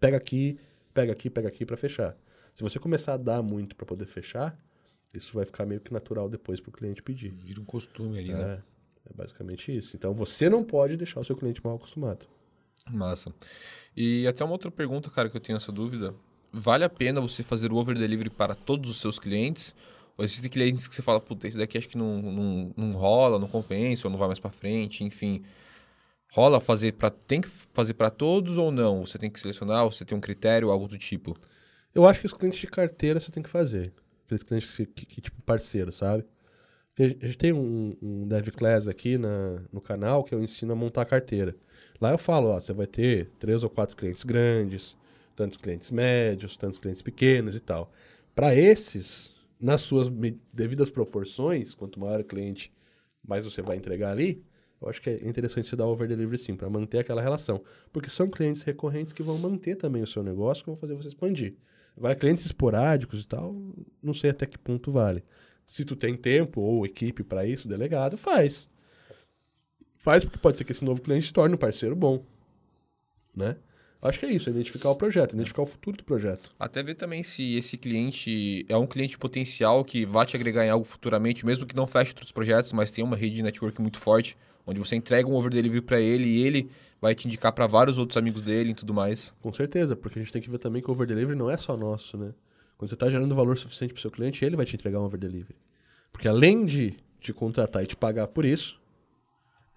pega 0.00 0.16
aqui, 0.16 0.58
pega 0.94 1.12
aqui, 1.12 1.30
pega 1.30 1.48
aqui 1.48 1.64
para 1.64 1.76
fechar. 1.76 2.16
Se 2.54 2.62
você 2.62 2.78
começar 2.78 3.14
a 3.14 3.16
dar 3.16 3.42
muito 3.42 3.76
para 3.76 3.86
poder 3.86 4.06
fechar, 4.06 4.58
isso 5.14 5.34
vai 5.34 5.44
ficar 5.44 5.64
meio 5.64 5.80
que 5.80 5.92
natural 5.92 6.28
depois 6.28 6.60
para 6.60 6.70
o 6.70 6.72
cliente 6.72 7.02
pedir. 7.02 7.30
Vira 7.30 7.60
um 7.60 7.64
costume 7.64 8.18
ali, 8.18 8.32
né? 8.32 8.62
É, 9.08 9.16
basicamente 9.16 9.76
isso. 9.76 9.96
Então 9.96 10.14
você 10.14 10.48
não 10.48 10.62
pode 10.62 10.96
deixar 10.96 11.20
o 11.20 11.24
seu 11.24 11.36
cliente 11.36 11.60
mal 11.64 11.76
acostumado. 11.76 12.26
Massa. 12.90 13.32
E 13.96 14.26
até 14.26 14.44
uma 14.44 14.52
outra 14.52 14.70
pergunta, 14.70 15.10
cara, 15.10 15.28
que 15.28 15.36
eu 15.36 15.40
tenho 15.40 15.56
essa 15.56 15.72
dúvida. 15.72 16.14
Vale 16.52 16.84
a 16.84 16.88
pena 16.88 17.20
você 17.20 17.42
fazer 17.42 17.72
o 17.72 17.76
over 17.76 17.96
delivery 17.96 18.30
para 18.30 18.54
todos 18.54 18.90
os 18.90 19.00
seus 19.00 19.18
clientes? 19.18 19.74
Ou 20.16 20.24
existem 20.24 20.50
clientes 20.50 20.88
que 20.88 20.94
você 20.94 21.02
fala, 21.02 21.20
puta, 21.20 21.46
esse 21.46 21.58
daqui 21.58 21.78
acho 21.78 21.88
que 21.88 21.98
não, 21.98 22.20
não, 22.20 22.74
não 22.76 22.92
rola, 22.92 23.38
não 23.38 23.46
compensa, 23.46 24.06
ou 24.06 24.10
não 24.10 24.18
vai 24.18 24.26
mais 24.26 24.40
para 24.40 24.50
frente, 24.50 25.04
enfim. 25.04 25.44
Rola 26.32 26.60
fazer 26.60 26.92
para 26.92 27.10
tem 27.10 27.40
que 27.40 27.48
fazer 27.72 27.94
para 27.94 28.10
todos 28.10 28.58
ou 28.58 28.70
não? 28.70 29.06
Você 29.06 29.18
tem 29.18 29.30
que 29.30 29.38
selecionar, 29.38 29.84
você 29.84 30.04
tem 30.04 30.16
um 30.16 30.20
critério, 30.20 30.70
algo 30.70 30.88
do 30.88 30.98
tipo. 30.98 31.36
Eu 31.94 32.06
acho 32.06 32.20
que 32.20 32.26
os 32.26 32.32
clientes 32.32 32.60
de 32.60 32.66
carteira 32.66 33.20
você 33.20 33.30
tem 33.30 33.42
que 33.42 33.48
fazer. 33.48 33.92
Aqueles 34.26 34.42
clientes 34.42 34.76
que, 34.76 34.86
que, 34.86 35.06
que, 35.06 35.20
tipo 35.20 35.40
parceiro, 35.42 35.90
sabe? 35.92 36.24
A 36.98 37.26
gente 37.26 37.38
tem 37.38 37.52
um, 37.52 37.92
um 38.02 38.26
Dev 38.26 38.48
Class 38.48 38.88
aqui 38.88 39.16
na, 39.16 39.62
no 39.72 39.80
canal 39.80 40.24
que 40.24 40.34
eu 40.34 40.42
ensino 40.42 40.72
a 40.72 40.76
montar 40.76 41.04
carteira. 41.04 41.54
Lá 42.00 42.10
eu 42.10 42.18
falo, 42.18 42.48
ó, 42.48 42.60
você 42.60 42.72
vai 42.72 42.86
ter 42.86 43.30
três 43.38 43.62
ou 43.62 43.70
quatro 43.70 43.96
clientes 43.96 44.24
grandes, 44.24 44.96
tantos 45.36 45.56
clientes 45.56 45.92
médios, 45.92 46.56
tantos 46.56 46.78
clientes 46.78 47.00
pequenos 47.00 47.54
e 47.54 47.60
tal. 47.60 47.92
Para 48.34 48.54
esses, 48.54 49.32
nas 49.60 49.80
suas 49.80 50.08
devidas 50.52 50.90
proporções, 50.90 51.74
quanto 51.74 52.00
maior 52.00 52.20
o 52.20 52.24
cliente, 52.24 52.72
mais 53.26 53.44
você 53.44 53.62
vai 53.62 53.76
entregar 53.76 54.10
ali, 54.10 54.42
eu 54.80 54.88
acho 54.88 55.00
que 55.00 55.10
é 55.10 55.28
interessante 55.28 55.68
você 55.68 55.76
dar 55.76 55.86
over 55.86 56.08
delivery 56.08 56.38
sim, 56.38 56.56
para 56.56 56.68
manter 56.68 56.98
aquela 56.98 57.22
relação. 57.22 57.62
Porque 57.92 58.10
são 58.10 58.28
clientes 58.28 58.62
recorrentes 58.62 59.12
que 59.12 59.22
vão 59.22 59.38
manter 59.38 59.76
também 59.76 60.02
o 60.02 60.06
seu 60.06 60.22
negócio, 60.22 60.64
que 60.64 60.70
vão 60.70 60.78
fazer 60.78 60.94
você 60.94 61.08
expandir. 61.08 61.54
Agora, 61.96 62.14
clientes 62.14 62.44
esporádicos 62.46 63.22
e 63.22 63.26
tal, 63.26 63.56
não 64.00 64.14
sei 64.14 64.30
até 64.30 64.46
que 64.46 64.56
ponto 64.56 64.92
vale. 64.92 65.24
Se 65.68 65.84
tu 65.84 65.94
tem 65.94 66.16
tempo 66.16 66.62
ou 66.62 66.86
equipe 66.86 67.22
para 67.22 67.46
isso, 67.46 67.68
delegado, 67.68 68.16
faz. 68.16 68.66
Faz 69.98 70.24
porque 70.24 70.38
pode 70.38 70.56
ser 70.56 70.64
que 70.64 70.72
esse 70.72 70.82
novo 70.82 71.02
cliente 71.02 71.26
se 71.26 71.32
torne 71.32 71.54
um 71.54 71.58
parceiro 71.58 71.94
bom. 71.94 72.24
Né? 73.36 73.54
Acho 74.00 74.18
que 74.18 74.24
é 74.24 74.32
isso, 74.32 74.48
é 74.48 74.52
identificar 74.52 74.88
o 74.88 74.96
projeto, 74.96 75.34
identificar 75.34 75.60
o 75.60 75.66
futuro 75.66 75.98
do 75.98 76.04
projeto. 76.04 76.50
Até 76.58 76.82
ver 76.82 76.94
também 76.94 77.22
se 77.22 77.54
esse 77.58 77.76
cliente 77.76 78.64
é 78.66 78.78
um 78.78 78.86
cliente 78.86 79.18
potencial 79.18 79.84
que 79.84 80.06
vai 80.06 80.24
te 80.24 80.34
agregar 80.36 80.64
em 80.64 80.70
algo 80.70 80.86
futuramente, 80.86 81.44
mesmo 81.44 81.66
que 81.66 81.76
não 81.76 81.86
feche 81.86 82.12
outros 82.12 82.32
projetos, 82.32 82.72
mas 82.72 82.90
tem 82.90 83.04
uma 83.04 83.14
rede 83.14 83.36
de 83.36 83.42
network 83.42 83.78
muito 83.82 83.98
forte, 83.98 84.38
onde 84.66 84.80
você 84.80 84.96
entrega 84.96 85.28
um 85.28 85.34
over 85.34 85.50
delivery 85.50 85.82
para 85.82 86.00
ele 86.00 86.28
e 86.28 86.46
ele 86.46 86.70
vai 86.98 87.14
te 87.14 87.28
indicar 87.28 87.52
para 87.52 87.66
vários 87.66 87.98
outros 87.98 88.16
amigos 88.16 88.40
dele 88.40 88.70
e 88.70 88.74
tudo 88.74 88.94
mais. 88.94 89.34
Com 89.42 89.52
certeza, 89.52 89.94
porque 89.94 90.18
a 90.18 90.22
gente 90.22 90.32
tem 90.32 90.40
que 90.40 90.48
ver 90.48 90.58
também 90.58 90.80
que 90.80 90.88
o 90.88 90.92
over 90.92 91.06
delivery 91.06 91.36
não 91.36 91.50
é 91.50 91.58
só 91.58 91.76
nosso, 91.76 92.16
né? 92.16 92.32
Quando 92.78 92.88
você 92.88 92.94
está 92.94 93.10
gerando 93.10 93.34
valor 93.34 93.58
suficiente 93.58 93.92
para 93.92 93.98
o 93.98 94.00
seu 94.02 94.10
cliente, 94.10 94.42
ele 94.44 94.56
vai 94.56 94.64
te 94.64 94.74
entregar 94.76 94.98
um 95.00 95.02
over 95.04 95.18
delivery. 95.20 95.56
Porque 96.12 96.28
além 96.28 96.64
de 96.64 96.94
te 97.20 97.32
contratar 97.32 97.82
e 97.82 97.86
te 97.86 97.96
pagar 97.96 98.28
por 98.28 98.44
isso, 98.44 98.80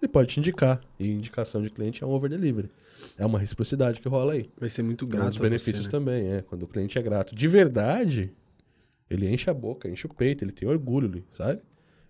ele 0.00 0.08
pode 0.10 0.28
te 0.28 0.40
indicar. 0.40 0.80
E 0.98 1.10
indicação 1.10 1.60
de 1.62 1.68
cliente 1.68 2.02
é 2.02 2.06
um 2.06 2.10
over 2.10 2.30
delivery. 2.30 2.70
É 3.18 3.26
uma 3.26 3.38
reciprocidade 3.38 4.00
que 4.00 4.08
rola 4.08 4.34
aí. 4.34 4.48
Vai 4.58 4.70
ser 4.70 4.82
muito 4.82 5.04
É 5.04 5.06
um 5.06 5.10
grato 5.10 5.28
dos 5.30 5.38
benefícios 5.38 5.78
você, 5.78 5.82
né? 5.86 5.90
também, 5.90 6.32
é. 6.32 6.42
Quando 6.42 6.62
o 6.62 6.66
cliente 6.68 6.96
é 6.98 7.02
grato 7.02 7.34
de 7.34 7.48
verdade, 7.48 8.32
ele 9.10 9.28
enche 9.28 9.50
a 9.50 9.54
boca, 9.54 9.88
enche 9.88 10.06
o 10.06 10.14
peito, 10.14 10.44
ele 10.44 10.52
tem 10.52 10.68
orgulho, 10.68 11.08
ele- 11.08 11.24
sabe? 11.36 11.60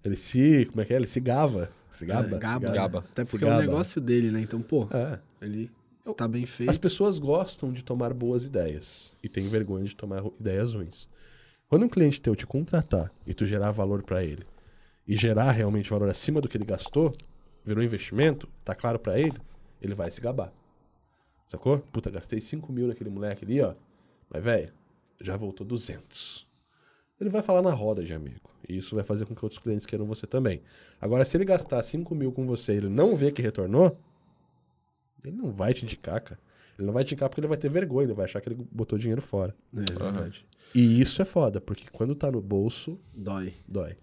Ele 0.05 0.17
se. 0.17 0.67
Como 0.67 0.81
é 0.83 0.85
que 0.85 0.93
é? 0.93 0.97
Ele 0.97 1.07
se 1.07 1.21
gava. 1.21 1.71
Se 1.89 2.05
gaba. 2.05 2.37
É, 2.37 2.39
gaba, 2.39 2.67
se 2.69 2.73
gaba. 2.75 2.99
Até 2.99 3.25
Se 3.25 3.31
porque 3.31 3.45
é 3.45 3.49
um 3.49 3.51
gaba. 3.51 3.63
negócio 3.63 4.01
dele, 4.01 4.31
né? 4.31 4.41
Então, 4.41 4.61
pô, 4.61 4.87
É. 4.93 5.19
ele 5.41 5.71
está 6.11 6.27
bem 6.27 6.45
feito. 6.45 6.71
As 6.71 6.79
pessoas 6.79 7.19
gostam 7.19 7.73
de 7.73 7.85
tomar 7.85 8.13
boas 8.13 8.45
ideias 8.45 9.15
e 9.23 9.29
têm 9.29 9.49
vergonha 9.49 9.85
de 9.85 9.95
tomar 9.95 10.25
ideias 10.41 10.75
ruins. 10.75 11.09
Quando 11.69 11.85
um 11.85 11.89
cliente 11.89 12.21
teu 12.21 12.35
te 12.35 12.47
contratar 12.47 13.13
e 13.27 13.33
tu 13.33 13.47
gerar 13.47 13.71
valor 13.71 14.03
para 14.03 14.23
ele 14.23 14.45
e 15.07 15.17
gerar 15.17 15.51
realmente 15.53 15.89
valor 15.89 16.09
acima 16.09 16.41
do 16.41 16.49
que 16.49 16.57
ele 16.57 16.65
gastou, 16.65 17.13
virou 17.65 17.83
investimento, 17.83 18.49
tá 18.65 18.75
claro 18.75 18.99
para 18.99 19.19
ele, 19.19 19.39
ele 19.81 19.95
vai 19.95 20.11
se 20.11 20.21
gabar. 20.21 20.53
Sacou? 21.47 21.79
Puta, 21.79 22.11
gastei 22.11 22.41
5 22.41 22.73
mil 22.73 22.89
naquele 22.89 23.11
moleque 23.11 23.45
ali, 23.45 23.61
ó. 23.61 23.75
Mas, 24.29 24.43
velho, 24.43 24.73
já 25.21 25.37
voltou 25.37 25.67
200. 25.67 26.47
Ele 27.21 27.31
vai 27.31 27.43
falar 27.43 27.63
na 27.63 27.73
roda 27.73 28.03
de 28.03 28.13
amigo. 28.13 28.51
E 28.69 28.77
isso 28.77 28.95
vai 28.95 29.05
fazer 29.05 29.27
com 29.27 29.35
que 29.35 29.45
outros 29.45 29.61
clientes 29.61 29.87
queiram 29.87 30.07
você 30.07 30.27
também. 30.27 30.63
Agora, 31.01 31.25
se 31.25 31.37
ele 31.37 31.45
gastar 31.45 31.83
5 31.83 32.15
mil 32.15 32.33
com 32.33 32.47
você 32.47 32.75
e 32.75 32.77
ele 32.79 32.89
não 32.89 33.15
vê 33.15 33.31
que 33.31 33.43
retornou, 33.43 33.99
ele 35.25 35.37
não 35.37 35.53
vai 35.53 35.73
te 35.75 35.85
indicar, 35.85 36.21
cara. 36.21 36.41
Ele 36.79 36.87
não 36.87 36.93
vai 36.93 37.05
te 37.05 37.09
indicar 37.09 37.29
porque 37.29 37.41
ele 37.41 37.49
vai 37.49 37.57
ter 37.59 37.69
vergonha, 37.69 38.07
ele 38.07 38.15
vai 38.15 38.25
achar 38.25 38.41
que 38.41 38.49
ele 38.49 38.67
botou 38.71 38.99
dinheiro 38.99 39.21
fora. 39.23 39.55
É 39.75 39.81
verdade. 39.93 40.47
E 40.75 41.01
isso 41.01 41.21
é 41.21 41.25
foda, 41.25 41.61
porque 41.61 41.85
quando 41.93 42.15
tá 42.15 42.31
no 42.31 42.41
bolso, 42.41 42.99
Dói. 43.15 43.53
dói. 43.69 43.97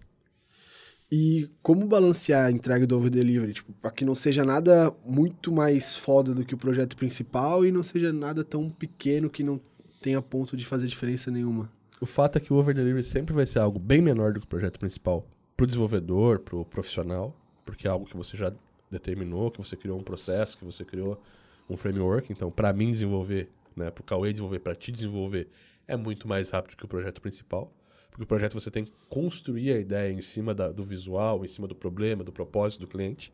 E 1.12 1.50
como 1.60 1.88
balancear 1.88 2.46
a 2.46 2.50
entrega 2.52 2.86
do 2.86 2.96
over 2.96 3.10
delivery? 3.10 3.52
Tipo, 3.52 3.72
para 3.72 3.90
que 3.90 4.04
não 4.04 4.14
seja 4.14 4.44
nada 4.44 4.94
muito 5.04 5.50
mais 5.50 5.96
foda 5.96 6.32
do 6.32 6.44
que 6.44 6.54
o 6.54 6.58
projeto 6.58 6.96
principal 6.96 7.66
e 7.66 7.72
não 7.72 7.82
seja 7.82 8.12
nada 8.12 8.44
tão 8.44 8.70
pequeno 8.70 9.28
que 9.28 9.42
não 9.42 9.60
tenha 10.00 10.22
ponto 10.22 10.56
de 10.56 10.64
fazer 10.64 10.86
diferença 10.86 11.28
nenhuma. 11.30 11.68
O 12.00 12.06
fato 12.06 12.36
é 12.36 12.40
que 12.40 12.52
o 12.52 12.56
over 12.56 12.72
delivery 12.74 13.02
sempre 13.02 13.34
vai 13.34 13.44
ser 13.44 13.58
algo 13.58 13.78
bem 13.78 14.00
menor 14.00 14.32
do 14.32 14.38
que 14.40 14.46
o 14.46 14.48
projeto 14.48 14.78
principal 14.78 15.26
pro 15.56 15.66
desenvolvedor, 15.66 16.38
pro 16.38 16.64
profissional, 16.64 17.36
porque 17.64 17.88
é 17.88 17.90
algo 17.90 18.06
que 18.06 18.16
você 18.16 18.36
já 18.36 18.52
determinou, 18.90 19.50
que 19.50 19.58
você 19.58 19.76
criou 19.76 19.98
um 19.98 20.02
processo, 20.02 20.58
que 20.58 20.64
você 20.64 20.84
criou 20.84 21.20
um 21.68 21.76
framework. 21.76 22.32
Então, 22.32 22.50
para 22.50 22.72
mim 22.72 22.90
desenvolver, 22.90 23.48
né, 23.76 23.90
pro 23.90 24.02
Cauê 24.02 24.30
desenvolver, 24.32 24.58
para 24.58 24.74
te 24.74 24.90
desenvolver, 24.90 25.48
é 25.86 25.96
muito 25.96 26.26
mais 26.26 26.50
rápido 26.50 26.76
que 26.76 26.84
o 26.84 26.88
projeto 26.88 27.20
principal. 27.20 27.72
Porque 28.10 28.24
o 28.24 28.26
projeto 28.26 28.54
você 28.54 28.70
tem 28.70 28.84
que 28.84 28.92
construir 29.08 29.72
a 29.72 29.78
ideia 29.78 30.12
em 30.12 30.20
cima 30.20 30.52
da- 30.52 30.72
do 30.72 30.82
visual, 30.82 31.44
em 31.44 31.48
cima 31.48 31.68
do 31.68 31.74
problema, 31.74 32.24
do 32.24 32.32
propósito 32.32 32.80
do 32.80 32.88
cliente. 32.88 33.32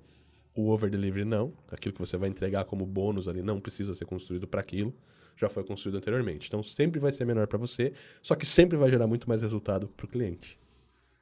O 0.54 0.68
over 0.68 0.90
delivery 0.90 1.24
não. 1.24 1.52
Aquilo 1.70 1.94
que 1.94 2.00
você 2.00 2.16
vai 2.16 2.28
entregar 2.28 2.64
como 2.66 2.84
bônus 2.84 3.26
ali 3.28 3.42
não 3.42 3.58
precisa 3.60 3.94
ser 3.94 4.04
construído 4.04 4.46
para 4.46 4.60
aquilo. 4.60 4.94
Já 5.36 5.48
foi 5.48 5.64
construído 5.64 5.96
anteriormente. 5.96 6.48
Então 6.48 6.62
sempre 6.62 6.98
vai 7.00 7.12
ser 7.12 7.24
menor 7.26 7.46
para 7.46 7.58
você, 7.58 7.92
só 8.22 8.34
que 8.34 8.46
sempre 8.46 8.76
vai 8.76 8.90
gerar 8.90 9.06
muito 9.06 9.28
mais 9.28 9.42
resultado 9.42 9.88
para 9.88 10.04
o 10.06 10.08
cliente. 10.08 10.58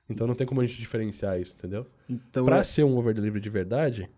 Então 0.09 0.27
não 0.27 0.35
tem 0.35 0.47
como 0.47 0.61
a 0.61 0.67
gente 0.67 0.79
diferenciar 0.79 1.41
isso, 1.41 1.55
entendeu? 1.57 1.87
Então, 2.09 2.45
Para 2.45 2.59
é- 2.59 2.63
ser 2.65 2.85
um 2.85 2.97
over 2.97 3.15
delivery 3.15 3.41
de 3.41 3.51
verdade, 3.51 4.09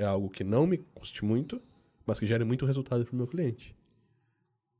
é 0.00 0.04
algo 0.06 0.30
que 0.30 0.42
não 0.42 0.66
me 0.66 0.78
custe 0.78 1.24
muito, 1.24 1.60
mas 2.06 2.18
que 2.18 2.26
gere 2.26 2.44
muito 2.44 2.64
resultado 2.64 3.04
para 3.04 3.12
o 3.12 3.16
meu 3.16 3.26
cliente. 3.26 3.76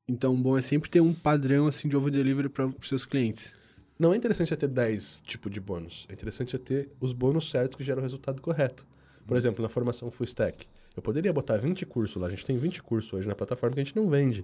então 0.09 0.35
bom 0.35 0.56
é 0.56 0.62
sempre 0.62 0.90
ter 0.90 1.00
um 1.00 1.12
padrão 1.12 1.66
assim 1.66 1.88
de 1.88 1.96
over 1.96 2.11
delivery 2.11 2.48
para 2.48 2.66
os 2.66 2.88
seus 2.88 3.04
clientes. 3.04 3.54
Não 3.98 4.14
é 4.14 4.16
interessante 4.16 4.48
você 4.48 4.56
ter 4.56 4.68
10 4.68 5.20
tipos 5.24 5.52
de 5.52 5.61
bônus. 5.61 6.06
É 6.09 6.14
interessante 6.14 6.52
você 6.52 6.59
ter 6.59 6.90
os 6.98 7.12
bônus 7.12 7.50
certos 7.50 7.76
que 7.76 7.85
geram 7.85 8.00
o 8.00 8.02
resultado 8.02 8.40
correto. 8.40 8.87
Por 9.26 9.37
exemplo, 9.37 9.62
na 9.62 9.68
formação 9.68 10.11
Full 10.11 10.24
Stack. 10.24 10.66
Eu 10.96 11.02
poderia 11.02 11.30
botar 11.35 11.59
20 11.59 11.85
cursos 11.85 12.16
lá. 12.16 12.26
A 12.26 12.30
gente 12.30 12.46
tem 12.46 12.56
20 12.56 12.83
cursos 12.83 13.12
hoje 13.12 13.28
na 13.28 13.35
plataforma 13.35 13.74
que 13.74 13.80
a 13.80 13.85
gente 13.85 13.94
não 13.94 14.09
vende. 14.09 14.42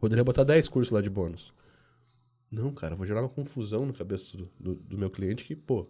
Poderia 0.00 0.24
botar 0.24 0.44
10 0.44 0.70
cursos 0.70 0.90
lá 0.90 1.02
de 1.02 1.10
bônus. 1.10 1.52
Não, 2.50 2.72
cara, 2.72 2.94
eu 2.94 2.96
vou 2.96 3.06
gerar 3.06 3.20
uma 3.20 3.28
confusão 3.28 3.84
na 3.84 3.92
cabeça 3.92 4.34
do, 4.34 4.50
do, 4.58 4.74
do 4.76 4.96
meu 4.96 5.10
cliente 5.10 5.44
que, 5.44 5.54
pô. 5.54 5.86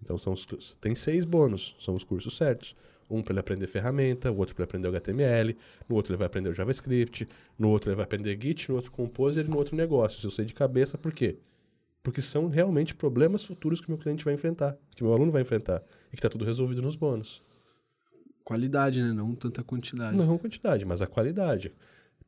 Então 0.00 0.16
são 0.16 0.32
os, 0.32 0.46
tem 0.80 0.94
seis 0.94 1.24
bônus, 1.24 1.74
são 1.80 1.96
os 1.96 2.04
cursos 2.04 2.36
certos. 2.36 2.76
Um 3.10 3.22
para 3.22 3.32
ele 3.32 3.40
aprender 3.40 3.66
ferramenta, 3.66 4.30
o 4.30 4.36
outro 4.36 4.54
para 4.54 4.62
ele 4.62 4.68
aprender 4.68 4.88
o 4.88 4.90
HTML, 4.90 5.56
no 5.88 5.96
outro 5.96 6.12
ele 6.12 6.18
vai 6.18 6.26
aprender 6.26 6.48
o 6.48 6.54
JavaScript, 6.54 7.28
no 7.58 7.68
outro 7.68 7.90
ele 7.90 7.96
vai 7.96 8.04
aprender 8.04 8.38
Git, 8.40 8.68
no 8.68 8.76
outro 8.76 8.92
Composer 8.92 9.44
e 9.44 9.48
no 9.48 9.56
outro 9.56 9.76
negócios. 9.76 10.22
Eu 10.22 10.30
sei 10.30 10.44
de 10.44 10.54
cabeça 10.54 10.96
por 10.96 11.12
quê? 11.12 11.38
Porque 12.02 12.22
são 12.22 12.48
realmente 12.48 12.94
problemas 12.94 13.44
futuros 13.44 13.80
que 13.80 13.88
o 13.88 13.90
meu 13.90 13.98
cliente 13.98 14.24
vai 14.24 14.34
enfrentar, 14.34 14.76
que 14.94 15.02
meu 15.02 15.12
aluno 15.12 15.30
vai 15.30 15.42
enfrentar, 15.42 15.82
e 16.08 16.10
que 16.10 16.16
está 16.16 16.28
tudo 16.28 16.44
resolvido 16.44 16.80
nos 16.80 16.96
bônus. 16.96 17.42
Qualidade, 18.42 19.02
né? 19.02 19.12
Não 19.12 19.34
tanta 19.34 19.62
quantidade. 19.62 20.16
Não 20.16 20.34
a 20.34 20.38
quantidade, 20.38 20.84
mas 20.84 21.02
a 21.02 21.06
qualidade. 21.06 21.72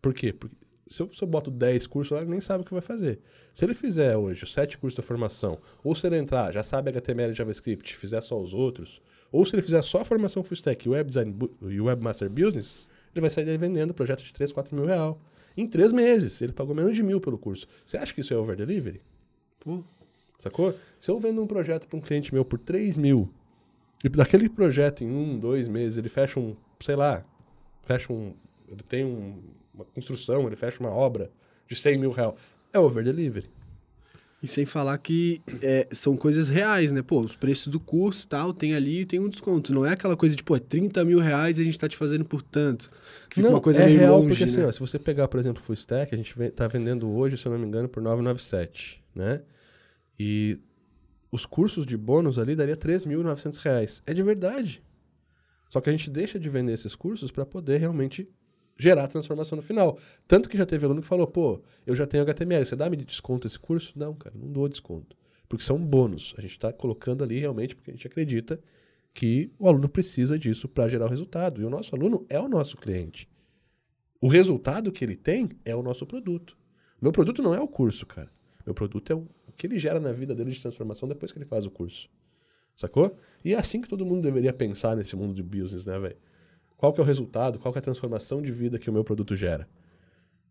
Por 0.00 0.12
quê? 0.12 0.32
Porque 0.32 0.54
se 0.86 1.02
eu, 1.02 1.08
se 1.08 1.22
eu 1.22 1.28
boto 1.28 1.50
10 1.50 1.86
cursos 1.86 2.14
lá, 2.14 2.22
ele 2.22 2.30
nem 2.30 2.40
sabe 2.40 2.62
o 2.62 2.66
que 2.66 2.72
vai 2.72 2.82
fazer. 2.82 3.18
Se 3.54 3.64
ele 3.64 3.74
fizer 3.74 4.16
hoje 4.16 4.44
os 4.44 4.52
7 4.52 4.78
cursos 4.78 4.96
da 4.96 5.02
formação, 5.02 5.58
ou 5.82 5.94
se 5.94 6.06
ele 6.06 6.16
entrar, 6.16 6.52
já 6.52 6.62
sabe 6.62 6.90
HTML 6.90 7.32
e 7.32 7.34
JavaScript, 7.34 7.96
fizer 7.96 8.20
só 8.20 8.40
os 8.40 8.52
outros, 8.52 9.00
ou 9.30 9.44
se 9.44 9.54
ele 9.54 9.62
fizer 9.62 9.82
só 9.82 10.00
a 10.00 10.04
formação 10.04 10.42
Full 10.42 10.54
Stack 10.54 10.86
e 10.86 10.90
Web 10.90 11.08
Design 11.08 11.36
e 11.62 11.80
Webmaster 11.80 12.28
Business, 12.28 12.86
ele 13.14 13.20
vai 13.20 13.30
sair 13.30 13.56
vendendo 13.56 13.94
projeto 13.94 14.22
de 14.22 14.32
3, 14.32 14.52
4 14.52 14.74
mil 14.74 14.86
real. 14.86 15.20
Em 15.56 15.66
3 15.66 15.92
meses, 15.92 16.40
ele 16.42 16.52
pagou 16.52 16.74
menos 16.74 16.96
de 16.96 17.02
mil 17.02 17.20
pelo 17.20 17.38
curso. 17.38 17.66
Você 17.84 17.96
acha 17.96 18.12
que 18.12 18.20
isso 18.20 18.32
é 18.32 18.36
over 18.36 18.56
delivery? 18.56 19.00
Pô. 19.60 19.82
Sacou? 20.38 20.74
Se 20.98 21.10
eu 21.10 21.20
vendo 21.20 21.40
um 21.40 21.46
projeto 21.46 21.86
para 21.86 21.96
um 21.96 22.00
cliente 22.00 22.34
meu 22.34 22.44
por 22.44 22.58
3 22.58 22.96
mil, 22.96 23.32
e 24.04 24.08
daquele 24.08 24.48
projeto 24.48 25.04
em 25.04 25.10
um, 25.10 25.38
dois 25.38 25.68
meses, 25.68 25.96
ele 25.96 26.08
fecha 26.08 26.40
um, 26.40 26.56
sei 26.80 26.96
lá, 26.96 27.24
fecha 27.82 28.12
um. 28.12 28.34
Ele 28.72 28.82
tem 28.82 29.04
um, 29.04 29.42
uma 29.74 29.84
construção, 29.84 30.46
ele 30.46 30.56
fecha 30.56 30.80
uma 30.80 30.90
obra 30.90 31.30
de 31.68 31.76
100 31.76 31.98
mil 31.98 32.10
reais. 32.10 32.34
É 32.72 32.78
over 32.78 33.04
delivery. 33.04 33.48
E 34.42 34.48
sem 34.48 34.64
falar 34.64 34.98
que 34.98 35.40
é, 35.62 35.86
são 35.92 36.16
coisas 36.16 36.48
reais, 36.48 36.90
né? 36.90 37.00
Pô, 37.00 37.20
os 37.20 37.36
preços 37.36 37.68
do 37.68 37.78
curso 37.78 38.26
e 38.26 38.28
tal, 38.28 38.52
tem 38.52 38.74
ali 38.74 39.02
e 39.02 39.06
tem 39.06 39.20
um 39.20 39.28
desconto. 39.28 39.72
Não 39.72 39.86
é 39.86 39.92
aquela 39.92 40.16
coisa 40.16 40.34
de, 40.34 40.42
pô, 40.42 40.56
é 40.56 40.58
30 40.58 41.04
mil 41.04 41.20
reais 41.20 41.58
e 41.58 41.62
a 41.62 41.64
gente 41.64 41.78
tá 41.78 41.88
te 41.88 41.96
fazendo 41.96 42.24
por 42.24 42.42
tanto. 42.42 42.90
Que 43.28 43.36
fica 43.36 43.46
não, 43.46 43.54
uma 43.54 43.60
coisa 43.60 43.82
é 43.82 43.86
meio 43.86 44.00
real 44.00 44.16
longe, 44.16 44.30
porque 44.30 44.44
assim, 44.44 44.58
né? 44.58 44.66
ó, 44.66 44.72
se 44.72 44.80
você 44.80 44.98
pegar, 44.98 45.28
por 45.28 45.38
exemplo, 45.38 45.62
o 45.62 45.64
Full 45.64 45.74
Stack, 45.74 46.12
a 46.12 46.18
gente 46.18 46.34
tá 46.50 46.66
vendendo 46.66 47.08
hoje, 47.08 47.36
se 47.36 47.46
eu 47.46 47.52
não 47.52 47.58
me 47.58 47.66
engano, 47.66 47.88
por 47.88 48.02
997, 48.02 49.00
né? 49.14 49.42
E 50.18 50.58
os 51.30 51.46
cursos 51.46 51.86
de 51.86 51.96
bônus 51.96 52.36
ali 52.36 52.56
daria 52.56 52.76
3.900 52.76 53.56
reais. 53.58 54.02
É 54.04 54.12
de 54.12 54.24
verdade. 54.24 54.82
Só 55.70 55.80
que 55.80 55.88
a 55.88 55.92
gente 55.92 56.10
deixa 56.10 56.38
de 56.38 56.48
vender 56.48 56.72
esses 56.72 56.96
cursos 56.96 57.30
para 57.30 57.46
poder 57.46 57.78
realmente 57.78 58.28
gerar 58.82 59.06
transformação 59.06 59.56
no 59.56 59.62
final. 59.62 59.96
Tanto 60.26 60.48
que 60.48 60.58
já 60.58 60.66
teve 60.66 60.84
aluno 60.84 61.00
que 61.00 61.06
falou, 61.06 61.26
pô, 61.26 61.62
eu 61.86 61.94
já 61.94 62.04
tenho 62.04 62.24
HTML, 62.24 62.66
você 62.66 62.74
dá-me 62.74 62.96
de 62.96 63.04
desconto 63.04 63.46
esse 63.46 63.58
curso? 63.58 63.96
Não, 63.96 64.12
cara, 64.14 64.34
não 64.36 64.50
dou 64.50 64.68
desconto. 64.68 65.16
Porque 65.48 65.64
são 65.64 65.78
bônus. 65.78 66.34
A 66.36 66.40
gente 66.40 66.50
está 66.50 66.72
colocando 66.72 67.22
ali 67.22 67.38
realmente 67.38 67.76
porque 67.76 67.92
a 67.92 67.94
gente 67.94 68.06
acredita 68.06 68.60
que 69.14 69.52
o 69.58 69.68
aluno 69.68 69.88
precisa 69.88 70.36
disso 70.36 70.68
para 70.68 70.88
gerar 70.88 71.06
o 71.06 71.08
resultado. 71.08 71.62
E 71.62 71.64
o 71.64 71.70
nosso 71.70 71.94
aluno 71.94 72.26
é 72.28 72.40
o 72.40 72.48
nosso 72.48 72.76
cliente. 72.76 73.28
O 74.20 74.26
resultado 74.26 74.90
que 74.90 75.04
ele 75.04 75.16
tem 75.16 75.50
é 75.64 75.76
o 75.76 75.82
nosso 75.82 76.04
produto. 76.04 76.56
Meu 77.00 77.12
produto 77.12 77.42
não 77.42 77.54
é 77.54 77.60
o 77.60 77.68
curso, 77.68 78.04
cara. 78.04 78.30
Meu 78.66 78.74
produto 78.74 79.12
é 79.12 79.14
o 79.14 79.28
que 79.56 79.66
ele 79.66 79.78
gera 79.78 80.00
na 80.00 80.12
vida 80.12 80.34
dele 80.34 80.50
de 80.50 80.60
transformação 80.60 81.08
depois 81.08 81.30
que 81.30 81.38
ele 81.38 81.44
faz 81.44 81.66
o 81.66 81.70
curso. 81.70 82.08
Sacou? 82.74 83.16
E 83.44 83.54
é 83.54 83.58
assim 83.58 83.80
que 83.80 83.88
todo 83.88 84.06
mundo 84.06 84.22
deveria 84.22 84.52
pensar 84.52 84.96
nesse 84.96 85.14
mundo 85.14 85.34
de 85.34 85.42
business, 85.42 85.84
né, 85.84 85.98
velho? 85.98 86.16
Qual 86.82 86.92
que 86.92 87.00
é 87.00 87.04
o 87.04 87.06
resultado, 87.06 87.60
qual 87.60 87.72
que 87.72 87.78
é 87.78 87.80
a 87.80 87.82
transformação 87.82 88.42
de 88.42 88.50
vida 88.50 88.76
que 88.76 88.90
o 88.90 88.92
meu 88.92 89.04
produto 89.04 89.36
gera? 89.36 89.68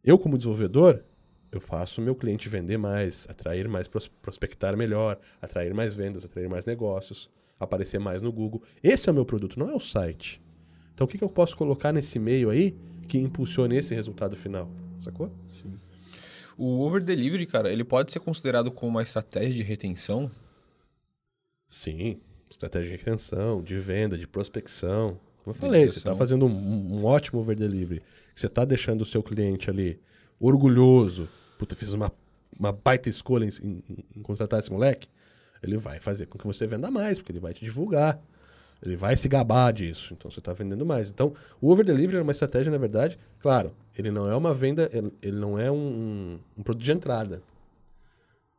Eu, 0.01 0.17
como 0.17 0.37
desenvolvedor, 0.37 1.03
eu 1.51 1.59
faço 1.59 1.99
o 1.99 2.03
meu 2.05 2.15
cliente 2.15 2.47
vender 2.47 2.77
mais, 2.77 3.27
atrair 3.29 3.67
mais, 3.67 3.89
pros- 3.89 4.07
prospectar 4.07 4.77
melhor, 4.77 5.19
atrair 5.41 5.73
mais 5.73 5.93
vendas, 5.93 6.23
atrair 6.23 6.47
mais 6.47 6.65
negócios, 6.65 7.29
aparecer 7.59 7.99
mais 7.99 8.21
no 8.21 8.31
Google. 8.31 8.63
Esse 8.81 9.09
é 9.09 9.11
o 9.11 9.13
meu 9.13 9.25
produto, 9.25 9.59
não 9.59 9.69
é 9.69 9.75
o 9.75 9.79
site. 9.81 10.41
Então, 10.93 11.03
o 11.03 11.07
que, 11.09 11.17
que 11.17 11.23
eu 11.25 11.29
posso 11.29 11.57
colocar 11.57 11.91
nesse 11.91 12.17
meio 12.17 12.49
aí 12.49 12.77
que 13.09 13.17
impulsione 13.17 13.75
esse 13.75 13.93
resultado 13.93 14.37
final? 14.37 14.71
Sacou? 15.01 15.29
O 16.57 16.79
over 16.79 17.03
delivery, 17.03 17.45
cara, 17.45 17.69
ele 17.73 17.83
pode 17.83 18.13
ser 18.13 18.21
considerado 18.21 18.71
como 18.71 18.91
uma 18.91 19.03
estratégia 19.03 19.53
de 19.53 19.63
retenção? 19.63 20.31
Sim, 21.67 22.21
estratégia 22.49 22.95
de 22.95 23.03
retenção, 23.03 23.61
de 23.61 23.77
venda, 23.79 24.17
de 24.17 24.25
prospecção. 24.25 25.19
Como 25.43 25.56
eu 25.56 25.60
falei, 25.60 25.88
você 25.89 25.97
está 25.97 26.15
fazendo 26.15 26.45
um, 26.45 26.95
um 26.99 27.06
ótimo 27.06 27.39
over 27.39 27.56
delivery. 27.56 28.01
Você 28.36 28.47
está 28.47 28.63
deixando 28.63 29.01
o 29.01 29.06
seu 29.06 29.23
cliente 29.23 29.69
ali 29.69 29.99
orgulhoso. 30.39 31.27
Puta, 31.58 31.75
fiz 31.75 31.93
uma, 31.93 32.12
uma 32.58 32.71
baita 32.71 33.10
escolha 33.10 33.45
em, 33.45 33.49
em- 33.63 33.84
em 34.17 34.21
contratar 34.21 34.60
esse 34.60 34.71
moleque. 34.71 35.08
Ele 35.62 35.77
vai 35.77 35.99
fazer 35.99 36.25
com 36.25 36.38
que 36.38 36.45
você 36.45 36.65
venda 36.65 36.89
mais, 36.89 37.19
porque 37.19 37.32
ele 37.32 37.39
vai 37.39 37.54
te 37.54 37.63
divulgar. 37.63 38.19
Ele 38.84 38.95
vai 38.95 39.15
se 39.15 39.27
gabar 39.27 39.71
disso. 39.71 40.13
Então 40.13 40.30
você 40.32 40.39
está 40.39 40.54
vendendo 40.54 40.86
mais. 40.86 41.10
Então, 41.10 41.34
o 41.60 41.69
over 41.69 41.86
delivery 41.86 42.17
é 42.17 42.21
uma 42.21 42.32
estratégia, 42.32 42.71
na 42.71 42.80
verdade, 42.80 43.17
claro, 43.39 43.71
ele 43.95 44.10
não 44.10 44.30
é 44.30 44.36
uma 44.36 44.54
venda, 44.54 44.89
ele, 44.91 45.13
ele 45.21 45.38
não 45.38 45.58
é 45.58 45.71
um, 45.71 46.39
um, 46.58 46.63
produto 46.63 46.84
de 46.84 46.91
entrada. 46.91 47.43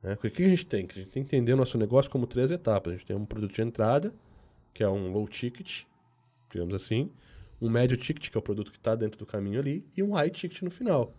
Né? 0.00 0.14
O 0.14 0.16
que 0.16 0.44
a 0.44 0.48
gente 0.48 0.64
tem? 0.64 0.86
A 0.88 0.94
gente 0.94 1.10
tem 1.10 1.24
que 1.24 1.36
entender 1.36 1.52
o 1.54 1.56
nosso 1.56 1.76
negócio 1.76 2.10
como 2.10 2.26
três 2.26 2.52
etapas. 2.52 2.92
A 2.92 2.96
gente 2.96 3.06
tem 3.06 3.16
um 3.16 3.24
produto 3.24 3.52
de 3.52 3.62
entrada, 3.62 4.14
que 4.72 4.84
é 4.84 4.88
um 4.88 5.10
low 5.10 5.26
ticket, 5.26 5.82
digamos 6.52 6.74
assim, 6.74 7.10
um 7.60 7.68
médio 7.68 7.96
ticket, 7.96 8.30
que 8.30 8.36
é 8.36 8.40
o 8.40 8.42
produto 8.42 8.70
que 8.70 8.78
está 8.78 8.94
dentro 8.94 9.18
do 9.18 9.26
caminho 9.26 9.60
ali, 9.60 9.84
e 9.96 10.02
um 10.02 10.12
high 10.12 10.30
ticket 10.30 10.62
no 10.62 10.70
final. 10.70 11.12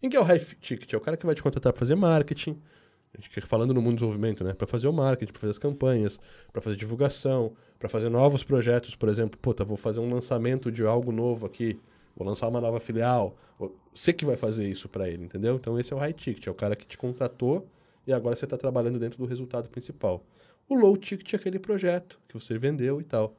Quem 0.00 0.10
que 0.10 0.16
é 0.16 0.20
o 0.20 0.24
high 0.24 0.38
ticket? 0.38 0.92
É 0.92 0.96
o 0.96 1.00
cara 1.00 1.16
que 1.16 1.26
vai 1.26 1.34
te 1.34 1.42
contratar 1.42 1.72
para 1.72 1.78
fazer 1.78 1.94
marketing, 1.94 2.60
a 3.16 3.20
gente 3.20 3.40
falando 3.42 3.74
no 3.74 3.82
mundo 3.82 3.92
do 3.92 3.96
desenvolvimento, 3.96 4.42
né? 4.42 4.54
Para 4.54 4.66
fazer 4.66 4.88
o 4.88 4.92
marketing, 4.92 5.32
para 5.32 5.40
fazer 5.40 5.50
as 5.50 5.58
campanhas, 5.58 6.18
para 6.50 6.62
fazer 6.62 6.76
divulgação, 6.76 7.52
para 7.78 7.88
fazer 7.88 8.08
novos 8.08 8.42
projetos, 8.42 8.94
por 8.94 9.08
exemplo, 9.08 9.38
puta, 9.38 9.64
vou 9.64 9.76
fazer 9.76 10.00
um 10.00 10.10
lançamento 10.10 10.72
de 10.72 10.84
algo 10.84 11.12
novo 11.12 11.44
aqui, 11.44 11.78
vou 12.16 12.26
lançar 12.26 12.48
uma 12.48 12.60
nova 12.60 12.80
filial. 12.80 13.36
Você 13.94 14.14
que 14.14 14.24
vai 14.24 14.36
fazer 14.36 14.66
isso 14.66 14.88
para 14.88 15.08
ele, 15.08 15.24
entendeu? 15.24 15.56
Então 15.56 15.78
esse 15.78 15.92
é 15.92 15.96
o 15.96 15.98
high 15.98 16.14
ticket, 16.14 16.46
é 16.46 16.50
o 16.50 16.54
cara 16.54 16.74
que 16.74 16.86
te 16.86 16.96
contratou 16.96 17.68
e 18.06 18.12
agora 18.12 18.34
você 18.34 18.46
está 18.46 18.56
trabalhando 18.56 18.98
dentro 18.98 19.18
do 19.18 19.26
resultado 19.26 19.68
principal. 19.68 20.24
O 20.66 20.74
low 20.74 20.96
ticket 20.96 21.34
é 21.34 21.36
aquele 21.36 21.58
projeto 21.58 22.18
que 22.26 22.34
você 22.34 22.56
vendeu 22.56 22.98
e 22.98 23.04
tal. 23.04 23.36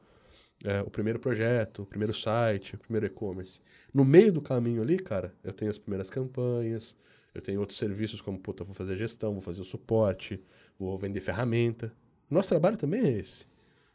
É, 0.65 0.81
o 0.81 0.89
primeiro 0.89 1.19
projeto, 1.19 1.83
o 1.83 1.85
primeiro 1.85 2.13
site, 2.13 2.75
o 2.75 2.77
primeiro 2.77 3.05
e-commerce. 3.05 3.59
No 3.93 4.05
meio 4.05 4.31
do 4.31 4.41
caminho 4.41 4.81
ali, 4.81 4.97
cara, 4.97 5.33
eu 5.43 5.51
tenho 5.51 5.69
as 5.69 5.77
primeiras 5.77 6.09
campanhas, 6.09 6.95
eu 7.33 7.41
tenho 7.41 7.59
outros 7.59 7.77
serviços 7.77 8.21
como, 8.21 8.39
puta, 8.39 8.63
vou 8.63 8.73
fazer 8.73 8.95
gestão, 8.95 9.33
vou 9.33 9.41
fazer 9.41 9.61
o 9.61 9.65
suporte, 9.65 10.39
vou 10.79 10.97
vender 10.97 11.19
ferramenta. 11.19 11.91
Nosso 12.29 12.49
trabalho 12.49 12.77
também 12.77 13.01
é 13.01 13.11
esse. 13.11 13.45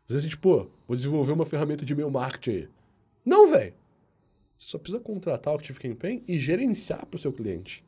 Às 0.04 0.14
vezes 0.14 0.26
a 0.26 0.28
gente, 0.28 0.38
pô, 0.38 0.70
vou 0.86 0.96
desenvolver 0.96 1.32
uma 1.32 1.46
ferramenta 1.46 1.84
de 1.84 1.92
e-mail 1.92 2.10
marketing 2.10 2.50
aí. 2.50 2.68
Não, 3.24 3.50
velho. 3.50 3.74
Você 4.58 4.68
só 4.68 4.78
precisa 4.78 5.02
contratar 5.02 5.52
o 5.52 5.56
Active 5.56 5.78
Campaign 5.78 6.24
e 6.26 6.38
gerenciar 6.38 7.06
para 7.06 7.16
o 7.16 7.20
seu 7.20 7.32
cliente. 7.32 7.84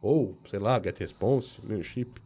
Ou, 0.00 0.38
sei 0.48 0.58
lá, 0.58 0.80
GetResponse, 0.82 1.58
Mailchimp. 1.64 2.16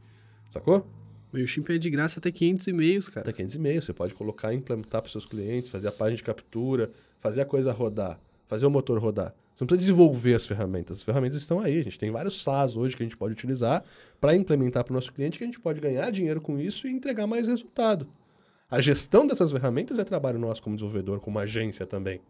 Sacou? 0.51 0.87
Meu 1.33 1.47
chimp 1.47 1.69
é 1.71 1.79
de 1.79 1.91
graça 1.91 2.19
até 2.19 2.31
500 2.31 2.67
e-mails, 2.69 3.09
cara. 3.09 3.21
Até 3.29 3.33
500 3.33 3.55
e-mails. 3.55 3.85
Você 3.85 3.93
pode 3.93 4.15
colocar 4.15 4.55
implementar 4.55 5.03
para 5.03 5.11
seus 5.11 5.27
clientes, 5.27 5.69
fazer 5.69 5.89
a 5.89 5.93
página 5.93 6.17
de 6.17 6.23
captura, 6.23 6.91
fazer 7.21 7.43
a 7.43 7.45
coisa 7.45 7.73
rodar, 7.73 8.19
fazer 8.47 8.67
o 8.67 8.71
motor 8.71 8.99
rodar. 8.99 9.35
Você 9.55 9.65
não 9.65 9.67
precisa 9.67 9.93
desenvolver 9.93 10.35
as 10.35 10.47
ferramentas. 10.47 10.99
As 10.99 11.03
ferramentas 11.03 11.37
estão 11.39 11.61
aí. 11.61 11.81
A 11.81 11.83
gente 11.83 11.99
tem 11.99 12.11
vários 12.11 12.43
SaaS 12.43 12.77
hoje 12.77 12.97
que 12.97 13.03
a 13.03 13.07
gente 13.07 13.17
pode 13.17 13.33
utilizar 13.33 13.85
para 14.21 14.35
implementar 14.35 14.85
para 14.85 14.93
o 14.93 14.95
nosso 14.95 15.13
cliente 15.13 15.37
que 15.37 15.45
a 15.45 15.47
gente 15.47 15.61
pode 15.61 15.81
ganhar 15.81 16.11
dinheiro 16.11 16.41
com 16.41 16.59
isso 16.59 16.87
e 16.87 16.91
entregar 16.93 17.27
mais 17.27 17.49
resultado. 17.49 18.07
A 18.71 18.81
gestão 18.81 19.27
dessas 19.27 19.51
ferramentas 19.51 19.99
é 19.99 20.05
trabalho 20.05 20.39
nosso 20.39 20.63
como 20.63 20.77
desenvolvedor, 20.77 21.21
como 21.21 21.39
agência 21.39 21.87
também. 21.87 22.21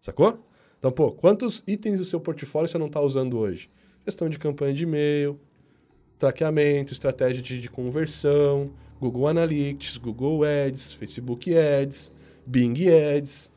Sacou? 0.00 0.44
Então, 0.78 0.90
pô, 0.90 1.12
quantos 1.12 1.62
itens 1.66 2.00
do 2.00 2.04
seu 2.04 2.18
portfólio 2.18 2.68
você 2.68 2.76
não 2.76 2.86
está 2.86 3.00
usando 3.00 3.38
hoje? 3.38 3.70
Gestão 4.04 4.28
de 4.28 4.38
campanha 4.38 4.74
de 4.74 4.82
e-mail, 4.82 5.38
traqueamento, 6.22 6.92
estratégia 6.92 7.42
de, 7.42 7.60
de 7.60 7.68
conversão, 7.68 8.70
Google 9.00 9.26
Analytics, 9.26 9.98
Google 9.98 10.44
Ads, 10.44 10.92
Facebook 10.92 11.52
Ads, 11.56 12.12
Bing 12.46 12.76
Ads, 12.88 13.50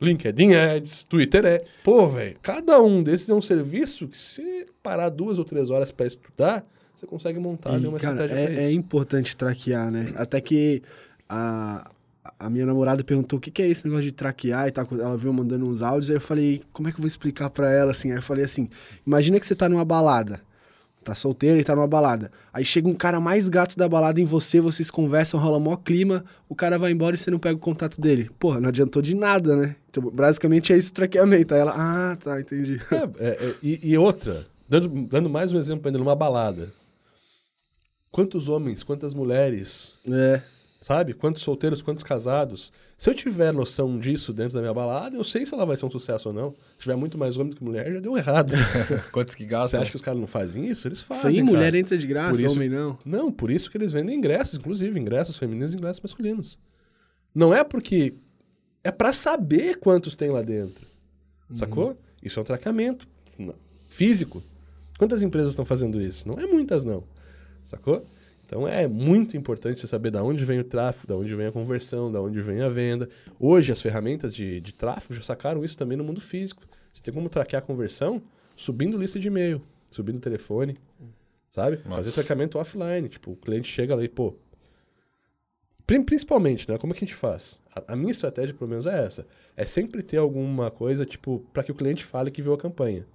LinkedIn 0.00 0.54
Ads, 0.54 1.04
Twitter 1.04 1.44
Ads. 1.44 1.68
Pô, 1.84 2.08
velho, 2.08 2.36
cada 2.40 2.80
um 2.80 3.02
desses 3.02 3.28
é 3.28 3.34
um 3.34 3.42
serviço 3.42 4.08
que 4.08 4.16
se 4.16 4.66
parar 4.82 5.10
duas 5.10 5.38
ou 5.38 5.44
três 5.44 5.68
horas 5.68 5.92
para 5.92 6.06
estudar, 6.06 6.66
você 6.96 7.06
consegue 7.06 7.38
montar 7.38 7.74
ali 7.74 7.84
E, 7.84 7.88
uma 7.88 7.98
cara, 7.98 8.22
estratégia 8.22 8.54
para 8.54 8.62
é, 8.62 8.66
é 8.66 8.72
importante 8.72 9.36
traquear, 9.36 9.90
né? 9.90 10.14
Até 10.16 10.40
que 10.40 10.82
a, 11.28 11.90
a 12.38 12.48
minha 12.48 12.64
namorada 12.64 13.04
perguntou 13.04 13.38
o 13.38 13.42
que, 13.42 13.50
que 13.50 13.60
é 13.60 13.68
esse 13.68 13.84
negócio 13.84 14.04
de 14.04 14.12
traquear 14.12 14.66
e 14.66 14.70
tal. 14.70 14.88
Ela 14.92 15.16
veio 15.16 15.34
mandando 15.34 15.66
uns 15.66 15.82
áudios, 15.82 16.08
aí 16.08 16.16
eu 16.16 16.20
falei, 16.20 16.62
como 16.72 16.88
é 16.88 16.90
que 16.90 16.96
eu 16.96 17.02
vou 17.02 17.08
explicar 17.08 17.50
pra 17.50 17.70
ela, 17.70 17.90
assim? 17.90 18.10
Aí 18.10 18.16
eu 18.16 18.22
falei 18.22 18.44
assim, 18.44 18.70
imagina 19.06 19.38
que 19.38 19.46
você 19.46 19.54
tá 19.54 19.68
numa 19.68 19.84
balada. 19.84 20.40
Tá 21.02 21.14
solteiro 21.14 21.58
e 21.58 21.64
tá 21.64 21.74
numa 21.74 21.86
balada. 21.86 22.30
Aí 22.52 22.64
chega 22.64 22.88
um 22.88 22.94
cara 22.94 23.18
mais 23.18 23.48
gato 23.48 23.76
da 23.76 23.88
balada 23.88 24.20
em 24.20 24.24
você, 24.24 24.60
vocês 24.60 24.90
conversam, 24.90 25.40
rola 25.40 25.58
mó 25.58 25.76
clima, 25.76 26.24
o 26.48 26.54
cara 26.54 26.78
vai 26.78 26.92
embora 26.92 27.14
e 27.14 27.18
você 27.18 27.30
não 27.30 27.38
pega 27.38 27.56
o 27.56 27.58
contato 27.58 28.00
dele. 28.00 28.30
Porra, 28.38 28.60
não 28.60 28.68
adiantou 28.68 29.02
de 29.02 29.14
nada, 29.14 29.56
né? 29.56 29.76
Então, 29.90 30.10
basicamente 30.10 30.72
é 30.72 30.78
isso 30.78 30.90
o 30.90 30.94
traqueamento. 30.94 31.54
Aí 31.54 31.60
ela, 31.60 31.74
ah, 31.76 32.16
tá, 32.16 32.40
entendi. 32.40 32.80
É, 32.90 33.26
é, 33.26 33.28
é, 33.30 33.54
e, 33.62 33.90
e 33.90 33.98
outra, 33.98 34.46
dando, 34.68 34.88
dando 35.06 35.28
mais 35.28 35.52
um 35.52 35.58
exemplo 35.58 35.86
ainda, 35.86 35.98
numa 35.98 36.14
balada. 36.14 36.72
Quantos 38.10 38.48
homens, 38.48 38.82
quantas 38.82 39.14
mulheres, 39.14 39.94
É, 40.08 40.42
sabe? 40.82 41.14
Quantos 41.14 41.40
solteiros, 41.40 41.80
quantos 41.80 42.04
casados. 42.04 42.70
Se 42.98 43.08
eu 43.08 43.14
tiver 43.14 43.52
noção 43.54 43.98
disso 43.98 44.32
dentro 44.34 44.52
da 44.54 44.60
minha 44.60 44.74
balada, 44.74 45.16
eu 45.16 45.24
sei 45.24 45.46
se 45.46 45.54
ela 45.54 45.64
vai 45.64 45.76
ser 45.78 45.86
um 45.86 45.90
sucesso 45.90 46.28
ou 46.28 46.34
não. 46.34 46.50
Se 46.76 46.80
tiver 46.80 46.96
muito 46.96 47.16
mais 47.16 47.38
homem 47.38 47.50
do 47.50 47.56
que 47.56 47.64
mulher, 47.64 47.90
já 47.90 48.00
deu 48.00 48.16
errado. 48.18 48.52
Quantos 49.12 49.34
que 49.34 49.44
Você 49.44 49.48
gastam? 49.48 49.80
acha 49.80 49.90
que 49.90 49.96
os 49.96 50.02
caras 50.02 50.20
não 50.20 50.26
fazem 50.26 50.66
isso? 50.66 50.86
Eles 50.88 51.00
fazem, 51.00 51.42
mulher 51.42 51.66
cara. 51.66 51.78
entra 51.78 51.96
de 51.96 52.06
graça, 52.06 52.34
Por 52.36 52.44
isso- 52.44 52.56
homem 52.56 52.68
não. 52.68 52.98
Não, 53.04 53.32
por 53.32 53.50
isso 53.50 53.70
que 53.70 53.78
eles 53.78 53.92
vendem 53.92 54.16
ingressos, 54.18 54.58
inclusive 54.58 55.00
ingressos 55.00 55.38
femininos 55.38 55.72
e 55.72 55.76
ingressos 55.76 56.02
masculinos. 56.02 56.58
Não 57.34 57.54
é 57.54 57.64
porque 57.64 58.14
é 58.84 58.90
pra 58.90 59.12
saber 59.14 59.76
quantos 59.78 60.14
tem 60.16 60.28
lá 60.30 60.42
dentro. 60.42 60.84
Sacou? 61.54 61.96
Isso 62.22 62.38
é 62.38 62.42
um 62.42 62.44
tratamento 62.44 63.06
físico. 63.88 64.42
Quantas 64.98 65.22
empresas 65.22 65.50
estão 65.50 65.64
fazendo 65.64 66.00
isso? 66.00 66.26
Não 66.28 66.38
é 66.38 66.46
muitas 66.46 66.84
não. 66.84 67.04
Sacou? 67.64 68.04
Então 68.44 68.66
é 68.68 68.86
muito 68.86 69.36
importante 69.36 69.80
você 69.80 69.86
saber 69.86 70.10
da 70.10 70.22
onde 70.22 70.44
vem 70.44 70.58
o 70.60 70.64
tráfego, 70.64 71.06
da 71.08 71.16
onde 71.16 71.34
vem 71.34 71.46
a 71.46 71.52
conversão, 71.52 72.12
da 72.12 72.20
onde 72.20 72.40
vem 72.42 72.60
a 72.60 72.68
venda. 72.68 73.08
Hoje 73.38 73.72
as 73.72 73.80
ferramentas 73.80 74.34
de, 74.34 74.60
de 74.60 74.74
tráfego 74.74 75.14
já 75.14 75.22
sacaram 75.22 75.64
isso 75.64 75.76
também 75.76 75.96
no 75.96 76.04
mundo 76.04 76.20
físico. 76.20 76.62
Você 76.92 77.02
tem 77.02 77.14
como 77.14 77.28
traquear 77.28 77.62
a 77.62 77.66
conversão 77.66 78.22
subindo 78.54 78.98
lista 78.98 79.18
de 79.18 79.28
e-mail, 79.28 79.62
subindo 79.90 80.20
telefone. 80.20 80.76
Sabe? 81.48 81.76
Nossa. 81.84 81.96
Fazer 81.96 82.12
tratamento 82.12 82.58
offline. 82.58 83.08
Tipo, 83.08 83.32
o 83.32 83.36
cliente 83.36 83.68
chega 83.70 83.94
lá 83.94 84.02
e, 84.04 84.08
pô. 84.08 84.34
Prin- 85.86 86.02
Principalmente, 86.02 86.68
né? 86.70 86.78
Como 86.78 86.92
é 86.92 86.96
que 86.96 87.04
a 87.04 87.06
gente 87.06 87.14
faz? 87.16 87.60
A, 87.74 87.92
a 87.92 87.96
minha 87.96 88.10
estratégia, 88.10 88.54
pelo 88.54 88.70
menos, 88.70 88.86
é 88.86 89.04
essa. 89.04 89.26
É 89.56 89.64
sempre 89.64 90.02
ter 90.02 90.16
alguma 90.16 90.70
coisa, 90.70 91.04
tipo, 91.04 91.44
para 91.52 91.62
que 91.62 91.72
o 91.72 91.74
cliente 91.74 92.04
fale 92.04 92.30
que 92.30 92.40
viu 92.42 92.54
a 92.54 92.58
campanha. 92.58 93.06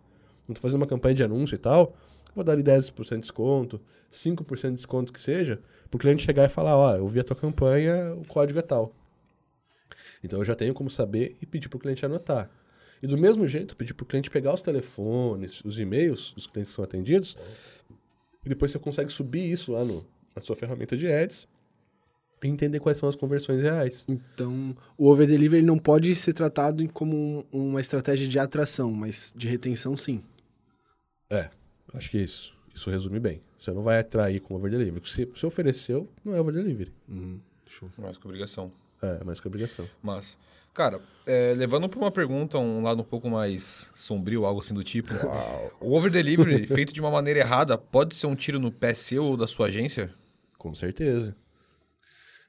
Não 0.47 0.53
tô 0.55 0.61
fazendo 0.61 0.77
uma 0.81 0.87
campanha 0.87 1.15
de 1.15 1.23
anúncio 1.23 1.55
e 1.55 1.57
tal, 1.57 1.95
vou 2.37 2.43
dar 2.45 2.53
ali 2.53 2.63
10% 2.63 3.15
de 3.15 3.19
desconto, 3.21 3.81
5% 4.11 4.69
de 4.69 4.75
desconto 4.75 5.11
que 5.11 5.19
seja, 5.19 5.59
pro 5.89 5.99
cliente 5.99 6.23
chegar 6.23 6.45
e 6.45 6.49
falar, 6.49 6.77
ó, 6.77 6.95
eu 6.95 7.07
vi 7.07 7.19
a 7.19 7.23
tua 7.23 7.35
campanha, 7.35 8.13
o 8.15 8.25
código 8.25 8.57
é 8.59 8.61
tal. 8.61 8.93
Então 10.23 10.39
eu 10.39 10.45
já 10.45 10.55
tenho 10.55 10.73
como 10.73 10.89
saber 10.89 11.35
e 11.41 11.45
pedir 11.45 11.69
pro 11.69 11.79
cliente 11.79 12.05
anotar. 12.05 12.49
E 13.01 13.07
do 13.07 13.17
mesmo 13.17 13.47
jeito, 13.47 13.75
pedir 13.75 13.93
pro 13.93 14.05
cliente 14.05 14.29
pegar 14.29 14.53
os 14.53 14.61
telefones, 14.61 15.63
os 15.63 15.77
e-mails 15.79 16.31
dos 16.33 16.47
clientes 16.47 16.71
que 16.71 16.75
são 16.75 16.83
atendidos, 16.83 17.37
e 18.45 18.49
depois 18.49 18.71
você 18.71 18.79
consegue 18.79 19.11
subir 19.11 19.51
isso 19.51 19.71
lá 19.73 19.83
no, 19.83 20.05
na 20.35 20.41
sua 20.41 20.55
ferramenta 20.55 20.95
de 20.97 21.11
ads 21.11 21.47
e 22.43 22.47
entender 22.47 22.79
quais 22.79 22.97
são 22.97 23.07
as 23.09 23.15
conversões 23.15 23.61
reais. 23.61 24.05
Então, 24.07 24.75
o 24.97 25.07
over 25.07 25.27
delivery 25.27 25.61
não 25.63 25.77
pode 25.77 26.15
ser 26.15 26.33
tratado 26.33 26.87
como 26.89 27.45
um- 27.51 27.69
uma 27.69 27.81
estratégia 27.81 28.27
de 28.27 28.39
atração, 28.39 28.91
mas 28.91 29.33
de 29.35 29.47
retenção 29.47 29.95
sim. 29.97 30.23
É, 31.29 31.49
acho 31.93 32.09
que 32.09 32.17
é 32.17 32.21
isso. 32.21 32.55
Isso 32.73 32.89
resume 32.89 33.19
bem. 33.19 33.41
Você 33.57 33.71
não 33.71 33.81
vai 33.81 33.99
atrair 33.99 34.39
com 34.39 34.53
over 34.53 34.69
delivery. 34.69 35.09
Se 35.09 35.25
você 35.25 35.45
ofereceu, 35.45 36.07
não 36.23 36.35
é 36.35 36.39
over 36.39 36.53
delivery. 36.53 36.93
Show. 37.65 37.89
Mais 37.97 38.17
que 38.17 38.25
obrigação. 38.27 38.71
É, 39.01 39.23
mais 39.23 39.39
que 39.39 39.47
obrigação. 39.47 39.87
Mas, 40.01 40.37
cara, 40.73 41.01
é, 41.25 41.53
levando 41.55 41.89
para 41.89 41.99
uma 41.99 42.11
pergunta, 42.11 42.57
um 42.57 42.83
lado 42.83 43.01
um 43.01 43.05
pouco 43.05 43.29
mais 43.29 43.91
sombrio, 43.95 44.45
algo 44.45 44.59
assim 44.61 44.73
do 44.73 44.83
tipo, 44.83 45.11
o 45.81 45.93
over 45.93 46.11
delivery 46.11 46.65
feito 46.67 46.93
de 46.93 47.01
uma 47.01 47.09
maneira 47.09 47.39
errada 47.39 47.77
pode 47.77 48.15
ser 48.15 48.27
um 48.27 48.35
tiro 48.35 48.59
no 48.59 48.71
pé 48.71 48.93
seu 48.93 49.25
ou 49.25 49.37
da 49.37 49.47
sua 49.47 49.67
agência? 49.67 50.13
Com 50.57 50.73
certeza. 50.75 51.35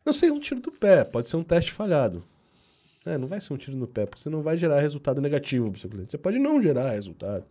Não 0.04 0.12
sei 0.12 0.30
um 0.30 0.40
tiro 0.40 0.60
do 0.60 0.72
pé, 0.72 1.04
pode 1.04 1.28
ser 1.28 1.36
um 1.36 1.42
teste 1.42 1.72
falhado. 1.72 2.24
É, 3.04 3.16
não 3.16 3.28
vai 3.28 3.40
ser 3.40 3.54
um 3.54 3.56
tiro 3.56 3.76
no 3.76 3.86
pé, 3.86 4.04
porque 4.04 4.22
você 4.22 4.28
não 4.28 4.42
vai 4.42 4.56
gerar 4.56 4.80
resultado 4.80 5.20
negativo 5.20 5.70
para 5.70 5.80
seu 5.80 5.88
cliente. 5.88 6.10
Você 6.10 6.18
pode 6.18 6.38
não 6.38 6.60
gerar 6.60 6.90
resultado 6.90 7.46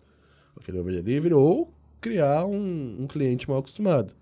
aquele 0.60 0.80
over 0.80 0.94
delivery 0.94 1.34
ou 1.34 1.74
criar 2.02 2.46
um, 2.46 3.04
um 3.04 3.08
cliente 3.08 3.50
mal 3.50 3.60
acostumado. 3.60 4.14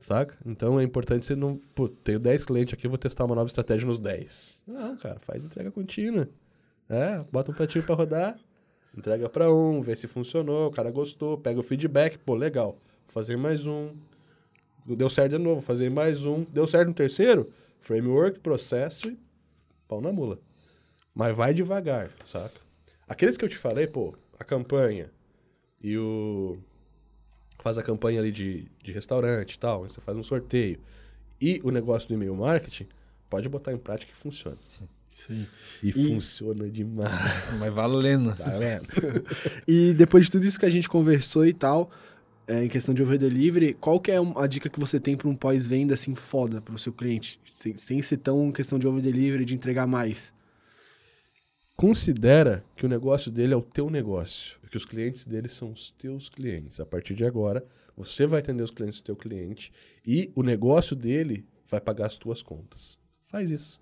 Saca? 0.00 0.36
Então 0.44 0.78
é 0.78 0.82
importante 0.82 1.24
você 1.24 1.34
não. 1.34 1.56
Pô, 1.74 1.88
tenho 1.88 2.18
10 2.18 2.44
clientes 2.44 2.74
aqui, 2.74 2.86
vou 2.86 2.98
testar 2.98 3.24
uma 3.24 3.34
nova 3.34 3.48
estratégia 3.48 3.86
nos 3.86 3.98
10. 3.98 4.64
Não, 4.66 4.96
cara, 4.96 5.18
faz 5.20 5.44
entrega 5.44 5.70
contínua. 5.70 6.28
É, 6.88 7.24
bota 7.32 7.50
um 7.50 7.54
pratinho 7.54 7.84
para 7.84 7.94
rodar, 7.94 8.38
entrega 8.96 9.28
para 9.28 9.50
um, 9.52 9.80
vê 9.80 9.96
se 9.96 10.06
funcionou, 10.06 10.68
o 10.68 10.70
cara 10.70 10.90
gostou, 10.90 11.38
pega 11.38 11.58
o 11.58 11.62
feedback, 11.62 12.18
pô, 12.18 12.34
legal. 12.34 12.72
Vou 13.06 13.12
fazer 13.12 13.38
mais 13.38 13.66
um, 13.66 13.94
Deu 14.86 15.08
certo 15.08 15.32
de 15.32 15.38
novo, 15.38 15.62
fazer 15.62 15.90
mais 15.90 16.26
um. 16.26 16.44
Deu 16.44 16.66
certo 16.66 16.88
no 16.88 16.94
terceiro, 16.94 17.50
framework, 17.80 18.38
processo 18.40 19.08
e 19.08 19.18
pau 19.88 20.00
na 20.00 20.12
mula. 20.12 20.38
Mas 21.14 21.34
vai 21.34 21.54
devagar, 21.54 22.10
saca? 22.26 22.60
Aqueles 23.08 23.36
que 23.36 23.44
eu 23.44 23.48
te 23.48 23.56
falei, 23.56 23.86
pô, 23.86 24.14
a 24.38 24.44
campanha 24.44 25.10
e 25.84 25.98
o. 25.98 26.56
Faz 27.62 27.78
a 27.78 27.82
campanha 27.82 28.20
ali 28.20 28.32
de, 28.32 28.66
de 28.82 28.90
restaurante 28.92 29.54
e 29.54 29.58
tal, 29.58 29.82
você 29.86 30.00
faz 30.00 30.16
um 30.18 30.22
sorteio. 30.22 30.78
E 31.40 31.60
o 31.62 31.70
negócio 31.70 32.08
do 32.08 32.14
e-mail 32.14 32.34
marketing, 32.34 32.86
pode 33.30 33.48
botar 33.48 33.72
em 33.72 33.78
prática 33.78 34.10
que 34.10 34.18
funciona. 34.18 34.56
Sim. 35.10 35.46
E, 35.82 35.88
E- 35.90 35.92
funciona 35.92 36.68
demais. 36.68 37.12
Mas 37.60 37.72
valendo. 37.72 38.34
Vendo? 38.58 38.88
E 39.68 39.94
depois 39.94 40.24
de 40.26 40.32
tudo 40.32 40.44
isso 40.44 40.58
que 40.58 40.66
a 40.66 40.70
gente 40.70 40.88
conversou 40.88 41.46
e 41.46 41.52
tal, 41.52 41.90
é, 42.46 42.64
em 42.64 42.68
questão 42.68 42.92
de 42.94 43.02
over 43.02 43.18
delivery, 43.18 43.74
qual 43.74 43.98
que 44.00 44.10
é 44.10 44.16
a 44.36 44.46
dica 44.46 44.68
que 44.68 44.78
você 44.80 44.98
tem 44.98 45.16
para 45.16 45.28
um 45.28 45.36
pós-venda 45.36 45.94
assim 45.94 46.14
foda 46.14 46.60
para 46.60 46.74
o 46.74 46.78
seu 46.78 46.92
cliente, 46.92 47.40
sem, 47.46 47.76
sem 47.78 48.02
ser 48.02 48.18
tão 48.18 48.50
questão 48.52 48.78
de 48.78 48.86
over 48.86 49.02
delivery, 49.02 49.44
de 49.44 49.54
entregar 49.54 49.86
mais? 49.86 50.32
Considera 51.76 52.64
que 52.76 52.86
o 52.86 52.88
negócio 52.88 53.30
dele 53.32 53.52
é 53.52 53.56
o 53.56 53.62
teu 53.62 53.90
negócio, 53.90 54.58
que 54.70 54.76
os 54.76 54.84
clientes 54.84 55.26
dele 55.26 55.48
são 55.48 55.72
os 55.72 55.90
teus 55.90 56.28
clientes. 56.28 56.78
A 56.78 56.86
partir 56.86 57.14
de 57.14 57.24
agora, 57.24 57.64
você 57.96 58.26
vai 58.26 58.40
atender 58.40 58.62
os 58.62 58.70
clientes 58.70 59.00
do 59.00 59.04
teu 59.04 59.16
cliente 59.16 59.72
e 60.06 60.30
o 60.34 60.42
negócio 60.42 60.94
dele 60.94 61.44
vai 61.68 61.80
pagar 61.80 62.06
as 62.06 62.16
tuas 62.16 62.42
contas. 62.42 62.96
Faz 63.26 63.50
isso. 63.50 63.80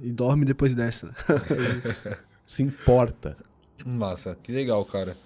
E 0.00 0.12
dorme 0.12 0.44
depois 0.44 0.74
dessa. 0.74 1.14
É 1.28 1.88
isso. 1.88 2.16
Se 2.46 2.62
importa. 2.62 3.36
Massa, 3.84 4.36
que 4.42 4.52
legal, 4.52 4.84
cara. 4.84 5.16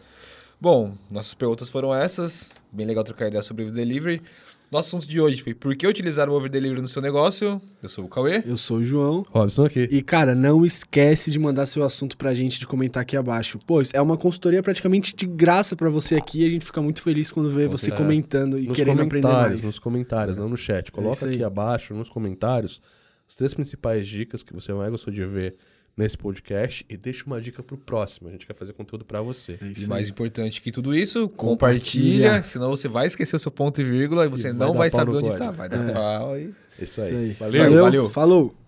Bom, 0.60 0.96
nossas 1.10 1.34
perguntas 1.34 1.68
foram 1.68 1.94
essas. 1.94 2.50
Bem 2.70 2.86
legal 2.86 3.02
trocar 3.02 3.28
ideia 3.28 3.42
sobre 3.42 3.64
o 3.64 3.72
delivery. 3.72 4.22
Nosso 4.70 4.96
assunto 4.96 5.08
de 5.10 5.20
hoje 5.20 5.42
foi 5.42 5.52
por 5.52 5.74
que 5.74 5.84
utilizar 5.84 6.28
o 6.28 6.32
over 6.32 6.48
delivery 6.48 6.80
no 6.80 6.86
seu 6.86 7.02
negócio? 7.02 7.60
Eu 7.82 7.88
sou 7.88 8.04
o 8.04 8.08
Cauê. 8.08 8.40
Eu 8.46 8.56
sou 8.56 8.76
o 8.76 8.84
João. 8.84 9.26
Robson 9.28 9.64
aqui. 9.64 9.88
E, 9.90 10.00
cara, 10.00 10.32
não 10.32 10.64
esquece 10.64 11.28
de 11.28 11.40
mandar 11.40 11.66
seu 11.66 11.82
assunto 11.82 12.16
pra 12.16 12.32
gente, 12.34 12.60
de 12.60 12.68
comentar 12.68 13.02
aqui 13.02 13.16
abaixo. 13.16 13.58
Pô, 13.66 13.82
isso 13.82 13.90
é 13.92 14.00
uma 14.00 14.16
consultoria 14.16 14.62
praticamente 14.62 15.12
de 15.16 15.26
graça 15.26 15.74
pra 15.74 15.88
você 15.90 16.14
aqui 16.14 16.42
e 16.44 16.46
a 16.46 16.50
gente 16.50 16.64
fica 16.64 16.80
muito 16.80 17.02
feliz 17.02 17.32
quando 17.32 17.50
vê 17.50 17.66
você 17.66 17.86
certeza. 17.86 18.00
comentando 18.04 18.58
e 18.60 18.68
nos 18.68 18.76
querendo 18.76 19.02
aprender 19.02 19.26
mais. 19.26 19.60
nos 19.60 19.80
comentários, 19.80 20.36
não 20.36 20.48
no 20.48 20.56
chat. 20.56 20.84
isso 20.84 20.92
Coloca 20.92 21.26
aí. 21.26 21.34
aqui 21.34 21.42
abaixo, 21.42 21.92
nos 21.92 22.08
comentários, 22.08 22.80
as 23.28 23.34
três 23.34 23.52
principais 23.52 24.06
dicas 24.06 24.40
que 24.44 24.52
você 24.54 24.72
mais 24.72 24.88
gostou 24.92 25.12
de 25.12 25.24
ver 25.26 25.56
nesse 25.96 26.16
podcast 26.16 26.84
e 26.88 26.96
deixa 26.96 27.24
uma 27.26 27.40
dica 27.40 27.62
pro 27.62 27.76
próximo. 27.76 28.28
A 28.28 28.32
gente 28.32 28.46
quer 28.46 28.54
fazer 28.54 28.72
conteúdo 28.72 29.04
pra 29.04 29.20
você. 29.20 29.58
É 29.60 29.66
isso 29.66 29.82
E 29.82 29.84
aí. 29.84 29.88
mais 29.88 30.08
importante 30.08 30.62
que 30.62 30.70
tudo 30.72 30.94
isso, 30.94 31.28
Compartilha. 31.30 32.28
compartilha, 32.30 32.42
senão 32.42 32.70
você 32.70 32.88
vai 32.88 33.06
esquecer 33.06 33.36
o 33.36 33.38
seu 33.38 33.50
ponto 33.50 33.80
e 33.80 33.84
vírgula 33.84 34.24
e 34.24 34.28
você 34.28 34.52
vai 34.52 34.52
não 34.52 34.72
vai 34.74 34.90
saber 34.90 35.10
onde 35.12 35.28
código. 35.28 35.38
tá. 35.44 35.50
Vai 35.50 35.68
dar 35.68 35.88
É. 35.88 35.92
pau 35.92 36.32
aí. 36.34 36.50
Isso 36.80 37.00
Isso 37.00 37.14
aí. 37.14 37.16
aí. 37.16 37.32
Valeu. 37.34 37.82
Valeu. 37.82 38.08
Falou! 38.10 38.59